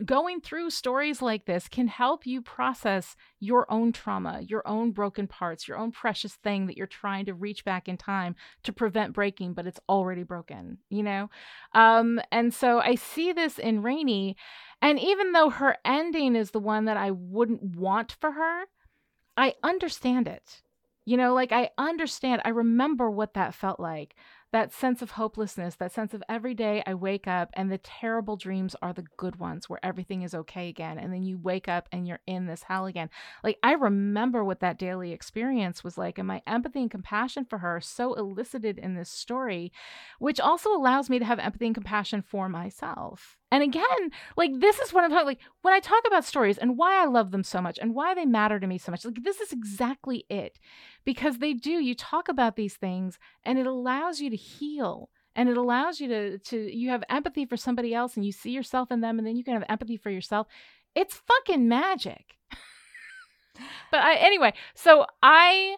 going 0.05 0.41
through 0.41 0.70
stories 0.70 1.22
like 1.22 1.45
this 1.45 1.67
can 1.67 1.88
help 1.88 2.28
you 2.28 2.41
process 2.41 3.15
your 3.39 3.72
own 3.72 3.91
trauma, 3.91 4.41
your 4.41 4.67
own 4.67 4.91
broken 4.91 5.28
parts, 5.28 5.67
your 5.67 5.78
own 5.78 5.91
precious 5.91 6.36
thing 6.36 6.67
that 6.67 6.78
you're 6.78 6.86
trying 6.86 7.26
to 7.26 7.34
reach 7.34 7.65
back 7.65 7.88
in 7.88 7.97
time 7.97 8.36
to 8.63 8.72
prevent 8.72 9.13
breaking, 9.13 9.53
but 9.53 9.65
it's 9.65 9.80
already 9.89 10.24
broken, 10.24 10.78
you 10.89 11.01
know? 11.01 11.30
Um, 11.74 12.22
and 12.32 12.53
so 12.53 12.80
I 12.80 12.95
see 12.95 13.34
this 13.34 13.57
in 13.57 13.82
Rainey, 13.82 14.38
and 14.82 14.99
even 14.99 15.32
though 15.32 15.49
her 15.49 15.78
ending 15.84 16.36
is 16.36 16.51
the 16.51 16.59
one 16.59 16.86
that 16.86 16.97
I 16.97 17.11
wouldn't 17.11 17.76
want 17.76 18.15
for 18.22 18.32
her, 18.32 18.65
I 19.36 19.55
understand 19.63 20.28
it. 20.28 20.61
You 21.05 21.17
know, 21.17 21.34
like 21.34 21.51
I 21.51 21.72
understand, 21.80 22.43
I 22.45 22.49
remember 22.49 23.09
what 23.09 23.34
that 23.34 23.55
felt 23.55 23.80
like 23.80 24.15
that 24.52 24.74
sense 24.74 25.02
of 25.02 25.12
hopelessness, 25.12 25.76
that 25.76 25.91
sense 25.91 26.14
of 26.14 26.24
every 26.28 26.54
day 26.54 26.84
I 26.86 26.93
wake 26.93 27.28
up 27.28 27.50
and 27.54 27.72
the 27.72 27.78
terrible 27.78 28.36
dreams 28.36 28.76
are 28.82 28.93
the 28.93 29.06
good 29.18 29.38
ones 29.38 29.70
where 29.70 29.80
everything 29.84 30.24
is 30.24 30.34
okay 30.34 30.70
again. 30.70 30.97
And 30.97 31.14
then 31.14 31.24
you 31.24 31.38
wake 31.38 31.68
up 31.68 31.88
and 31.91 32.08
you're 32.08 32.22
in 32.26 32.47
this 32.47 32.64
hell 32.64 32.86
again. 32.86 33.10
Like 33.43 33.58
I 33.64 33.74
remember 33.74 34.43
what 34.43 34.60
that 34.62 34.80
daily 34.80 35.12
experience 35.12 35.84
was 35.84 35.97
like. 35.97 36.18
And 36.18 36.28
my 36.28 36.41
empathy 36.47 36.82
and 36.82 36.91
compassion 36.91 37.45
for 37.45 37.60
her 37.60 37.78
are 37.78 37.82
so 37.82 38.14
elicited 38.14 38.78
in 38.78 38.95
this 38.95 39.10
story, 39.10 39.72
which 40.20 40.39
also 40.39 40.72
allows 40.74 41.10
me 41.10 41.20
to 41.20 41.26
have 41.26 41.39
empathy 41.39 41.68
and 41.68 41.76
compassion 41.76 42.22
for 42.22 42.50
myself. 42.50 43.38
And 43.52 43.64
again, 43.64 44.12
like 44.38 44.52
this 44.60 44.80
is 44.80 44.93
what 44.93 45.04
I'm 45.04 45.10
talking 45.10 45.26
like 45.26 45.39
when 45.64 45.74
I 45.74 45.80
talk 45.80 46.04
about 46.06 46.26
stories 46.26 46.58
and 46.58 46.78
why 46.78 47.02
I 47.02 47.06
love 47.06 47.32
them 47.32 47.43
so 47.43 47.62
much 47.62 47.80
and 47.82 47.95
why 47.95 48.14
they 48.14 48.26
matter 48.26 48.60
to 48.60 48.68
me 48.68 48.78
so 48.78 48.91
much. 48.91 49.04
Like 49.06 49.24
this 49.24 49.41
is 49.41 49.52
exactly 49.52 50.26
it. 50.30 50.60
Because 51.06 51.39
they 51.39 51.54
do. 51.54 51.72
You 51.72 51.95
talk 51.95 52.30
about 52.30 52.56
these 52.56 52.76
things 52.76 53.18
and 53.43 53.58
it 53.58 53.66
allows 53.66 54.20
you 54.20 54.30
to 54.30 54.36
heal 54.36 55.10
and 55.36 55.50
it 55.50 55.58
allows 55.58 56.00
you 56.00 56.08
to 56.10 56.38
to 56.38 56.78
you 56.78 56.89
have 56.89 57.04
empathy 57.10 57.45
for 57.45 57.58
somebody 57.58 57.93
else 57.93 58.16
and 58.16 58.26
you 58.26 58.32
see 58.32 58.52
yourself 58.52 58.91
in 58.91 59.02
them 59.02 59.18
and 59.18 59.28
then 59.28 59.36
you 59.36 59.43
can 59.43 59.54
have 59.54 59.66
empathy 59.68 59.97
for 59.97 60.10
yourself. 60.10 60.47
It's 60.95 61.22
fucking 61.28 61.68
magic. 61.68 62.36
but 63.91 64.02
I 64.02 64.16
anyway, 64.16 64.54
so 64.76 65.06
I 65.24 65.78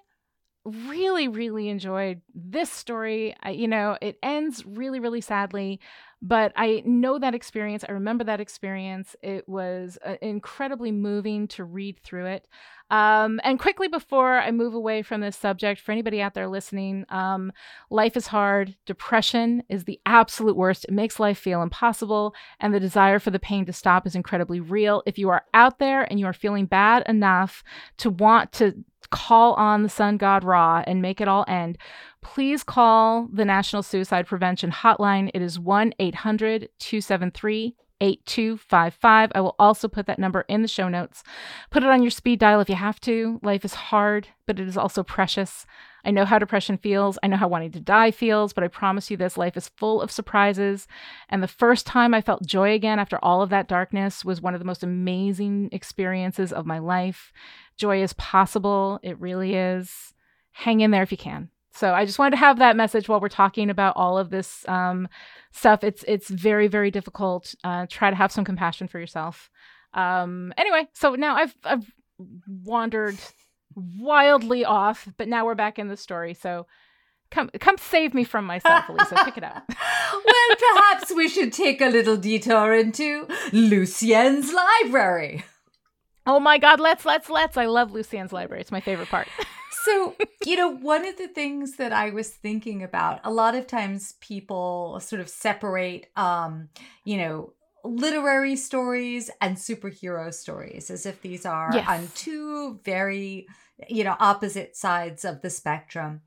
really 0.65 1.27
really 1.27 1.69
enjoyed 1.69 2.21
this 2.33 2.71
story. 2.71 3.35
I, 3.41 3.51
you 3.51 3.67
know, 3.67 3.97
it 4.01 4.17
ends 4.21 4.65
really 4.65 4.99
really 4.99 5.21
sadly 5.21 5.79
but 6.21 6.51
I 6.55 6.83
know 6.85 7.17
that 7.17 7.33
experience. 7.33 7.83
I 7.87 7.93
remember 7.93 8.23
that 8.25 8.39
experience. 8.39 9.15
It 9.23 9.49
was 9.49 9.97
uh, 10.05 10.15
incredibly 10.21 10.91
moving 10.91 11.47
to 11.49 11.63
read 11.63 11.99
through 12.03 12.27
it. 12.27 12.47
Um, 12.91 13.39
and 13.43 13.57
quickly 13.57 13.87
before 13.87 14.37
I 14.37 14.51
move 14.51 14.73
away 14.73 15.01
from 15.01 15.21
this 15.21 15.37
subject, 15.37 15.79
for 15.79 15.93
anybody 15.93 16.21
out 16.21 16.33
there 16.33 16.49
listening, 16.49 17.05
um, 17.09 17.53
life 17.89 18.17
is 18.17 18.27
hard. 18.27 18.75
Depression 18.85 19.63
is 19.69 19.85
the 19.85 19.99
absolute 20.05 20.57
worst. 20.57 20.85
It 20.85 20.91
makes 20.91 21.19
life 21.19 21.39
feel 21.39 21.63
impossible, 21.63 22.35
and 22.59 22.73
the 22.73 22.81
desire 22.81 23.17
for 23.17 23.31
the 23.31 23.39
pain 23.39 23.65
to 23.65 23.73
stop 23.73 24.05
is 24.05 24.13
incredibly 24.13 24.59
real. 24.59 25.03
If 25.05 25.17
you 25.17 25.29
are 25.29 25.45
out 25.53 25.79
there 25.79 26.03
and 26.03 26.19
you 26.19 26.25
are 26.25 26.33
feeling 26.33 26.65
bad 26.65 27.03
enough 27.07 27.63
to 27.97 28.09
want 28.09 28.51
to 28.53 28.83
call 29.09 29.53
on 29.53 29.83
the 29.83 29.89
sun 29.89 30.17
god 30.17 30.43
Ra 30.43 30.83
and 30.85 31.01
make 31.01 31.21
it 31.21 31.27
all 31.27 31.45
end, 31.47 31.77
please 32.21 32.63
call 32.63 33.27
the 33.31 33.45
National 33.45 33.83
Suicide 33.83 34.27
Prevention 34.27 34.71
Hotline. 34.71 35.31
It 35.33 35.41
is 35.41 35.59
1 35.59 35.93
800 35.99 36.69
273 36.79 37.75
8255. 38.01 39.31
I 39.35 39.41
will 39.41 39.55
also 39.59 39.87
put 39.87 40.07
that 40.07 40.17
number 40.19 40.41
in 40.47 40.63
the 40.63 40.67
show 40.67 40.89
notes. 40.89 41.23
Put 41.69 41.83
it 41.83 41.89
on 41.89 42.01
your 42.01 42.09
speed 42.09 42.39
dial 42.39 42.59
if 42.59 42.69
you 42.69 42.75
have 42.75 42.99
to. 43.01 43.39
Life 43.43 43.63
is 43.63 43.75
hard, 43.75 44.27
but 44.47 44.59
it 44.59 44.67
is 44.67 44.75
also 44.75 45.03
precious. 45.03 45.65
I 46.03 46.09
know 46.09 46.25
how 46.25 46.39
depression 46.39 46.77
feels. 46.77 47.19
I 47.21 47.27
know 47.27 47.37
how 47.37 47.47
wanting 47.47 47.71
to 47.73 47.79
die 47.79 48.09
feels, 48.09 48.53
but 48.53 48.63
I 48.63 48.69
promise 48.69 49.11
you 49.11 49.17
this 49.17 49.37
life 49.37 49.55
is 49.55 49.69
full 49.77 50.01
of 50.01 50.11
surprises. 50.11 50.87
And 51.29 51.43
the 51.43 51.47
first 51.47 51.85
time 51.85 52.15
I 52.15 52.21
felt 52.21 52.45
joy 52.45 52.73
again 52.73 52.97
after 52.97 53.19
all 53.23 53.43
of 53.43 53.51
that 53.51 53.67
darkness 53.67 54.25
was 54.25 54.41
one 54.41 54.55
of 54.55 54.59
the 54.59 54.65
most 54.65 54.83
amazing 54.83 55.69
experiences 55.71 56.51
of 56.51 56.65
my 56.65 56.79
life. 56.79 57.31
Joy 57.77 58.01
is 58.01 58.13
possible. 58.13 58.99
It 59.03 59.19
really 59.19 59.53
is. 59.53 60.15
Hang 60.53 60.81
in 60.81 60.89
there 60.89 61.03
if 61.03 61.11
you 61.11 61.17
can. 61.17 61.49
So 61.73 61.93
I 61.93 62.05
just 62.05 62.19
wanted 62.19 62.31
to 62.31 62.37
have 62.37 62.59
that 62.59 62.75
message 62.75 63.07
while 63.07 63.19
we're 63.19 63.29
talking 63.29 63.69
about 63.69 63.95
all 63.95 64.17
of 64.17 64.29
this 64.29 64.67
um, 64.67 65.07
stuff. 65.51 65.83
It's 65.83 66.03
it's 66.07 66.29
very 66.29 66.67
very 66.67 66.91
difficult. 66.91 67.55
Uh, 67.63 67.85
try 67.89 68.09
to 68.09 68.15
have 68.15 68.31
some 68.31 68.45
compassion 68.45 68.87
for 68.87 68.99
yourself. 68.99 69.49
Um, 69.93 70.53
anyway, 70.57 70.87
so 70.93 71.15
now 71.15 71.35
I've 71.35 71.55
I've 71.63 71.91
wandered 72.63 73.17
wildly 73.75 74.65
off, 74.65 75.07
but 75.17 75.27
now 75.27 75.45
we're 75.45 75.55
back 75.55 75.79
in 75.79 75.87
the 75.87 75.97
story. 75.97 76.33
So 76.33 76.67
come 77.29 77.49
come 77.59 77.77
save 77.77 78.13
me 78.13 78.23
from 78.23 78.45
myself, 78.45 78.85
Alisa. 78.85 79.23
Pick 79.25 79.37
it 79.37 79.43
up. 79.43 79.63
well, 79.69 80.55
perhaps 80.75 81.11
we 81.15 81.27
should 81.27 81.53
take 81.53 81.81
a 81.81 81.89
little 81.89 82.17
detour 82.17 82.73
into 82.73 83.27
Lucien's 83.51 84.53
library. 84.53 85.45
Oh 86.27 86.39
my 86.39 86.57
God! 86.57 86.79
Let's 86.79 87.05
let's 87.05 87.29
let's. 87.29 87.57
I 87.57 87.65
love 87.65 87.91
Lucien's 87.91 88.31
library. 88.31 88.61
It's 88.61 88.71
my 88.71 88.81
favorite 88.81 89.09
part 89.09 89.27
so, 89.85 90.15
you 90.45 90.55
know, 90.55 90.69
one 90.69 91.05
of 91.05 91.17
the 91.17 91.27
things 91.27 91.77
that 91.77 91.93
I 91.93 92.09
was 92.09 92.29
thinking 92.29 92.83
about, 92.83 93.19
a 93.23 93.31
lot 93.31 93.55
of 93.55 93.67
times 93.67 94.15
people 94.21 94.99
sort 94.99 95.21
of 95.21 95.29
separate, 95.29 96.07
um, 96.15 96.69
you 97.03 97.17
know, 97.17 97.53
literary 97.83 98.55
stories 98.55 99.29
and 99.39 99.57
superhero 99.57 100.33
stories 100.33 100.89
as 100.91 101.05
if 101.05 101.21
these 101.21 101.45
are 101.45 101.71
yes. 101.73 101.87
on 101.87 102.07
two 102.15 102.79
very, 102.83 103.47
you 103.89 104.03
know, 104.03 104.15
opposite 104.19 104.75
sides 104.75 105.25
of 105.25 105.41
the 105.41 105.49
spectrum. 105.49 106.21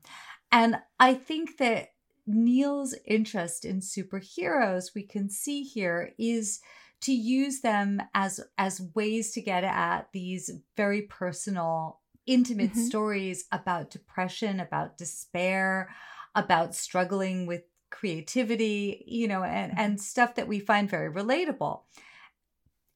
And 0.51 0.77
I 0.99 1.13
think 1.13 1.57
that 1.57 1.89
Neil's 2.27 2.95
interest 3.05 3.65
in 3.65 3.79
superheroes 3.79 4.95
we 4.95 5.03
can 5.03 5.29
see 5.29 5.63
here 5.63 6.13
is 6.17 6.59
to 7.01 7.13
use 7.13 7.61
them 7.61 8.01
as 8.13 8.39
as 8.57 8.81
ways 8.95 9.31
to 9.33 9.41
get 9.41 9.63
at 9.63 10.07
these 10.11 10.49
very 10.75 11.03
personal 11.03 11.99
intimate 12.27 12.71
mm-hmm. 12.71 12.81
stories 12.81 13.45
about 13.51 13.91
depression, 13.91 14.59
about 14.59 14.97
despair, 14.97 15.89
about 16.33 16.75
struggling 16.75 17.45
with 17.45 17.63
creativity, 17.91 19.03
you 19.07 19.27
know, 19.27 19.43
and, 19.43 19.71
mm-hmm. 19.71 19.79
and 19.79 20.01
stuff 20.01 20.35
that 20.35 20.47
we 20.47 20.59
find 20.59 20.89
very 20.89 21.11
relatable. 21.11 21.81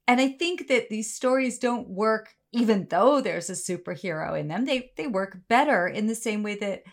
And 0.07 0.19
I 0.19 0.29
think 0.29 0.67
that 0.67 0.89
these 0.89 1.13
stories 1.13 1.59
don't 1.59 1.87
work 1.87 2.35
even 2.51 2.87
though 2.89 3.21
there's 3.21 3.49
a 3.49 3.53
superhero 3.53 4.39
in 4.39 4.47
them. 4.47 4.65
They 4.65 4.91
they 4.97 5.07
work 5.07 5.37
better 5.47 5.87
in 5.87 6.07
the 6.07 6.15
same 6.15 6.43
way 6.43 6.55
that 6.55 6.83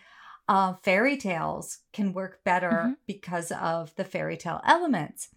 uh, 0.47 0.73
fairy 0.83 1.17
tales 1.17 1.79
can 1.93 2.13
work 2.13 2.43
better 2.43 2.69
mm-hmm. 2.69 2.91
because 3.05 3.51
of 3.51 3.93
the 3.95 4.05
fairy 4.05 4.37
tale 4.37 4.61
elements. 4.65 5.29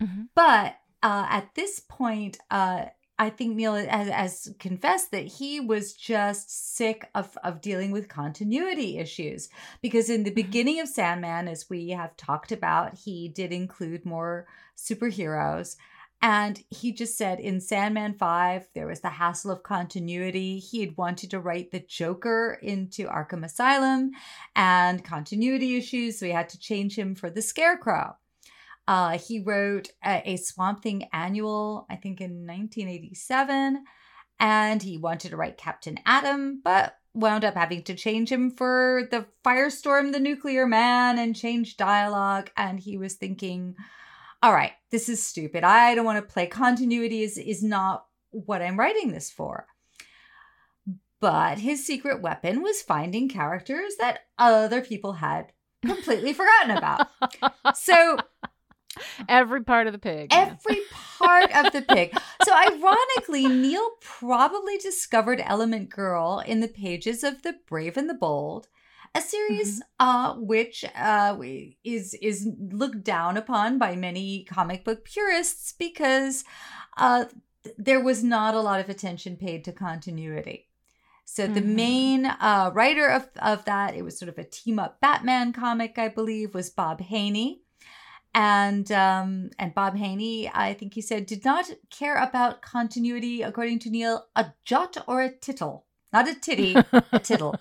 Mm-hmm. 0.00 0.22
But 0.34 0.76
uh, 1.02 1.26
at 1.28 1.54
this 1.54 1.80
point, 1.80 2.38
uh, 2.50 2.86
I 3.18 3.30
think 3.30 3.56
Neil 3.56 3.74
has, 3.74 4.08
has, 4.08 4.54
confessed 4.60 5.10
that 5.10 5.26
he 5.26 5.58
was 5.58 5.92
just 5.92 6.76
sick 6.76 7.08
of, 7.14 7.36
of 7.42 7.60
dealing 7.60 7.90
with 7.90 8.08
continuity 8.08 8.98
issues 8.98 9.48
because 9.82 10.08
in 10.08 10.22
the 10.22 10.30
mm-hmm. 10.30 10.36
beginning 10.36 10.80
of 10.80 10.88
Sandman, 10.88 11.48
as 11.48 11.68
we 11.68 11.90
have 11.90 12.16
talked 12.16 12.52
about, 12.52 12.94
he 12.94 13.28
did 13.28 13.52
include 13.52 14.06
more 14.06 14.46
superheroes. 14.76 15.76
And 16.20 16.62
he 16.70 16.92
just 16.92 17.16
said 17.16 17.38
in 17.38 17.60
Sandman 17.60 18.14
5, 18.14 18.68
there 18.74 18.88
was 18.88 19.00
the 19.00 19.08
hassle 19.08 19.52
of 19.52 19.62
continuity. 19.62 20.58
He 20.58 20.80
had 20.80 20.96
wanted 20.96 21.30
to 21.30 21.38
write 21.40 21.70
the 21.70 21.80
Joker 21.80 22.58
into 22.60 23.06
Arkham 23.06 23.44
Asylum 23.44 24.10
and 24.56 25.04
continuity 25.04 25.76
issues, 25.76 26.18
so 26.18 26.26
he 26.26 26.32
had 26.32 26.48
to 26.50 26.58
change 26.58 26.98
him 26.98 27.14
for 27.14 27.30
the 27.30 27.42
Scarecrow. 27.42 28.16
Uh, 28.88 29.18
he 29.18 29.38
wrote 29.40 29.90
a, 30.02 30.22
a 30.24 30.36
Swamp 30.38 30.82
Thing 30.82 31.06
annual, 31.12 31.86
I 31.90 31.96
think 31.96 32.22
in 32.22 32.46
1987, 32.46 33.84
and 34.40 34.82
he 34.82 34.96
wanted 34.96 35.28
to 35.28 35.36
write 35.36 35.58
Captain 35.58 36.00
Atom, 36.06 36.62
but 36.64 36.94
wound 37.12 37.44
up 37.44 37.52
having 37.52 37.82
to 37.82 37.94
change 37.94 38.32
him 38.32 38.50
for 38.50 39.06
the 39.10 39.26
Firestorm, 39.44 40.12
the 40.12 40.18
Nuclear 40.20 40.66
Man, 40.66 41.18
and 41.18 41.36
change 41.36 41.76
dialogue. 41.76 42.50
And 42.56 42.80
he 42.80 42.96
was 42.96 43.16
thinking, 43.16 43.74
all 44.42 44.54
right, 44.54 44.72
this 44.90 45.10
is 45.10 45.22
stupid. 45.22 45.64
I 45.64 45.94
don't 45.94 46.06
want 46.06 46.16
to 46.26 46.32
play 46.32 46.46
continuity 46.46 47.22
is 47.22 47.36
is 47.36 47.62
not 47.62 48.06
what 48.30 48.62
I'm 48.62 48.78
writing 48.78 49.12
this 49.12 49.30
for. 49.30 49.66
But 51.20 51.58
his 51.58 51.84
secret 51.84 52.22
weapon 52.22 52.62
was 52.62 52.80
finding 52.80 53.28
characters 53.28 53.96
that 53.98 54.20
other 54.38 54.80
people 54.80 55.14
had 55.14 55.52
completely 55.84 56.32
forgotten 56.32 56.70
about. 56.70 57.08
So 57.74 58.18
Every 59.28 59.62
part 59.62 59.86
of 59.86 59.92
the 59.92 59.98
pig. 59.98 60.28
Every 60.32 60.80
part 61.18 61.54
of 61.54 61.72
the 61.72 61.82
pig. 61.82 62.16
So, 62.44 62.54
ironically, 62.54 63.46
Neil 63.46 63.90
probably 64.00 64.78
discovered 64.78 65.42
Element 65.44 65.90
Girl 65.90 66.42
in 66.46 66.60
the 66.60 66.68
pages 66.68 67.24
of 67.24 67.42
The 67.42 67.56
Brave 67.66 67.96
and 67.96 68.08
the 68.08 68.14
Bold, 68.14 68.68
a 69.14 69.20
series 69.20 69.80
mm-hmm. 69.80 70.06
uh, 70.08 70.34
which 70.34 70.84
uh, 70.96 71.36
is 71.84 72.14
is 72.14 72.48
looked 72.58 73.04
down 73.04 73.36
upon 73.36 73.78
by 73.78 73.96
many 73.96 74.44
comic 74.44 74.84
book 74.84 75.04
purists 75.04 75.72
because 75.78 76.44
uh, 76.96 77.26
there 77.76 78.00
was 78.00 78.22
not 78.22 78.54
a 78.54 78.60
lot 78.60 78.80
of 78.80 78.88
attention 78.88 79.36
paid 79.36 79.64
to 79.64 79.72
continuity. 79.72 80.68
So 81.24 81.46
the 81.46 81.60
mm-hmm. 81.60 81.76
main 81.76 82.26
uh, 82.26 82.70
writer 82.72 83.06
of, 83.06 83.28
of 83.36 83.66
that, 83.66 83.94
it 83.94 84.02
was 84.02 84.18
sort 84.18 84.30
of 84.30 84.38
a 84.38 84.44
team 84.44 84.78
up 84.78 84.98
Batman 85.00 85.52
comic, 85.52 85.98
I 85.98 86.08
believe, 86.08 86.54
was 86.54 86.70
Bob 86.70 87.02
Haney 87.02 87.60
and 88.38 88.92
um, 88.92 89.50
and 89.58 89.74
Bob 89.74 89.96
Haney, 89.96 90.48
I 90.48 90.72
think 90.72 90.94
he 90.94 91.00
said, 91.00 91.26
did 91.26 91.44
not 91.44 91.68
care 91.90 92.16
about 92.16 92.62
continuity, 92.62 93.42
according 93.42 93.80
to 93.80 93.90
Neil, 93.90 94.26
a 94.36 94.52
jot 94.64 94.96
or 95.08 95.20
a 95.20 95.34
tittle, 95.34 95.86
not 96.12 96.28
a 96.28 96.36
titty, 96.36 96.76
a 97.12 97.18
tittle. 97.18 97.56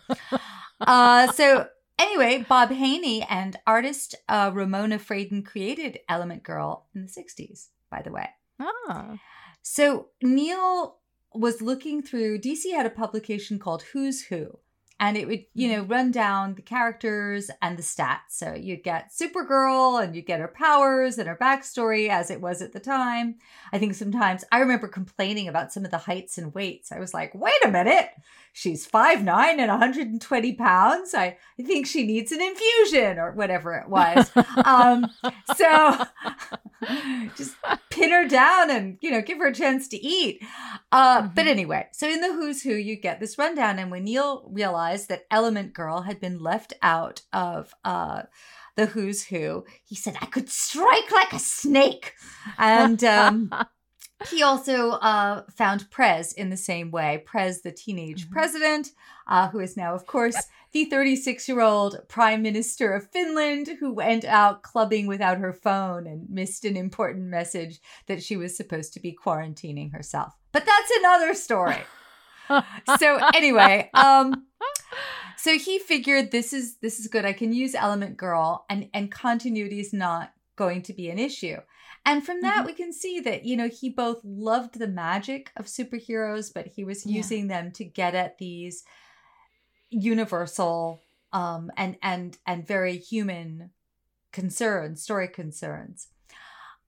Uh, 0.79 1.31
so 1.31 1.67
anyway, 1.97 2.45
Bob 2.47 2.69
Haney 2.69 3.23
and 3.23 3.57
artist 3.65 4.13
uh, 4.29 4.51
Ramona 4.53 4.99
Fradon 4.99 5.43
created 5.43 5.97
Element 6.07 6.43
Girl 6.43 6.85
in 6.93 7.01
the 7.01 7.07
'60s. 7.07 7.69
By 7.89 8.03
the 8.03 8.11
way, 8.11 8.29
ah. 8.59 9.17
so 9.63 10.09
Neil 10.21 10.97
was 11.33 11.59
looking 11.59 12.03
through. 12.03 12.37
DC 12.37 12.71
had 12.71 12.85
a 12.85 12.91
publication 12.91 13.57
called 13.57 13.81
Who's 13.93 14.25
Who 14.25 14.59
and 14.99 15.17
it 15.17 15.27
would 15.27 15.45
you 15.53 15.69
know 15.69 15.81
mm-hmm. 15.81 15.91
run 15.91 16.11
down 16.11 16.55
the 16.55 16.61
characters 16.61 17.49
and 17.61 17.77
the 17.77 17.83
stats. 17.83 18.29
So 18.29 18.53
you'd 18.53 18.83
get 18.83 19.11
supergirl 19.11 20.03
and 20.03 20.15
you'd 20.15 20.25
get 20.25 20.39
her 20.39 20.47
powers 20.47 21.17
and 21.17 21.27
her 21.27 21.37
backstory 21.39 22.09
as 22.09 22.31
it 22.31 22.41
was 22.41 22.61
at 22.61 22.73
the 22.73 22.79
time. 22.79 23.35
I 23.71 23.79
think 23.79 23.95
sometimes 23.95 24.43
i 24.51 24.59
remember 24.59 24.87
complaining 24.87 25.47
about 25.47 25.71
some 25.71 25.85
of 25.85 25.91
the 25.91 25.97
heights 25.97 26.37
and 26.37 26.53
weights. 26.53 26.91
I 26.91 26.99
was 26.99 27.13
like 27.13 27.33
wait 27.35 27.65
a 27.65 27.71
minute. 27.71 28.09
She's 28.53 28.85
five 28.85 29.23
nine 29.23 29.59
and 29.59 29.69
120 29.69 30.53
pounds. 30.53 31.13
I, 31.13 31.37
I 31.59 31.63
think 31.63 31.85
she 31.85 32.05
needs 32.05 32.31
an 32.31 32.41
infusion 32.41 33.19
or 33.19 33.31
whatever 33.31 33.75
it 33.75 33.89
was. 33.89 34.31
Um, 34.65 35.05
so 35.55 36.03
just 37.35 37.55
pin 37.89 38.11
her 38.11 38.27
down 38.27 38.69
and 38.69 38.97
you 39.01 39.09
know 39.09 39.21
give 39.21 39.37
her 39.39 39.47
a 39.47 39.53
chance 39.53 39.87
to 39.87 39.97
eat 39.97 40.39
uh, 40.91 41.21
mm-hmm. 41.21 41.33
but 41.33 41.47
anyway 41.47 41.87
so 41.91 42.07
in 42.07 42.21
the 42.21 42.27
who's 42.27 42.61
who 42.61 42.73
you 42.73 42.95
get 42.95 43.19
this 43.19 43.37
rundown 43.37 43.79
and 43.79 43.91
when 43.91 44.03
neil 44.03 44.47
realized 44.51 45.09
that 45.09 45.25
element 45.31 45.73
girl 45.73 46.01
had 46.01 46.19
been 46.19 46.39
left 46.39 46.73
out 46.81 47.21
of 47.33 47.73
uh, 47.83 48.23
the 48.75 48.87
who's 48.87 49.25
who 49.25 49.65
he 49.83 49.95
said 49.95 50.15
i 50.21 50.25
could 50.25 50.49
strike 50.49 51.11
like 51.11 51.33
a 51.33 51.39
snake 51.39 52.13
and 52.57 53.03
um, 53.03 53.51
he 54.29 54.41
also 54.41 54.91
uh, 54.91 55.43
found 55.55 55.89
Prez 55.91 56.33
in 56.33 56.49
the 56.49 56.57
same 56.57 56.89
way. 56.89 57.23
Prez, 57.25 57.61
the 57.61 57.71
teenage 57.71 58.23
mm-hmm. 58.25 58.33
president, 58.33 58.91
uh, 59.27 59.49
who 59.49 59.59
is 59.59 59.77
now, 59.77 59.93
of 59.93 60.07
course, 60.07 60.35
the 60.71 60.85
36 60.85 61.47
year 61.47 61.61
old 61.61 61.99
prime 62.07 62.41
minister 62.41 62.93
of 62.93 63.09
Finland, 63.11 63.69
who 63.79 63.93
went 63.93 64.25
out 64.25 64.63
clubbing 64.63 65.05
without 65.05 65.37
her 65.37 65.53
phone 65.53 66.07
and 66.07 66.29
missed 66.29 66.65
an 66.65 66.75
important 66.75 67.25
message 67.25 67.79
that 68.07 68.23
she 68.23 68.35
was 68.35 68.57
supposed 68.57 68.93
to 68.93 68.99
be 68.99 69.15
quarantining 69.15 69.91
herself. 69.91 70.33
But 70.51 70.65
that's 70.65 70.91
another 70.99 71.33
story. 71.35 71.83
so 72.99 73.19
anyway, 73.35 73.89
um, 73.93 74.47
so 75.37 75.57
he 75.57 75.77
figured 75.77 76.31
this 76.31 76.53
is 76.53 76.77
this 76.77 76.99
is 76.99 77.07
good. 77.07 77.25
I 77.25 77.33
can 77.33 77.53
use 77.53 77.75
Element 77.75 78.17
Girl, 78.17 78.65
and 78.69 78.89
and 78.93 79.11
continuity 79.11 79.79
is 79.79 79.93
not 79.93 80.33
going 80.55 80.81
to 80.83 80.93
be 80.93 81.09
an 81.09 81.19
issue. 81.19 81.57
And 82.07 82.25
from 82.25 82.39
that, 82.39 82.59
mm-hmm. 82.59 82.67
we 82.67 82.73
can 82.73 82.93
see 82.93 83.19
that, 83.19 83.43
you 83.43 83.57
know, 83.57 83.67
he 83.67 83.89
both 83.89 84.21
loved 84.23 84.79
the 84.79 84.87
magic 84.87 85.51
of 85.57 85.65
superheroes, 85.65 86.53
but 86.53 86.65
he 86.65 86.85
was 86.85 87.05
yeah. 87.05 87.17
using 87.17 87.49
them 87.49 87.69
to 87.73 87.83
get 87.83 88.15
at 88.15 88.37
these 88.37 88.85
universal 89.89 91.01
um, 91.33 91.69
and 91.75 91.97
and 92.01 92.37
and 92.47 92.65
very 92.65 92.97
human 92.97 93.71
concerns, 94.31 95.03
story 95.03 95.27
concerns. 95.27 96.07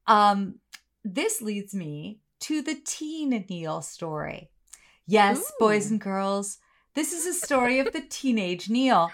Um, 0.07 0.59
this 1.03 1.41
leads 1.41 1.75
me 1.75 2.21
to 2.41 2.61
the 2.61 2.79
teen 2.85 3.45
Neil 3.49 3.81
story. 3.81 4.49
Yes, 5.05 5.39
Ooh. 5.39 5.53
boys 5.59 5.91
and 5.91 5.99
girls, 5.99 6.59
this 6.93 7.11
is 7.11 7.25
a 7.25 7.33
story 7.33 7.79
of 7.79 7.91
the 7.91 8.05
teenage 8.09 8.69
Neil. 8.69 9.11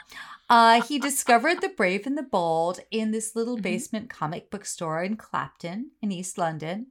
Uh, 0.49 0.81
he 0.81 0.99
discovered 0.99 1.61
The 1.61 1.69
Brave 1.69 2.05
and 2.05 2.17
the 2.17 2.23
Bold 2.23 2.79
in 2.91 3.11
this 3.11 3.35
little 3.35 3.55
mm-hmm. 3.55 3.63
basement 3.63 4.09
comic 4.09 4.51
book 4.51 4.65
store 4.65 5.03
in 5.03 5.17
Clapton 5.17 5.91
in 6.01 6.11
East 6.11 6.37
London. 6.37 6.87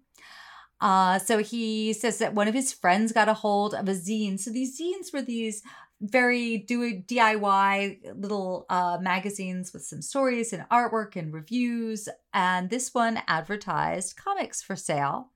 Uh, 0.81 1.19
so 1.19 1.39
he 1.39 1.93
says 1.93 2.19
that 2.19 2.35
one 2.35 2.49
of 2.49 2.55
his 2.55 2.73
friends 2.73 3.13
got 3.13 3.29
a 3.29 3.35
hold 3.35 3.75
of 3.75 3.89
a 3.89 3.93
zine. 3.93 4.39
So 4.39 4.51
these 4.51 4.79
zines 4.79 5.13
were 5.13 5.23
these 5.23 5.63
very 6.01 6.59
do 6.59 7.01
DIY 7.01 8.21
little 8.21 8.67
uh, 8.69 8.99
magazines 9.01 9.73
with 9.73 9.85
some 9.85 10.03
stories 10.03 10.53
and 10.53 10.69
artwork 10.69 11.17
and 11.17 11.33
reviews. 11.33 12.09
And 12.33 12.69
this 12.69 12.93
one 12.93 13.23
advertised 13.29 14.17
comics 14.17 14.63
for 14.63 14.77
sale. 14.77 15.31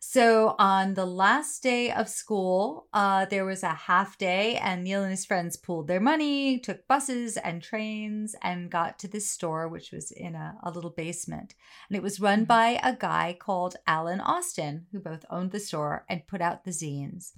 So 0.00 0.54
on 0.58 0.94
the 0.94 1.04
last 1.04 1.62
day 1.62 1.90
of 1.90 2.08
school, 2.08 2.86
uh, 2.92 3.24
there 3.24 3.44
was 3.44 3.62
a 3.62 3.74
half 3.74 4.16
day, 4.16 4.56
and 4.56 4.84
Neil 4.84 5.02
and 5.02 5.10
his 5.10 5.26
friends 5.26 5.56
pooled 5.56 5.88
their 5.88 6.00
money, 6.00 6.60
took 6.60 6.86
buses 6.86 7.36
and 7.36 7.60
trains, 7.60 8.36
and 8.40 8.70
got 8.70 8.98
to 9.00 9.08
this 9.08 9.28
store, 9.28 9.68
which 9.68 9.90
was 9.90 10.12
in 10.12 10.36
a, 10.36 10.56
a 10.62 10.70
little 10.70 10.90
basement. 10.90 11.54
And 11.88 11.96
it 11.96 12.02
was 12.02 12.20
run 12.20 12.40
mm-hmm. 12.40 12.44
by 12.44 12.80
a 12.82 12.94
guy 12.94 13.36
called 13.38 13.76
Alan 13.86 14.20
Austin, 14.20 14.86
who 14.92 15.00
both 15.00 15.24
owned 15.30 15.50
the 15.50 15.60
store 15.60 16.04
and 16.08 16.26
put 16.28 16.40
out 16.40 16.64
the 16.64 16.70
zines. 16.70 17.32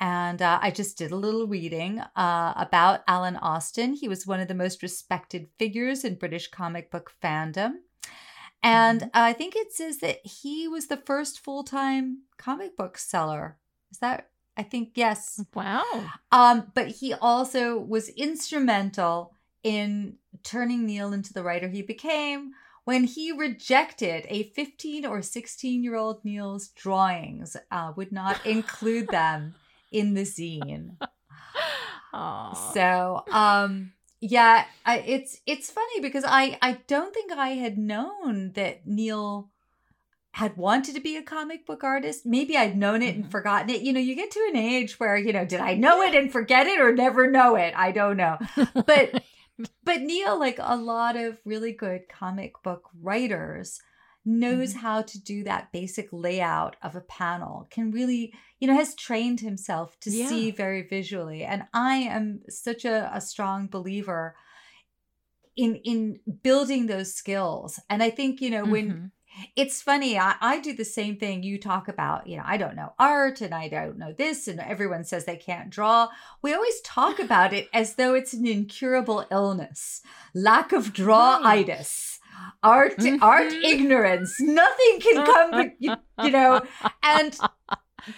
And 0.00 0.42
uh, 0.42 0.58
I 0.60 0.72
just 0.72 0.98
did 0.98 1.12
a 1.12 1.16
little 1.16 1.46
reading 1.46 2.00
uh, 2.00 2.52
about 2.56 3.04
Alan 3.06 3.36
Austin. 3.36 3.94
He 3.94 4.08
was 4.08 4.26
one 4.26 4.40
of 4.40 4.48
the 4.48 4.54
most 4.54 4.82
respected 4.82 5.46
figures 5.58 6.04
in 6.04 6.16
British 6.16 6.48
comic 6.48 6.90
book 6.90 7.12
fandom. 7.22 7.74
And 8.64 9.02
mm-hmm. 9.02 9.10
I 9.14 9.32
think 9.32 9.54
it 9.54 9.72
says 9.72 9.98
that 9.98 10.26
he 10.26 10.66
was 10.66 10.88
the 10.88 10.96
first 10.96 11.38
full 11.38 11.62
time 11.62 12.22
comic 12.36 12.76
book 12.76 12.98
seller. 12.98 13.58
Is 13.92 13.98
that? 13.98 14.30
I 14.56 14.62
think 14.62 14.92
yes. 14.94 15.44
Wow. 15.54 15.84
Um, 16.32 16.72
but 16.74 16.88
he 16.88 17.12
also 17.12 17.78
was 17.78 18.08
instrumental 18.08 19.34
in 19.62 20.16
turning 20.42 20.86
Neil 20.86 21.12
into 21.12 21.32
the 21.32 21.42
writer 21.42 21.68
he 21.68 21.82
became 21.82 22.52
when 22.84 23.04
he 23.04 23.32
rejected 23.32 24.26
a 24.28 24.44
15 24.50 25.06
or 25.06 25.22
16 25.22 25.82
year 25.82 25.96
old 25.96 26.24
Neil's 26.24 26.68
drawings, 26.68 27.56
uh, 27.70 27.92
would 27.96 28.12
not 28.12 28.44
include 28.46 29.08
them 29.10 29.54
in 29.90 30.14
the 30.14 30.22
zine. 30.22 30.96
Aww. 32.14 32.74
So, 32.74 33.24
um, 33.32 33.92
yeah, 34.26 34.64
I, 34.86 35.00
it's 35.00 35.40
it's 35.44 35.70
funny 35.70 36.00
because 36.00 36.24
I 36.26 36.56
I 36.62 36.78
don't 36.86 37.12
think 37.12 37.30
I 37.30 37.50
had 37.50 37.76
known 37.76 38.52
that 38.52 38.86
Neil 38.86 39.50
had 40.32 40.56
wanted 40.56 40.94
to 40.94 41.00
be 41.02 41.18
a 41.18 41.22
comic 41.22 41.66
book 41.66 41.84
artist. 41.84 42.24
Maybe 42.24 42.56
I'd 42.56 42.74
known 42.74 43.02
it 43.02 43.14
and 43.14 43.24
mm-hmm. 43.24 43.30
forgotten 43.30 43.68
it. 43.68 43.82
You 43.82 43.92
know, 43.92 44.00
you 44.00 44.16
get 44.16 44.30
to 44.30 44.46
an 44.48 44.56
age 44.56 44.98
where, 44.98 45.18
you 45.18 45.34
know, 45.34 45.44
did 45.44 45.60
I 45.60 45.74
know 45.74 46.00
it 46.00 46.14
and 46.14 46.32
forget 46.32 46.66
it 46.66 46.80
or 46.80 46.94
never 46.94 47.30
know 47.30 47.54
it? 47.54 47.74
I 47.76 47.92
don't 47.92 48.16
know. 48.16 48.38
But 48.86 49.22
but 49.84 50.00
Neil, 50.00 50.38
like 50.38 50.58
a 50.58 50.76
lot 50.76 51.16
of 51.16 51.38
really 51.44 51.72
good 51.72 52.08
comic 52.08 52.62
book 52.62 52.88
writers, 53.02 53.78
knows 54.24 54.70
mm-hmm. 54.70 54.80
how 54.80 55.02
to 55.02 55.20
do 55.20 55.44
that 55.44 55.72
basic 55.72 56.08
layout 56.10 56.76
of 56.82 56.96
a 56.96 57.00
panel, 57.00 57.66
can 57.70 57.90
really, 57.90 58.32
you 58.58 58.66
know, 58.66 58.74
has 58.74 58.94
trained 58.94 59.40
himself 59.40 59.98
to 60.00 60.10
yeah. 60.10 60.26
see 60.26 60.50
very 60.50 60.82
visually. 60.82 61.44
And 61.44 61.64
I 61.74 61.96
am 61.96 62.40
such 62.48 62.84
a, 62.84 63.10
a 63.12 63.20
strong 63.20 63.66
believer 63.66 64.34
in 65.56 65.76
in 65.76 66.20
building 66.42 66.86
those 66.86 67.14
skills. 67.14 67.78
And 67.90 68.02
I 68.02 68.10
think, 68.10 68.40
you 68.40 68.50
know, 68.50 68.64
when 68.64 68.90
mm-hmm. 68.90 69.06
it's 69.56 69.82
funny, 69.82 70.18
I, 70.18 70.36
I 70.40 70.58
do 70.58 70.74
the 70.74 70.84
same 70.86 71.16
thing 71.16 71.42
you 71.42 71.58
talk 71.58 71.86
about, 71.86 72.26
you 72.26 72.38
know, 72.38 72.44
I 72.46 72.56
don't 72.56 72.76
know 72.76 72.94
art 72.98 73.42
and 73.42 73.54
I 73.54 73.68
don't 73.68 73.98
know 73.98 74.14
this, 74.16 74.48
and 74.48 74.58
everyone 74.58 75.04
says 75.04 75.26
they 75.26 75.36
can't 75.36 75.68
draw. 75.68 76.08
We 76.40 76.54
always 76.54 76.80
talk 76.80 77.18
about 77.20 77.52
it 77.52 77.68
as 77.74 77.96
though 77.96 78.14
it's 78.14 78.32
an 78.32 78.46
incurable 78.46 79.26
illness, 79.30 80.00
lack 80.34 80.72
of 80.72 80.94
drawitis 80.94 82.18
art 82.62 82.96
mm-hmm. 82.96 83.22
art 83.22 83.52
ignorance 83.52 84.34
nothing 84.40 85.00
can 85.00 85.26
come 85.26 85.70
you, 85.78 85.94
you 86.22 86.30
know 86.30 86.60
and 87.02 87.38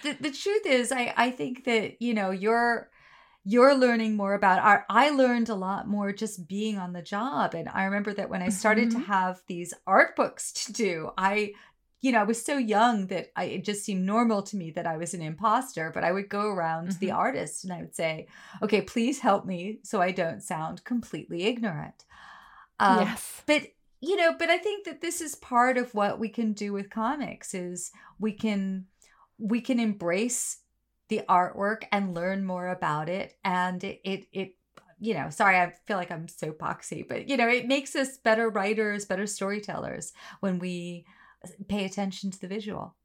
the, 0.03 0.17
the 0.19 0.31
truth 0.31 0.65
is 0.65 0.91
i 0.91 1.13
i 1.17 1.31
think 1.31 1.65
that 1.65 2.01
you 2.01 2.13
know 2.13 2.31
you're 2.31 2.89
you're 3.43 3.75
learning 3.75 4.15
more 4.15 4.33
about 4.33 4.59
art 4.59 4.83
i 4.89 5.09
learned 5.09 5.49
a 5.49 5.55
lot 5.55 5.87
more 5.87 6.11
just 6.11 6.47
being 6.47 6.77
on 6.77 6.93
the 6.93 7.01
job 7.01 7.53
and 7.53 7.69
i 7.69 7.83
remember 7.85 8.13
that 8.13 8.29
when 8.29 8.41
i 8.41 8.49
started 8.49 8.89
mm-hmm. 8.89 9.01
to 9.01 9.07
have 9.07 9.41
these 9.47 9.73
art 9.85 10.15
books 10.15 10.51
to 10.51 10.73
do 10.73 11.11
i 11.17 11.51
you 12.01 12.11
know, 12.11 12.19
I 12.19 12.23
was 12.23 12.43
so 12.43 12.57
young 12.57 13.07
that 13.07 13.31
I, 13.35 13.45
it 13.45 13.63
just 13.63 13.83
seemed 13.83 14.05
normal 14.05 14.43
to 14.43 14.55
me 14.55 14.71
that 14.71 14.85
I 14.85 14.97
was 14.97 15.13
an 15.13 15.21
imposter. 15.21 15.91
But 15.93 16.03
I 16.03 16.11
would 16.11 16.29
go 16.29 16.47
around 16.47 16.83
mm-hmm. 16.83 16.93
to 16.93 16.99
the 16.99 17.11
artists 17.11 17.63
and 17.63 17.73
I 17.73 17.81
would 17.81 17.95
say, 17.95 18.27
okay, 18.61 18.81
please 18.81 19.19
help 19.19 19.45
me 19.45 19.79
so 19.83 20.01
I 20.01 20.11
don't 20.11 20.41
sound 20.41 20.83
completely 20.83 21.43
ignorant. 21.43 22.05
Um, 22.79 23.01
yes. 23.01 23.41
But 23.45 23.63
you 24.01 24.15
know 24.15 24.33
but 24.37 24.49
i 24.49 24.57
think 24.57 24.85
that 24.85 25.01
this 25.01 25.21
is 25.21 25.35
part 25.35 25.77
of 25.77 25.93
what 25.93 26.19
we 26.19 26.29
can 26.29 26.53
do 26.53 26.73
with 26.73 26.89
comics 26.89 27.53
is 27.53 27.91
we 28.19 28.31
can 28.31 28.85
we 29.37 29.61
can 29.61 29.79
embrace 29.79 30.59
the 31.09 31.21
artwork 31.29 31.83
and 31.91 32.13
learn 32.13 32.45
more 32.45 32.67
about 32.69 33.09
it. 33.09 33.37
And 33.43 33.83
it 33.83 34.01
it, 34.03 34.27
it 34.31 34.55
you 34.99 35.13
know 35.13 35.29
sorry 35.29 35.55
i 35.57 35.71
feel 35.85 35.95
like 35.95 36.09
i'm 36.09 36.27
so 36.27 36.51
poxy 36.51 37.07
but 37.07 37.29
you 37.29 37.37
know 37.37 37.47
it 37.47 37.67
makes 37.67 37.95
us 37.95 38.17
better 38.17 38.49
writers 38.49 39.05
better 39.05 39.27
storytellers 39.27 40.11
when 40.39 40.57
we 40.57 41.05
pay 41.67 41.85
attention 41.85 42.31
to 42.31 42.39
the 42.41 42.47
visual 42.47 42.95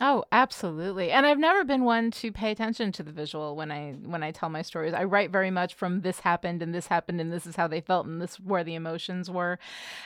Oh, 0.00 0.24
absolutely. 0.32 1.12
And 1.12 1.24
I've 1.24 1.38
never 1.38 1.62
been 1.62 1.84
one 1.84 2.10
to 2.12 2.32
pay 2.32 2.50
attention 2.50 2.90
to 2.92 3.04
the 3.04 3.12
visual 3.12 3.54
when 3.54 3.70
I 3.70 3.92
when 3.92 4.24
I 4.24 4.32
tell 4.32 4.48
my 4.48 4.60
stories. 4.60 4.92
I 4.92 5.04
write 5.04 5.30
very 5.30 5.52
much 5.52 5.74
from 5.74 6.00
this 6.00 6.18
happened 6.18 6.62
and 6.62 6.74
this 6.74 6.88
happened 6.88 7.20
and 7.20 7.32
this 7.32 7.46
is 7.46 7.54
how 7.54 7.68
they 7.68 7.80
felt 7.80 8.04
and 8.04 8.20
this 8.20 8.40
where 8.40 8.64
the 8.64 8.74
emotions 8.74 9.30
were. 9.30 9.56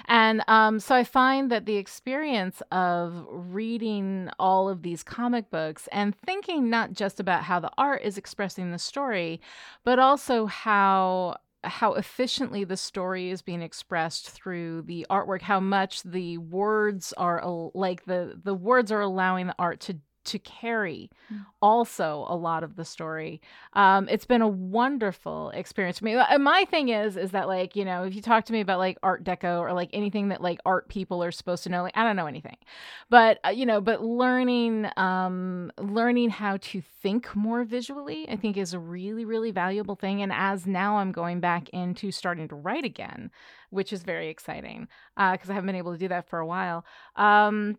And 0.07 0.43
um, 0.47 0.79
so 0.79 0.95
I 0.95 1.05
find 1.05 1.51
that 1.51 1.65
the 1.65 1.77
experience 1.77 2.61
of 2.71 3.27
reading 3.31 4.29
all 4.39 4.69
of 4.69 4.83
these 4.83 5.03
comic 5.03 5.51
books 5.51 5.89
and 5.91 6.15
thinking 6.15 6.69
not 6.69 6.93
just 6.93 7.19
about 7.19 7.45
how 7.45 7.59
the 7.59 7.71
art 7.79 8.03
is 8.03 8.19
expressing 8.19 8.73
the 8.73 8.79
story, 8.79 9.41
but 9.85 9.99
also 9.99 10.45
how 10.45 11.39
how 11.65 11.95
efficiently 11.95 12.65
the 12.65 12.77
story 12.77 13.31
is 13.31 13.43
being 13.43 13.63
expressed 13.63 14.31
through 14.31 14.83
the 14.83 15.07
artwork 15.11 15.43
how 15.43 15.59
much 15.59 16.03
the 16.05 16.39
words 16.39 17.13
are 17.15 17.43
like 17.75 18.05
the 18.05 18.39
the 18.43 18.55
words 18.55 18.93
are 18.93 19.01
allowing 19.01 19.49
the 19.49 19.55
art 19.59 19.81
to 19.81 19.99
to 20.29 20.39
carry 20.39 21.11
mm. 21.33 21.45
also 21.61 22.25
a 22.29 22.37
lot 22.37 22.63
of 22.63 22.77
the 22.77 22.85
story. 22.85 23.41
Um, 23.73 24.09
it's 24.09 24.25
been 24.25 24.43
a 24.43 24.49
wonderful 24.49 25.51
experience 25.51 25.99
for 25.99 26.05
me. 26.05 26.15
Uh, 26.15 26.39
my 26.39 26.65
thing 26.67 26.89
is, 26.89 27.17
is 27.17 27.33
that 27.33 27.49
like 27.49 27.77
you 27.77 27.85
know, 27.85 28.05
if 28.05 28.15
you 28.15 28.23
talk 28.23 28.45
to 28.47 28.53
me 28.53 28.61
about 28.61 28.79
like 28.79 28.99
Art 29.03 29.25
Deco 29.25 29.61
or 29.61 29.73
like 29.73 29.91
anything 29.93 30.29
that 30.29 30.41
like 30.41 30.59
art 30.65 30.89
people 30.89 31.23
are 31.23 31.33
supposed 31.33 31.65
to 31.65 31.71
know, 31.71 31.83
like 31.83 31.97
I 31.97 32.05
don't 32.05 32.17
know 32.17 32.27
anything, 32.27 32.57
but 33.11 33.39
uh, 33.45 33.51
you 33.51 33.67
know, 33.67 33.81
but 33.81 34.03
learning, 34.03 34.89
um, 34.97 35.73
learning 35.79 36.31
how 36.31 36.59
to 36.59 36.81
think 37.03 37.35
more 37.35 37.65
visually, 37.65 38.29
I 38.29 38.37
think 38.37 38.57
is 38.57 38.75
a 38.75 38.79
really 38.79 39.25
really 39.25 39.51
valuable 39.51 39.97
thing. 39.97 40.23
And 40.23 40.33
as 40.33 40.67
now 40.67 40.99
I'm 40.99 41.13
going 41.13 41.41
back 41.41 41.69
into 41.71 42.11
starting 42.11 42.49
to 42.49 42.55
write 42.55 42.85
again, 42.85 43.31
which 43.71 43.93
is 43.93 44.03
very 44.03 44.29
exciting 44.29 44.89
because 45.17 45.49
uh, 45.49 45.53
I 45.53 45.55
haven't 45.55 45.67
been 45.67 45.77
able 45.77 45.93
to 45.93 45.99
do 45.99 46.09
that 46.09 46.29
for 46.29 46.39
a 46.39 46.47
while. 46.47 46.85
Um, 47.17 47.77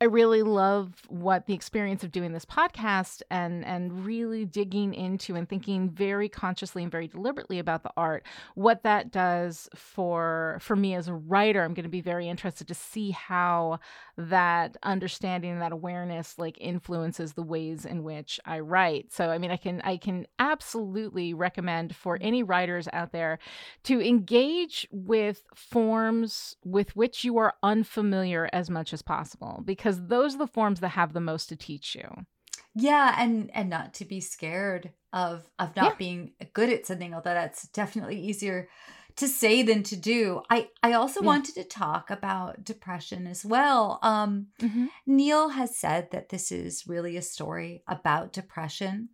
I 0.00 0.04
really 0.04 0.42
love 0.42 0.92
what 1.08 1.46
the 1.46 1.54
experience 1.54 2.04
of 2.04 2.12
doing 2.12 2.32
this 2.32 2.44
podcast 2.44 3.22
and 3.30 3.64
and 3.64 4.04
really 4.04 4.44
digging 4.44 4.94
into 4.94 5.34
and 5.34 5.48
thinking 5.48 5.90
very 5.90 6.28
consciously 6.28 6.82
and 6.82 6.92
very 6.92 7.08
deliberately 7.08 7.58
about 7.58 7.82
the 7.82 7.90
art, 7.96 8.24
what 8.54 8.82
that 8.82 9.10
does 9.10 9.68
for 9.74 10.58
for 10.60 10.76
me 10.76 10.94
as 10.94 11.08
a 11.08 11.14
writer. 11.14 11.62
I'm 11.62 11.74
going 11.74 11.84
to 11.84 11.88
be 11.88 12.00
very 12.00 12.28
interested 12.28 12.68
to 12.68 12.74
see 12.74 13.10
how 13.10 13.80
that 14.16 14.76
understanding 14.82 15.58
that 15.60 15.72
awareness 15.72 16.38
like 16.38 16.58
influences 16.60 17.32
the 17.32 17.42
ways 17.42 17.84
in 17.84 18.02
which 18.02 18.38
I 18.44 18.60
write. 18.60 19.12
So 19.12 19.30
I 19.30 19.38
mean 19.38 19.50
I 19.50 19.56
can 19.56 19.80
I 19.82 19.96
can 19.96 20.26
absolutely 20.38 21.34
recommend 21.34 21.96
for 21.96 22.18
any 22.20 22.42
writers 22.42 22.88
out 22.92 23.12
there 23.12 23.38
to 23.84 24.00
engage 24.00 24.86
with 24.90 25.42
forms 25.54 26.56
with 26.64 26.94
which 26.94 27.24
you 27.24 27.38
are 27.38 27.54
unfamiliar 27.62 28.48
as 28.52 28.70
much 28.70 28.92
as 28.92 29.02
possible 29.02 29.62
because 29.64 29.77
because 29.78 30.08
those 30.08 30.34
are 30.34 30.38
the 30.38 30.46
forms 30.46 30.80
that 30.80 30.90
have 30.90 31.14
the 31.14 31.20
most 31.20 31.48
to 31.48 31.56
teach 31.56 31.94
you. 31.94 32.26
Yeah, 32.74 33.14
and 33.18 33.50
and 33.54 33.70
not 33.70 33.94
to 33.94 34.04
be 34.04 34.20
scared 34.20 34.90
of 35.12 35.48
of 35.58 35.74
not 35.74 35.92
yeah. 35.92 35.98
being 35.98 36.32
good 36.52 36.70
at 36.70 36.86
something, 36.86 37.14
although 37.14 37.32
that's 37.32 37.68
definitely 37.68 38.20
easier 38.20 38.68
to 39.16 39.26
say 39.26 39.62
than 39.62 39.82
to 39.84 39.96
do. 39.96 40.42
I 40.50 40.68
I 40.82 40.92
also 40.92 41.20
yeah. 41.20 41.26
wanted 41.26 41.54
to 41.54 41.64
talk 41.64 42.10
about 42.10 42.64
depression 42.64 43.26
as 43.26 43.44
well. 43.44 43.98
Um 44.02 44.48
mm-hmm. 44.60 44.86
Neil 45.06 45.50
has 45.50 45.76
said 45.76 46.10
that 46.10 46.28
this 46.28 46.52
is 46.52 46.86
really 46.86 47.16
a 47.16 47.22
story 47.22 47.82
about 47.88 48.32
depression. 48.32 49.10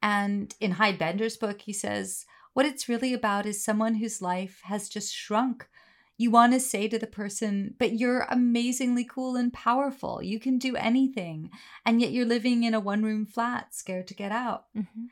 And 0.00 0.54
in 0.60 0.72
Hy 0.72 0.92
Bender's 0.92 1.36
book, 1.36 1.62
he 1.62 1.72
says 1.72 2.26
what 2.52 2.66
it's 2.66 2.88
really 2.88 3.12
about 3.12 3.46
is 3.46 3.64
someone 3.64 3.96
whose 3.96 4.22
life 4.22 4.60
has 4.64 4.88
just 4.88 5.12
shrunk 5.12 5.66
you 6.16 6.30
want 6.30 6.52
to 6.52 6.60
say 6.60 6.86
to 6.88 6.98
the 6.98 7.06
person, 7.06 7.74
but 7.78 7.98
you're 7.98 8.26
amazingly 8.30 9.04
cool 9.04 9.36
and 9.36 9.52
powerful. 9.52 10.22
You 10.22 10.38
can 10.38 10.58
do 10.58 10.76
anything. 10.76 11.50
And 11.84 12.00
yet 12.00 12.12
you're 12.12 12.26
living 12.26 12.62
in 12.62 12.74
a 12.74 12.80
one 12.80 13.02
room 13.02 13.26
flat, 13.26 13.74
scared 13.74 14.06
to 14.08 14.14
get 14.14 14.30
out. 14.30 14.66
Mm-hmm. 14.76 15.06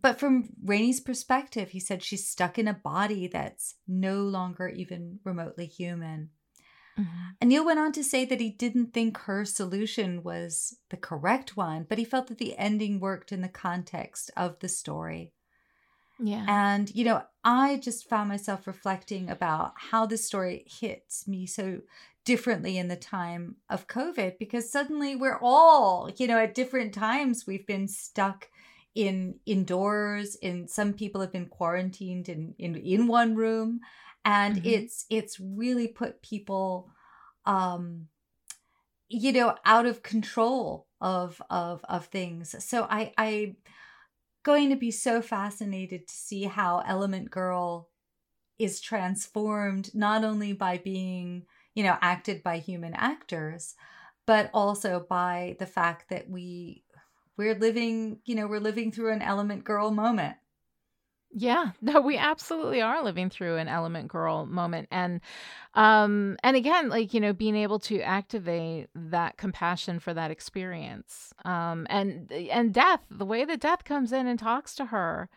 But 0.00 0.18
from 0.18 0.48
Rainey's 0.64 1.00
perspective, 1.00 1.70
he 1.70 1.80
said 1.80 2.02
she's 2.02 2.26
stuck 2.26 2.58
in 2.58 2.66
a 2.66 2.74
body 2.74 3.28
that's 3.28 3.76
no 3.86 4.22
longer 4.22 4.68
even 4.68 5.20
remotely 5.24 5.66
human. 5.66 6.30
Mm-hmm. 6.98 7.18
And 7.40 7.50
Neil 7.50 7.64
went 7.64 7.78
on 7.78 7.92
to 7.92 8.04
say 8.04 8.24
that 8.24 8.40
he 8.40 8.50
didn't 8.50 8.92
think 8.92 9.18
her 9.18 9.44
solution 9.44 10.22
was 10.22 10.78
the 10.90 10.96
correct 10.96 11.56
one, 11.56 11.86
but 11.88 11.98
he 11.98 12.04
felt 12.04 12.28
that 12.28 12.38
the 12.38 12.56
ending 12.56 12.98
worked 12.98 13.30
in 13.30 13.40
the 13.40 13.48
context 13.48 14.30
of 14.36 14.58
the 14.60 14.68
story. 14.68 15.32
Yeah. 16.20 16.44
And, 16.48 16.94
you 16.94 17.04
know, 17.04 17.22
I 17.42 17.76
just 17.76 18.08
found 18.08 18.28
myself 18.28 18.66
reflecting 18.66 19.28
about 19.28 19.74
how 19.76 20.06
this 20.06 20.26
story 20.26 20.64
hits 20.66 21.26
me 21.26 21.46
so 21.46 21.80
differently 22.24 22.78
in 22.78 22.88
the 22.88 22.96
time 22.96 23.56
of 23.68 23.86
COVID 23.86 24.38
because 24.38 24.70
suddenly 24.70 25.16
we're 25.16 25.38
all, 25.42 26.10
you 26.16 26.26
know, 26.26 26.38
at 26.38 26.54
different 26.54 26.94
times 26.94 27.46
we've 27.46 27.66
been 27.66 27.88
stuck 27.88 28.48
in 28.94 29.34
indoors 29.44 30.36
in 30.36 30.68
some 30.68 30.92
people 30.92 31.20
have 31.20 31.32
been 31.32 31.46
quarantined 31.46 32.28
in 32.28 32.54
in, 32.58 32.76
in 32.76 33.08
one 33.08 33.34
room 33.34 33.80
and 34.24 34.56
mm-hmm. 34.56 34.68
it's 34.68 35.04
it's 35.10 35.40
really 35.40 35.88
put 35.88 36.22
people 36.22 36.90
um 37.44 38.06
you 39.08 39.32
know 39.32 39.54
out 39.64 39.84
of 39.84 40.02
control 40.02 40.86
of 41.00 41.42
of 41.50 41.84
of 41.88 42.06
things 42.06 42.54
so 42.64 42.86
i 42.88 43.12
i 43.18 43.54
going 44.44 44.70
to 44.70 44.76
be 44.76 44.92
so 44.92 45.22
fascinated 45.22 46.08
to 46.08 46.14
see 46.14 46.44
how 46.44 46.80
Element 46.86 47.30
Girl 47.30 47.90
is 48.58 48.80
transformed 48.80 49.94
not 49.94 50.24
only 50.24 50.52
by 50.52 50.78
being, 50.78 51.46
you 51.74 51.82
know, 51.82 51.98
acted 52.00 52.42
by 52.42 52.58
human 52.58 52.94
actors, 52.94 53.74
but 54.26 54.50
also 54.54 55.06
by 55.08 55.56
the 55.58 55.66
fact 55.66 56.10
that 56.10 56.30
we 56.30 56.84
we're 57.36 57.56
living, 57.56 58.20
you 58.24 58.36
know, 58.36 58.46
we're 58.46 58.60
living 58.60 58.92
through 58.92 59.12
an 59.12 59.22
Element 59.22 59.64
Girl 59.64 59.90
moment. 59.90 60.36
Yeah, 61.36 61.72
no, 61.82 62.00
we 62.00 62.16
absolutely 62.16 62.80
are 62.80 63.02
living 63.02 63.28
through 63.28 63.56
an 63.56 63.68
element 63.68 64.08
girl 64.08 64.46
moment. 64.46 64.88
And 64.90 65.20
um 65.74 66.36
and 66.44 66.56
again, 66.56 66.88
like, 66.88 67.14
you 67.14 67.20
know, 67.20 67.32
being 67.32 67.56
able 67.56 67.78
to 67.80 68.00
activate 68.00 68.88
that 68.94 69.36
compassion 69.36 69.98
for 70.00 70.14
that 70.14 70.30
experience. 70.30 71.32
Um 71.44 71.86
and 71.90 72.30
and 72.32 72.72
death, 72.72 73.00
the 73.10 73.26
way 73.26 73.44
that 73.44 73.60
death 73.60 73.84
comes 73.84 74.12
in 74.12 74.26
and 74.26 74.38
talks 74.38 74.74
to 74.76 74.86
her 74.86 75.28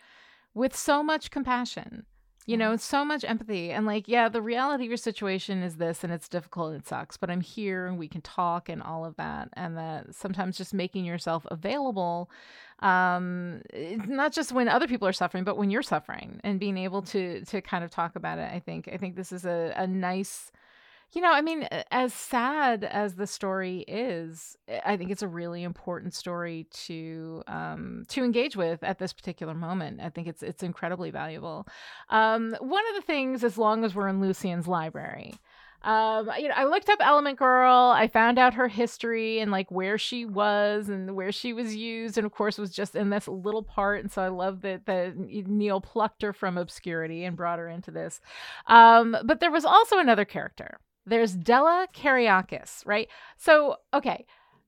with 0.53 0.75
so 0.75 1.03
much 1.03 1.31
compassion 1.31 2.05
you 2.47 2.55
know, 2.55 2.77
so 2.77 3.03
much 3.03 3.25
empathy. 3.25 3.71
And 3.71 3.85
like, 3.85 4.07
yeah, 4.07 4.29
the 4.29 4.41
reality 4.41 4.85
of 4.85 4.89
your 4.89 4.97
situation 4.97 5.61
is 5.61 5.75
this 5.75 6.03
and 6.03 6.13
it's 6.13 6.29
difficult 6.29 6.71
and 6.71 6.79
it 6.81 6.87
sucks, 6.87 7.17
but 7.17 7.29
I'm 7.29 7.41
here 7.41 7.85
and 7.85 7.99
we 7.99 8.07
can 8.07 8.21
talk 8.21 8.69
and 8.69 8.81
all 8.81 9.03
of 9.03 9.17
that. 9.17 9.49
And 9.53 9.77
that 9.77 10.15
sometimes 10.15 10.57
just 10.57 10.73
making 10.73 11.03
yourself 11.03 11.45
available, 11.51 12.31
um, 12.79 13.61
not 14.07 14.31
just 14.31 14.53
when 14.53 14.69
other 14.69 14.87
people 14.87 15.05
are 15.05 15.13
suffering, 15.13 15.43
but 15.43 15.57
when 15.57 15.69
you're 15.69 15.83
suffering 15.83 16.39
and 16.45 16.57
being 16.57 16.77
able 16.77 17.01
to 17.03 17.43
to 17.45 17.61
kind 17.61 17.83
of 17.83 17.91
talk 17.91 18.15
about 18.15 18.39
it. 18.39 18.49
I 18.51 18.59
think 18.59 18.89
I 18.91 18.95
think 18.95 19.17
this 19.17 19.33
is 19.33 19.43
a, 19.45 19.73
a 19.75 19.85
nice 19.85 20.49
You 21.13 21.21
know, 21.21 21.31
I 21.31 21.41
mean, 21.41 21.63
as 21.89 22.13
sad 22.13 22.83
as 22.83 23.15
the 23.15 23.27
story 23.27 23.79
is, 23.87 24.57
I 24.85 24.97
think 24.97 25.09
it's 25.09 25.21
a 25.21 25.27
really 25.27 25.63
important 25.63 26.13
story 26.13 26.67
to 26.85 27.43
um, 27.47 28.03
to 28.09 28.23
engage 28.25 28.57
with 28.57 28.83
at 28.83 28.99
this 28.99 29.13
particular 29.13 29.53
moment. 29.53 30.01
I 30.01 30.09
think 30.09 30.27
it's 30.27 30.43
it's 30.43 30.63
incredibly 30.63 31.09
valuable. 31.09 31.65
Um, 32.09 32.55
one 32.59 32.83
of 32.89 32.95
the 32.95 33.01
things, 33.01 33.43
as 33.45 33.57
long 33.57 33.85
as 33.85 33.95
we're 33.95 34.09
in 34.09 34.19
Lucien's 34.19 34.67
library, 34.67 35.33
um, 35.83 36.29
you 36.37 36.49
know, 36.49 36.55
I 36.57 36.65
looked 36.65 36.89
up 36.89 36.99
Element 37.01 37.39
Girl. 37.39 37.93
I 37.95 38.07
found 38.07 38.37
out 38.37 38.55
her 38.55 38.67
history 38.67 39.39
and 39.39 39.51
like 39.51 39.71
where 39.71 39.97
she 39.97 40.25
was 40.25 40.89
and 40.89 41.15
where 41.15 41.31
she 41.31 41.53
was 41.53 41.73
used, 41.73 42.17
and 42.17 42.25
of 42.25 42.33
course 42.33 42.57
was 42.57 42.71
just 42.71 42.95
in 42.95 43.11
this 43.11 43.27
little 43.29 43.63
part. 43.63 44.01
And 44.01 44.11
so 44.11 44.21
I 44.21 44.27
love 44.27 44.61
that 44.61 44.85
that 44.87 45.15
Neil 45.15 45.79
plucked 45.79 46.21
her 46.23 46.33
from 46.33 46.57
obscurity 46.57 47.23
and 47.23 47.37
brought 47.37 47.59
her 47.59 47.69
into 47.69 47.91
this. 47.91 48.19
Um, 48.65 49.15
but 49.23 49.39
there 49.39 49.51
was 49.51 49.63
also 49.63 49.99
another 49.99 50.25
character 50.25 50.79
there's 51.07 51.33
Della 51.33 51.87
Kariakis, 51.93 52.85
right? 52.85 53.07
So, 53.37 53.77
okay, 53.93 54.25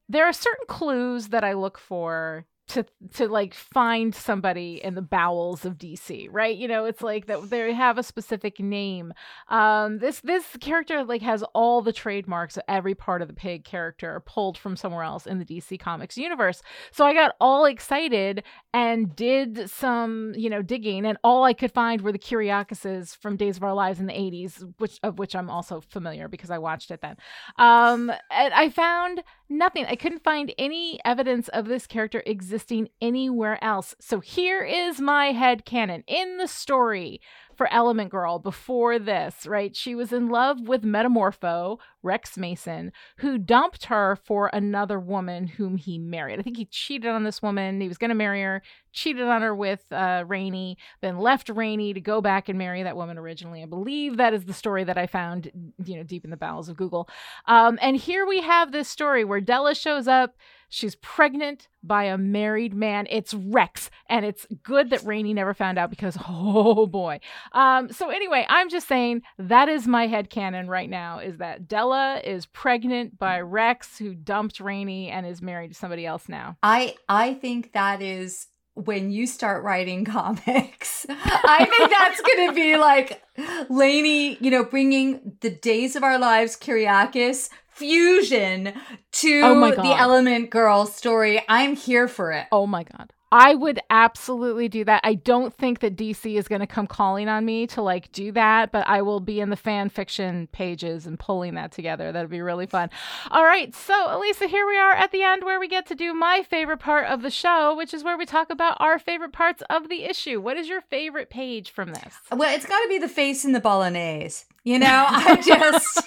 there 0.08 0.26
are 0.26 0.34
certain 0.34 0.66
clues 0.68 1.28
that 1.28 1.44
I 1.44 1.54
look 1.54 1.78
for 1.78 2.46
to 2.70 2.86
to 3.16 3.28
like 3.28 3.54
find 3.54 4.14
somebody 4.14 4.80
in 4.84 4.96
the 4.96 5.02
bowels 5.02 5.66
of 5.66 5.78
DC, 5.78 6.28
right? 6.32 6.56
You 6.56 6.68
know, 6.68 6.86
it's 6.86 7.02
like 7.02 7.26
that 7.26 7.50
they 7.50 7.74
have 7.74 7.98
a 7.98 8.04
specific 8.04 8.60
name. 8.60 9.14
Um, 9.50 9.98
this 10.00 10.20
this 10.22 10.46
character 10.60 11.04
like 11.04 11.22
has 11.24 11.44
all 11.54 11.82
the 11.82 11.92
trademarks 11.92 12.58
of 12.58 12.64
every 12.68 12.96
part 12.96 13.22
of 13.22 13.28
the 13.28 13.34
pig 13.34 13.64
character 13.64 14.22
pulled 14.26 14.58
from 14.58 14.76
somewhere 14.76 15.04
else 15.04 15.26
in 15.26 15.40
the 15.40 15.46
DC 15.46 15.80
Comics 15.80 16.18
universe. 16.18 16.62
So 16.92 17.06
I 17.06 17.14
got 17.14 17.36
all 17.42 17.66
excited 17.66 18.44
and 18.74 19.16
did 19.16 19.70
some, 19.70 20.34
you 20.36 20.50
know, 20.50 20.62
digging, 20.62 21.06
and 21.06 21.18
all 21.24 21.44
I 21.44 21.54
could 21.54 21.72
find 21.72 22.02
were 22.02 22.12
the 22.12 22.20
Kiriakises 22.20 23.16
from 23.18 23.36
Days 23.36 23.58
of 23.58 23.64
Our 23.64 23.74
Lives 23.74 24.00
in 24.00 24.06
the 24.06 24.14
'80s, 24.14 24.74
which 24.78 25.00
of 25.02 25.18
which 25.18 25.36
I'm 25.36 25.50
also 25.50 25.82
familiar 25.82 26.28
because 26.28 26.52
I 26.52 26.60
watched 26.60 26.92
it 26.92 27.02
then. 27.02 27.18
Um, 27.58 28.12
and 28.32 28.54
I 28.54 28.70
found 28.70 29.24
nothing. 29.50 29.86
I 29.86 29.96
couldn't 29.96 30.24
find 30.24 30.54
any 30.58 31.00
evidence 31.04 31.48
of 31.50 31.66
this 31.66 31.88
character 31.88 32.24
existing 32.26 32.90
anywhere 33.02 33.64
else. 33.64 33.96
So 34.00 34.20
here 34.20 34.64
is 34.64 35.02
my 35.02 35.32
head 35.32 35.66
canon 35.66 36.04
in 36.08 36.38
the 36.38 36.48
story 36.48 37.20
for 37.60 37.72
Element 37.74 38.10
Girl 38.10 38.40
before 38.40 38.98
this, 39.00 39.46
right? 39.46 39.76
She 39.76 39.94
was 39.94 40.14
in 40.14 40.30
love 40.30 40.62
with 40.62 40.84
Metamorpho, 40.84 41.78
Rex 42.02 42.38
Mason, 42.38 42.94
who 43.18 43.38
dumped 43.38 43.88
her 43.88 44.16
for 44.16 44.50
another 44.54 44.98
woman 44.98 45.46
whom 45.46 45.76
he 45.76 45.98
married. 45.98 46.40
I 46.40 46.42
think 46.42 46.56
he 46.56 46.64
cheated 46.64 47.12
on 47.12 47.26
this 47.26 47.42
woman. 47.42 47.82
He 47.82 47.90
was 47.90 47.98
going 47.98 48.12
to 48.12 48.16
marry 48.16 48.42
her, 48.44 48.62
cheated 48.94 49.28
on 49.28 49.42
her 49.42 49.54
with 49.54 49.84
uh, 49.92 50.24
Rainey, 50.26 50.78
then 51.02 51.18
left 51.18 51.50
Rainey 51.50 51.94
to 51.94 52.00
go 52.00 52.22
back 52.22 52.48
and 52.48 52.58
marry 52.58 52.82
that 52.84 52.96
woman 52.96 53.18
originally. 53.18 53.62
I 53.62 53.66
believe 53.66 54.16
that 54.16 54.34
is 54.34 54.46
the 54.46 54.54
story 54.54 54.86
that 54.86 54.98
I 54.98 55.06
found, 55.06 55.52
you 55.84 55.98
know, 55.98 56.04
deep 56.04 56.24
in 56.24 56.32
the 56.32 56.38
bowels 56.38 56.70
of 56.70 56.78
Google. 56.78 57.10
Um, 57.46 57.78
and 57.82 57.98
here 57.98 58.26
we 58.26 58.40
have 58.40 58.72
this 58.72 58.88
story 58.88 59.26
where 59.26 59.42
Della 59.42 59.76
shows 59.76 60.08
up 60.08 60.38
She's 60.70 60.96
pregnant 60.96 61.68
by 61.84 62.06
a 62.06 62.18
married 62.18 62.74
man. 62.74 63.08
It's 63.10 63.34
Rex, 63.34 63.90
and 64.08 64.26
it's 64.26 64.46
good 64.64 64.92
that 64.92 65.04
Rainey 65.04 65.34
never 65.34 65.54
found 65.54 65.78
out 65.78 65.90
because 65.90 66.18
oh 66.28 66.86
boy. 66.86 67.20
Um, 67.54 67.92
so 67.92 68.10
anyway, 68.10 68.46
I'm 68.50 68.70
just 68.70 68.88
saying 68.88 69.24
that 69.38 69.68
is 69.68 69.88
my 69.88 70.08
head 70.08 70.30
canon 70.30 70.68
right 70.68 70.90
now 70.90 71.20
is 71.20 71.38
that 71.38 71.68
Della 71.68 72.22
is 72.24 72.46
pregnant 72.46 73.18
by 73.18 73.42
Rex, 73.42 73.98
who 73.98 74.14
dumped 74.14 74.60
Rainey 74.60 75.10
and 75.10 75.26
is 75.26 75.42
married 75.42 75.70
to 75.70 75.74
somebody 75.74 76.06
else 76.06 76.30
now. 76.30 76.58
I 76.64 76.96
I 77.08 77.34
think 77.34 77.74
that 77.74 78.02
is 78.02 78.48
when 78.76 79.12
you 79.12 79.28
start 79.28 79.64
writing 79.64 80.06
comics. 80.06 81.06
I 81.10 81.66
think 81.66 81.90
that's 81.90 82.22
going 82.22 82.50
to 82.50 82.56
be 82.56 82.78
like 82.78 83.22
Lani, 83.70 84.38
you 84.42 84.52
know, 84.52 84.64
bringing 84.64 85.38
the 85.42 85.50
days 85.50 85.96
of 85.96 86.04
our 86.04 86.20
lives, 86.20 86.58
Kiriakis 86.58 87.50
fusion 87.80 88.74
to 89.14 89.42
oh 89.42 89.72
the 89.72 89.96
Element 89.98 90.50
Girl 90.50 90.86
story. 90.86 91.42
I'm 91.48 91.76
here 91.76 92.08
for 92.08 92.32
it. 92.32 92.48
Oh 92.52 92.68
my 92.68 92.84
God. 92.84 93.14
I 93.32 93.54
would 93.54 93.80
absolutely 93.90 94.70
do 94.70 94.84
that. 94.86 95.02
I 95.04 95.14
don't 95.14 95.54
think 95.54 95.80
that 95.80 95.96
DC 95.96 96.36
is 96.38 96.48
going 96.48 96.62
to 96.62 96.68
come 96.68 96.88
calling 96.88 97.28
on 97.30 97.46
me 97.46 97.68
to 97.68 97.82
like 97.82 98.12
do 98.12 98.32
that, 98.32 98.72
but 98.72 98.88
I 98.88 99.02
will 99.02 99.20
be 99.20 99.40
in 99.40 99.50
the 99.50 99.56
fan 99.56 99.90
fiction 99.90 100.48
pages 100.52 101.06
and 101.06 101.20
pulling 101.20 101.54
that 101.54 101.72
together. 101.72 102.12
That'd 102.12 102.32
be 102.32 102.42
really 102.42 102.66
fun. 102.66 102.90
All 103.30 103.44
right. 103.44 103.74
So, 103.76 103.94
Alisa, 103.94 104.48
here 104.48 104.66
we 104.66 104.78
are 104.78 104.94
at 104.94 105.12
the 105.12 105.22
end 105.22 105.44
where 105.44 105.60
we 105.60 105.68
get 105.68 105.86
to 105.88 105.96
do 105.96 106.14
my 106.14 106.44
favorite 106.44 106.80
part 106.80 107.06
of 107.06 107.22
the 107.22 107.30
show, 107.30 107.76
which 107.76 107.94
is 107.94 108.04
where 108.04 108.18
we 108.18 108.26
talk 108.26 108.50
about 108.50 108.78
our 108.80 108.98
favorite 108.98 109.34
parts 109.34 109.62
of 109.70 109.90
the 109.90 110.06
issue. 110.06 110.42
What 110.42 110.58
is 110.58 110.68
your 110.68 110.82
favorite 110.82 111.30
page 111.30 111.70
from 111.70 111.90
this? 111.90 112.14
Well, 112.32 112.54
it's 112.54 112.66
got 112.66 112.82
to 112.82 112.90
be 112.90 112.98
the 112.98 113.08
face 113.08 113.46
in 113.46 113.52
the 113.52 113.60
bolognese. 113.60 114.46
You 114.64 114.80
know, 114.80 115.06
I 115.08 115.36
just, 115.46 116.02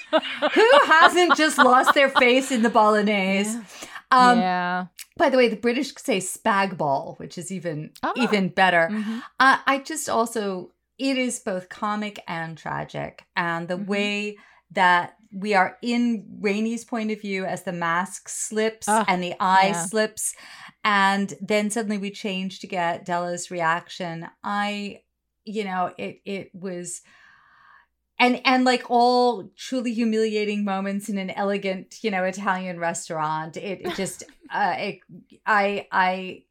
who 0.55 0.71
hasn't 0.87 1.37
just 1.37 1.59
lost 1.59 1.95
their 1.95 2.09
face 2.09 2.51
in 2.51 2.63
the 2.63 2.71
bolognese? 2.71 3.53
Yeah. 3.55 3.63
Um, 4.11 4.39
yeah. 4.39 4.87
By 5.17 5.29
the 5.29 5.37
way, 5.37 5.49
the 5.49 5.57
British 5.57 5.93
say 5.97 6.19
spag 6.19 6.77
ball, 6.77 7.15
which 7.19 7.37
is 7.37 7.51
even 7.53 7.91
oh. 8.03 8.13
even 8.17 8.49
better. 8.49 8.89
Mm-hmm. 8.91 9.19
Uh, 9.39 9.59
I 9.67 9.79
just 9.79 10.09
also 10.09 10.73
it 10.99 11.19
is 11.19 11.41
both 11.41 11.69
comic 11.69 12.23
and 12.27 12.57
tragic, 12.57 13.25
and 13.37 13.69
the 13.69 13.77
mm-hmm. 13.77 13.87
way 13.91 14.37
that 14.71 15.17
we 15.35 15.55
are 15.55 15.79
in 15.83 16.27
Rainey's 16.41 16.85
point 16.85 17.11
of 17.11 17.21
view 17.21 17.45
as 17.45 17.63
the 17.63 17.73
mask 17.73 18.29
slips 18.29 18.87
oh, 18.89 19.05
and 19.09 19.23
the 19.23 19.35
eye 19.41 19.69
yeah. 19.69 19.85
slips, 19.85 20.35
and 20.85 21.35
then 21.41 21.71
suddenly 21.71 21.99
we 21.99 22.11
change 22.11 22.61
to 22.61 22.67
get 22.67 23.05
Della's 23.05 23.51
reaction. 23.51 24.29
I, 24.43 25.03
you 25.45 25.65
know, 25.65 25.93
it 25.99 26.21
it 26.25 26.55
was 26.55 27.03
and 28.23 28.41
and 28.45 28.65
like 28.65 28.89
all 28.89 29.51
truly 29.57 29.93
humiliating 29.93 30.65
moments 30.65 31.09
in 31.09 31.19
an 31.19 31.31
elegant 31.31 31.97
you 32.03 32.11
know 32.11 32.25
italian 32.25 32.79
restaurant. 32.79 33.57
It, 33.57 33.81
it 33.85 33.97
just 33.97 34.23
uh 34.55 34.75
it, 34.79 35.01
i 35.45 35.87
i 35.91 36.45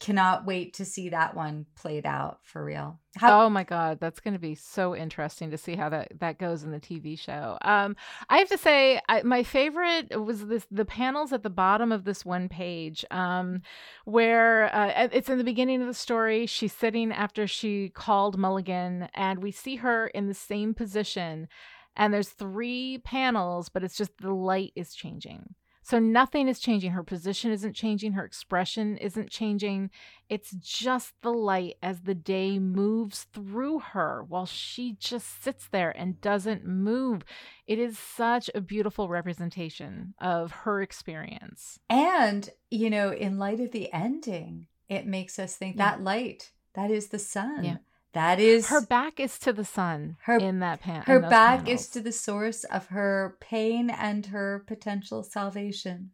cannot 0.00 0.44
wait 0.44 0.74
to 0.74 0.84
see 0.84 1.08
that 1.10 1.36
one 1.36 1.66
played 1.76 2.04
out 2.04 2.40
for 2.42 2.64
real. 2.64 2.98
How- 3.16 3.44
oh 3.44 3.50
my 3.50 3.64
god, 3.64 3.98
that's 4.00 4.20
going 4.20 4.34
to 4.34 4.40
be 4.40 4.54
so 4.54 4.94
interesting 4.94 5.50
to 5.50 5.58
see 5.58 5.76
how 5.76 5.88
that 5.88 6.12
that 6.20 6.38
goes 6.38 6.62
in 6.62 6.70
the 6.72 6.80
TV 6.80 7.18
show. 7.18 7.58
Um, 7.62 7.96
I 8.28 8.38
have 8.38 8.48
to 8.48 8.58
say, 8.58 9.00
I, 9.08 9.22
my 9.22 9.42
favorite 9.42 10.20
was 10.20 10.46
this 10.46 10.66
the 10.70 10.84
panels 10.84 11.32
at 11.32 11.42
the 11.42 11.50
bottom 11.50 11.92
of 11.92 12.04
this 12.04 12.24
one 12.24 12.48
page, 12.48 13.04
um, 13.10 13.62
where 14.04 14.74
uh, 14.74 15.08
it's 15.12 15.30
in 15.30 15.38
the 15.38 15.44
beginning 15.44 15.80
of 15.80 15.86
the 15.86 15.94
story. 15.94 16.46
She's 16.46 16.72
sitting 16.72 17.12
after 17.12 17.46
she 17.46 17.88
called 17.90 18.36
Mulligan, 18.36 19.08
and 19.14 19.42
we 19.42 19.52
see 19.52 19.76
her 19.76 20.08
in 20.08 20.26
the 20.28 20.34
same 20.34 20.74
position. 20.74 21.48
And 21.96 22.14
there's 22.14 22.28
three 22.28 22.98
panels, 22.98 23.68
but 23.68 23.82
it's 23.82 23.96
just 23.96 24.18
the 24.18 24.32
light 24.32 24.72
is 24.76 24.94
changing. 24.94 25.54
So 25.88 25.98
nothing 25.98 26.48
is 26.48 26.60
changing. 26.60 26.90
Her 26.90 27.02
position 27.02 27.50
isn't 27.50 27.72
changing. 27.72 28.12
Her 28.12 28.22
expression 28.26 28.98
isn't 28.98 29.30
changing. 29.30 29.88
It's 30.28 30.50
just 30.50 31.14
the 31.22 31.32
light 31.32 31.78
as 31.82 32.02
the 32.02 32.14
day 32.14 32.58
moves 32.58 33.24
through 33.32 33.78
her 33.78 34.22
while 34.22 34.44
she 34.44 34.96
just 35.00 35.42
sits 35.42 35.66
there 35.66 35.90
and 35.96 36.20
doesn't 36.20 36.66
move. 36.66 37.24
It 37.66 37.78
is 37.78 37.98
such 37.98 38.50
a 38.54 38.60
beautiful 38.60 39.08
representation 39.08 40.12
of 40.18 40.52
her 40.52 40.82
experience. 40.82 41.80
And, 41.88 42.50
you 42.70 42.90
know, 42.90 43.10
in 43.10 43.38
light 43.38 43.60
of 43.60 43.72
the 43.72 43.90
ending, 43.90 44.66
it 44.90 45.06
makes 45.06 45.38
us 45.38 45.56
think 45.56 45.76
yeah. 45.76 45.92
that 45.92 46.04
light, 46.04 46.52
that 46.74 46.90
is 46.90 47.08
the 47.08 47.18
sun. 47.18 47.64
Yeah. 47.64 47.76
That 48.14 48.40
is 48.40 48.68
her 48.68 48.80
back 48.80 49.20
is 49.20 49.38
to 49.40 49.52
the 49.52 49.64
sun 49.64 50.16
her, 50.22 50.38
in 50.38 50.60
that 50.60 50.80
pan. 50.80 51.02
Her 51.02 51.20
back 51.20 51.64
panels. 51.64 51.82
is 51.82 51.88
to 51.88 52.00
the 52.00 52.12
source 52.12 52.64
of 52.64 52.86
her 52.86 53.36
pain 53.40 53.90
and 53.90 54.26
her 54.26 54.64
potential 54.66 55.22
salvation. 55.22 56.12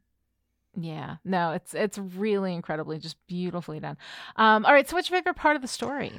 Yeah, 0.77 1.17
no, 1.25 1.53
it's 1.53 1.73
it's 1.73 1.99
really 1.99 2.53
incredibly 2.53 2.99
just 2.99 3.17
beautifully 3.29 3.79
done. 3.79 3.97
Um, 4.37 4.65
all 4.67 4.73
right, 4.73 4.89
so 4.89 4.97
what's 4.97 5.09
your 5.09 5.19
favorite 5.19 5.37
part 5.37 5.55
of 5.57 5.63
the 5.63 5.69
story? 5.69 6.13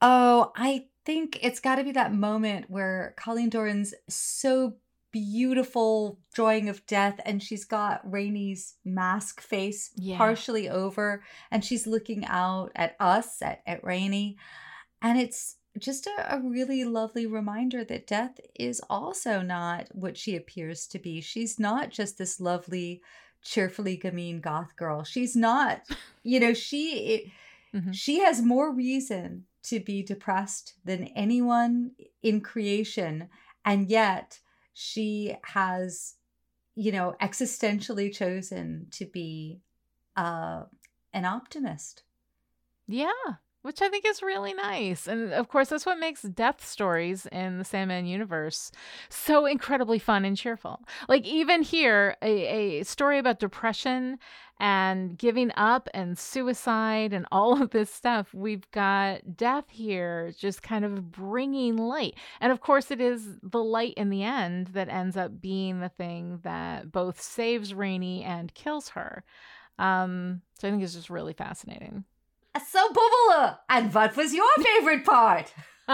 Oh, 0.00 0.52
I 0.54 0.86
think 1.04 1.38
it's 1.42 1.58
got 1.58 1.76
to 1.76 1.84
be 1.84 1.92
that 1.92 2.14
moment 2.14 2.66
where 2.68 3.14
Colleen 3.16 3.48
Doran's 3.48 3.94
so 4.08 4.74
beautiful 5.10 6.20
drawing 6.34 6.68
of 6.68 6.86
death 6.86 7.18
and 7.24 7.42
she's 7.42 7.64
got 7.64 8.00
Rainey's 8.10 8.74
mask 8.84 9.40
face 9.40 9.90
yeah. 9.96 10.18
partially 10.18 10.68
over 10.68 11.24
and 11.50 11.64
she's 11.64 11.86
looking 11.86 12.26
out 12.26 12.70
at 12.76 12.94
us 13.00 13.40
at, 13.40 13.62
at 13.66 13.82
Rainey 13.82 14.36
and 15.02 15.18
it's 15.18 15.56
just 15.78 16.06
a, 16.06 16.36
a, 16.36 16.40
really 16.40 16.84
lovely 16.84 17.26
reminder 17.26 17.84
that 17.84 18.06
death 18.06 18.40
is 18.54 18.80
also 18.90 19.42
not 19.42 19.88
what 19.92 20.16
she 20.16 20.34
appears 20.34 20.86
to 20.88 20.98
be. 20.98 21.20
She's 21.20 21.58
not 21.58 21.90
just 21.90 22.18
this 22.18 22.40
lovely, 22.40 23.02
cheerfully 23.42 23.96
gamine 23.96 24.40
goth 24.40 24.74
girl. 24.76 25.04
She's 25.04 25.36
not, 25.36 25.82
you 26.22 26.40
know, 26.40 26.54
she 26.54 26.90
it, 26.92 27.24
mm-hmm. 27.76 27.92
she 27.92 28.20
has 28.20 28.42
more 28.42 28.72
reason 28.72 29.44
to 29.64 29.80
be 29.80 30.02
depressed 30.02 30.74
than 30.84 31.08
anyone 31.08 31.92
in 32.22 32.40
creation, 32.40 33.28
and 33.64 33.88
yet 33.88 34.40
she 34.72 35.36
has, 35.42 36.14
you 36.74 36.90
know, 36.90 37.14
existentially 37.20 38.12
chosen 38.14 38.86
to 38.92 39.04
be 39.04 39.60
uh, 40.16 40.62
an 41.12 41.24
optimist. 41.24 42.02
Yeah, 42.86 43.10
which 43.68 43.82
I 43.82 43.90
think 43.90 44.06
is 44.06 44.22
really 44.22 44.54
nice. 44.54 45.06
And 45.06 45.30
of 45.30 45.48
course, 45.48 45.68
that's 45.68 45.84
what 45.84 45.98
makes 45.98 46.22
death 46.22 46.66
stories 46.66 47.26
in 47.26 47.58
the 47.58 47.66
Sandman 47.66 48.06
universe 48.06 48.72
so 49.10 49.44
incredibly 49.44 49.98
fun 49.98 50.24
and 50.24 50.34
cheerful. 50.34 50.80
Like, 51.06 51.26
even 51.26 51.60
here, 51.60 52.16
a, 52.22 52.78
a 52.78 52.84
story 52.84 53.18
about 53.18 53.40
depression 53.40 54.18
and 54.58 55.18
giving 55.18 55.52
up 55.54 55.90
and 55.92 56.18
suicide 56.18 57.12
and 57.12 57.26
all 57.30 57.62
of 57.62 57.68
this 57.68 57.92
stuff, 57.92 58.32
we've 58.32 58.68
got 58.70 59.36
death 59.36 59.66
here 59.68 60.32
just 60.38 60.62
kind 60.62 60.86
of 60.86 61.12
bringing 61.12 61.76
light. 61.76 62.14
And 62.40 62.50
of 62.50 62.62
course, 62.62 62.90
it 62.90 63.02
is 63.02 63.36
the 63.42 63.62
light 63.62 63.92
in 63.98 64.08
the 64.08 64.22
end 64.22 64.68
that 64.68 64.88
ends 64.88 65.18
up 65.18 65.42
being 65.42 65.80
the 65.80 65.90
thing 65.90 66.38
that 66.42 66.90
both 66.90 67.20
saves 67.20 67.74
Rainey 67.74 68.24
and 68.24 68.54
kills 68.54 68.88
her. 68.88 69.24
Um, 69.78 70.40
so 70.58 70.68
I 70.68 70.70
think 70.70 70.82
it's 70.82 70.94
just 70.94 71.10
really 71.10 71.34
fascinating. 71.34 72.06
So, 72.66 72.88
Bubble, 72.88 73.58
and 73.68 73.92
what 73.94 74.16
was 74.16 74.34
your 74.34 74.48
favorite 74.60 75.04
part? 75.04 75.52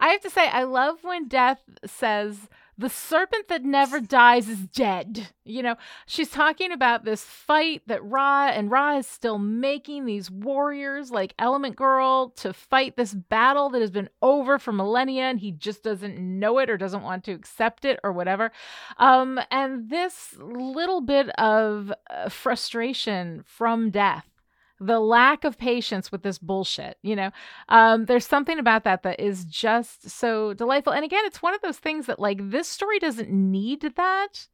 I 0.00 0.08
have 0.08 0.20
to 0.22 0.30
say, 0.30 0.48
I 0.48 0.64
love 0.64 0.98
when 1.02 1.28
Death 1.28 1.60
says, 1.86 2.48
the 2.80 2.88
serpent 2.88 3.48
that 3.48 3.64
never 3.64 3.98
dies 3.98 4.48
is 4.48 4.60
dead. 4.60 5.30
You 5.44 5.64
know, 5.64 5.74
she's 6.06 6.30
talking 6.30 6.70
about 6.70 7.04
this 7.04 7.24
fight 7.24 7.82
that 7.86 8.04
Ra 8.04 8.50
and 8.50 8.70
Ra 8.70 8.98
is 8.98 9.06
still 9.06 9.38
making 9.38 10.06
these 10.06 10.30
warriors 10.30 11.10
like 11.10 11.34
Element 11.40 11.74
Girl 11.74 12.30
to 12.36 12.52
fight 12.52 12.96
this 12.96 13.12
battle 13.12 13.68
that 13.70 13.80
has 13.80 13.90
been 13.90 14.08
over 14.22 14.60
for 14.60 14.70
millennia 14.70 15.24
and 15.24 15.40
he 15.40 15.50
just 15.50 15.82
doesn't 15.82 16.18
know 16.18 16.60
it 16.60 16.70
or 16.70 16.76
doesn't 16.76 17.02
want 17.02 17.24
to 17.24 17.32
accept 17.32 17.84
it 17.84 17.98
or 18.04 18.12
whatever. 18.12 18.52
Um, 18.98 19.40
and 19.50 19.90
this 19.90 20.36
little 20.38 21.00
bit 21.00 21.30
of 21.30 21.92
uh, 22.08 22.28
frustration 22.28 23.42
from 23.44 23.90
death 23.90 24.37
the 24.80 25.00
lack 25.00 25.44
of 25.44 25.58
patience 25.58 26.12
with 26.12 26.22
this 26.22 26.38
bullshit 26.38 26.98
you 27.02 27.16
know? 27.16 27.30
Um, 27.68 28.04
there's 28.06 28.26
something 28.26 28.58
about 28.58 28.84
that 28.84 29.02
that 29.02 29.20
is 29.20 29.44
just 29.44 30.08
so 30.08 30.54
delightful. 30.54 30.92
And 30.92 31.04
again 31.04 31.24
it's 31.24 31.42
one 31.42 31.54
of 31.54 31.60
those 31.62 31.78
things 31.78 32.06
that 32.06 32.18
like 32.18 32.50
this 32.50 32.68
story 32.68 32.98
doesn't 32.98 33.30
need 33.30 33.82
that 33.96 34.48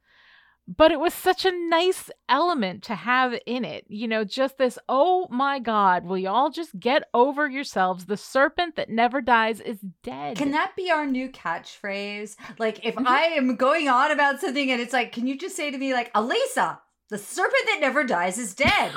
but 0.67 0.91
it 0.91 0.99
was 0.99 1.13
such 1.13 1.45
a 1.45 1.69
nice 1.69 2.09
element 2.27 2.83
to 2.83 2.95
have 2.95 3.35
in 3.45 3.63
it 3.63 3.85
you 3.87 4.07
know 4.07 4.23
just 4.23 4.57
this 4.57 4.79
oh 4.89 5.27
my 5.29 5.59
god 5.59 6.05
will 6.05 6.17
y'all 6.17 6.49
just 6.49 6.79
get 6.79 7.03
over 7.13 7.47
yourselves? 7.47 8.05
The 8.05 8.17
serpent 8.17 8.75
that 8.75 8.89
never 8.89 9.21
dies 9.21 9.59
is 9.59 9.79
dead. 10.03 10.37
Can 10.37 10.51
that 10.51 10.75
be 10.75 10.91
our 10.91 11.05
new 11.05 11.29
catchphrase? 11.29 12.35
Like 12.57 12.85
if 12.85 12.95
mm-hmm. 12.95 13.07
i 13.07 13.21
am 13.21 13.55
going 13.55 13.87
on 13.87 14.11
about 14.11 14.39
something 14.39 14.71
and 14.71 14.81
it's 14.81 14.93
like 14.93 15.11
can 15.11 15.27
you 15.27 15.37
just 15.37 15.55
say 15.55 15.71
to 15.71 15.77
me 15.77 15.93
like 15.93 16.11
elisa 16.15 16.79
the 17.09 17.17
serpent 17.17 17.65
that 17.67 17.79
never 17.81 18.03
dies 18.03 18.37
is 18.37 18.53
dead 18.53 18.91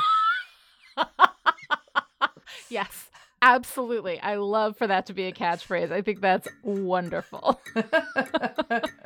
yes, 2.70 3.08
absolutely. 3.42 4.20
I 4.20 4.36
love 4.36 4.76
for 4.76 4.86
that 4.86 5.06
to 5.06 5.12
be 5.14 5.24
a 5.24 5.32
catchphrase. 5.32 5.92
I 5.92 6.02
think 6.02 6.20
that's 6.20 6.48
wonderful. 6.62 7.60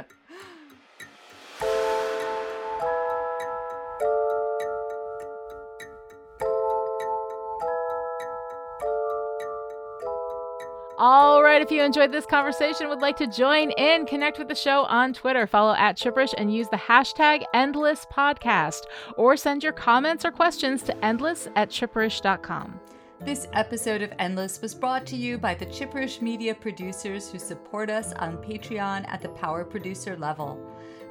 right, 11.63 11.71
if 11.71 11.77
you 11.77 11.83
enjoyed 11.83 12.13
this 12.13 12.27
conversation, 12.27 12.89
would 12.89 13.01
like 13.01 13.17
to 13.19 13.27
join 13.27 13.71
in, 13.73 14.05
connect 14.07 14.39
with 14.39 14.49
the 14.49 14.55
show 14.55 14.85
on 14.85 15.13
Twitter, 15.13 15.47
follow 15.47 15.75
at 15.75 15.97
Chipperish 15.97 16.35
and 16.37 16.53
use 16.53 16.69
the 16.69 16.77
hashtag 16.77 17.45
Endless 17.55 18.05
Podcast, 18.13 18.83
or 19.17 19.37
send 19.37 19.63
your 19.63 19.73
comments 19.73 20.25
or 20.25 20.33
questions 20.33 20.83
to 20.83 21.05
endless 21.05 21.49
at 21.55 21.71
chipperish.com. 21.71 22.81
This 23.21 23.47
episode 23.53 24.03
of 24.03 24.13
Endless 24.19 24.61
was 24.61 24.75
brought 24.75 25.07
to 25.07 25.17
you 25.17 25.39
by 25.39 25.55
the 25.55 25.67
Chipperish 25.67 26.21
Media 26.21 26.53
producers 26.53 27.31
who 27.31 27.39
support 27.39 27.89
us 27.89 28.13
on 28.15 28.39
Patreon 28.39 29.05
at 29.07 29.23
the 29.23 29.29
power 29.29 29.65
producer 29.65 30.17
level. 30.17 30.59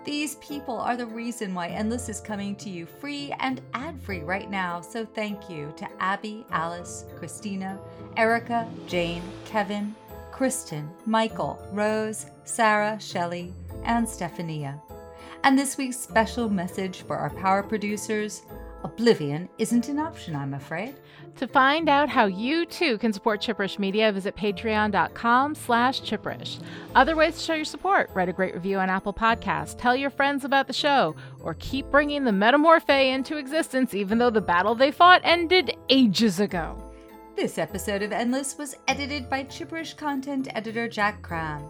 These 0.03 0.35
people 0.35 0.77
are 0.77 0.97
the 0.97 1.05
reason 1.05 1.53
why 1.53 1.67
Endless 1.67 2.09
is 2.09 2.19
coming 2.19 2.55
to 2.57 2.69
you 2.69 2.85
free 2.85 3.33
and 3.39 3.61
ad 3.73 4.01
free 4.01 4.21
right 4.21 4.49
now. 4.49 4.81
So 4.81 5.05
thank 5.05 5.49
you 5.49 5.73
to 5.77 5.87
Abby, 6.01 6.45
Alice, 6.49 7.05
Christina, 7.15 7.79
Erica, 8.17 8.67
Jane, 8.87 9.21
Kevin, 9.45 9.95
Kristen, 10.41 10.89
Michael, 11.05 11.63
Rose, 11.71 12.25
Sarah, 12.45 12.99
Shelley, 12.99 13.53
and 13.83 14.09
Stephania. 14.09 14.81
And 15.43 15.55
this 15.55 15.77
week's 15.77 15.99
special 15.99 16.49
message 16.49 17.03
for 17.03 17.15
our 17.15 17.29
power 17.29 17.61
producers 17.61 18.41
Oblivion 18.83 19.47
isn't 19.59 19.87
an 19.87 19.99
option, 19.99 20.35
I'm 20.35 20.55
afraid. 20.55 20.95
To 21.35 21.47
find 21.47 21.87
out 21.87 22.09
how 22.09 22.25
you 22.25 22.65
too 22.65 22.97
can 22.97 23.13
support 23.13 23.39
Chipperish 23.39 23.77
Media, 23.77 24.11
visit 24.11 24.35
patreon.com 24.35 25.53
slash 25.53 26.01
chipperish. 26.01 26.59
Other 26.95 27.15
ways 27.15 27.35
to 27.35 27.41
show 27.41 27.53
your 27.53 27.63
support, 27.63 28.09
write 28.15 28.27
a 28.27 28.33
great 28.33 28.55
review 28.55 28.79
on 28.79 28.89
Apple 28.89 29.13
Podcasts, 29.13 29.77
tell 29.77 29.95
your 29.95 30.09
friends 30.09 30.43
about 30.43 30.65
the 30.65 30.73
show, 30.73 31.15
or 31.41 31.53
keep 31.59 31.91
bringing 31.91 32.23
the 32.23 32.31
Metamorphe 32.31 32.89
into 32.89 33.37
existence 33.37 33.93
even 33.93 34.17
though 34.17 34.31
the 34.31 34.41
battle 34.41 34.73
they 34.73 34.89
fought 34.89 35.21
ended 35.23 35.77
ages 35.87 36.39
ago. 36.39 36.90
This 37.35 37.57
episode 37.57 38.03
of 38.03 38.11
Endless 38.11 38.57
was 38.57 38.75
edited 38.87 39.29
by 39.29 39.45
Chipperish 39.45 39.95
content 39.95 40.49
editor 40.53 40.87
Jack 40.87 41.21
Cram. 41.21 41.63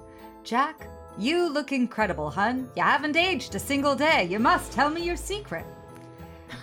Jack, 0.43 0.88
you 1.20 1.47
look 1.47 1.72
incredible, 1.72 2.32
hun. 2.32 2.70
You 2.76 2.82
haven't 2.84 3.16
aged 3.16 3.53
a 3.53 3.59
single 3.59 3.95
day. 3.95 4.26
You 4.26 4.39
must 4.39 4.72
tell 4.72 4.89
me 4.89 5.03
your 5.03 5.16
secret. 5.16 5.66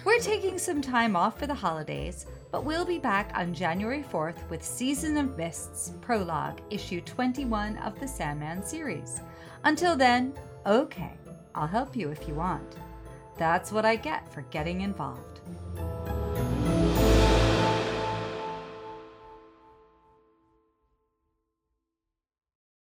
We're 0.05 0.19
taking 0.19 0.59
some 0.59 0.83
time 0.83 1.15
off 1.15 1.39
for 1.39 1.47
the 1.47 1.55
holidays, 1.55 2.27
but 2.51 2.65
we'll 2.65 2.85
be 2.85 2.99
back 2.99 3.31
on 3.35 3.55
January 3.55 4.05
4th 4.13 4.47
with 4.51 4.65
Season 4.65 5.17
of 5.17 5.39
Mists 5.39 5.93
Prologue, 6.01 6.61
issue 6.69 7.01
21 7.01 7.79
of 7.79 7.99
the 8.01 8.09
Sandman 8.09 8.65
series. 8.65 9.21
Until 9.65 9.97
then, 9.97 10.35
okay, 10.67 11.13
I'll 11.55 11.69
help 11.69 11.97
you 11.97 12.11
if 12.11 12.27
you 12.27 12.35
want. 12.35 12.77
That's 13.39 13.71
what 13.71 13.87
I 13.87 13.97
get 13.97 14.31
for 14.35 14.43
getting 14.51 14.81
involved. 14.81 15.41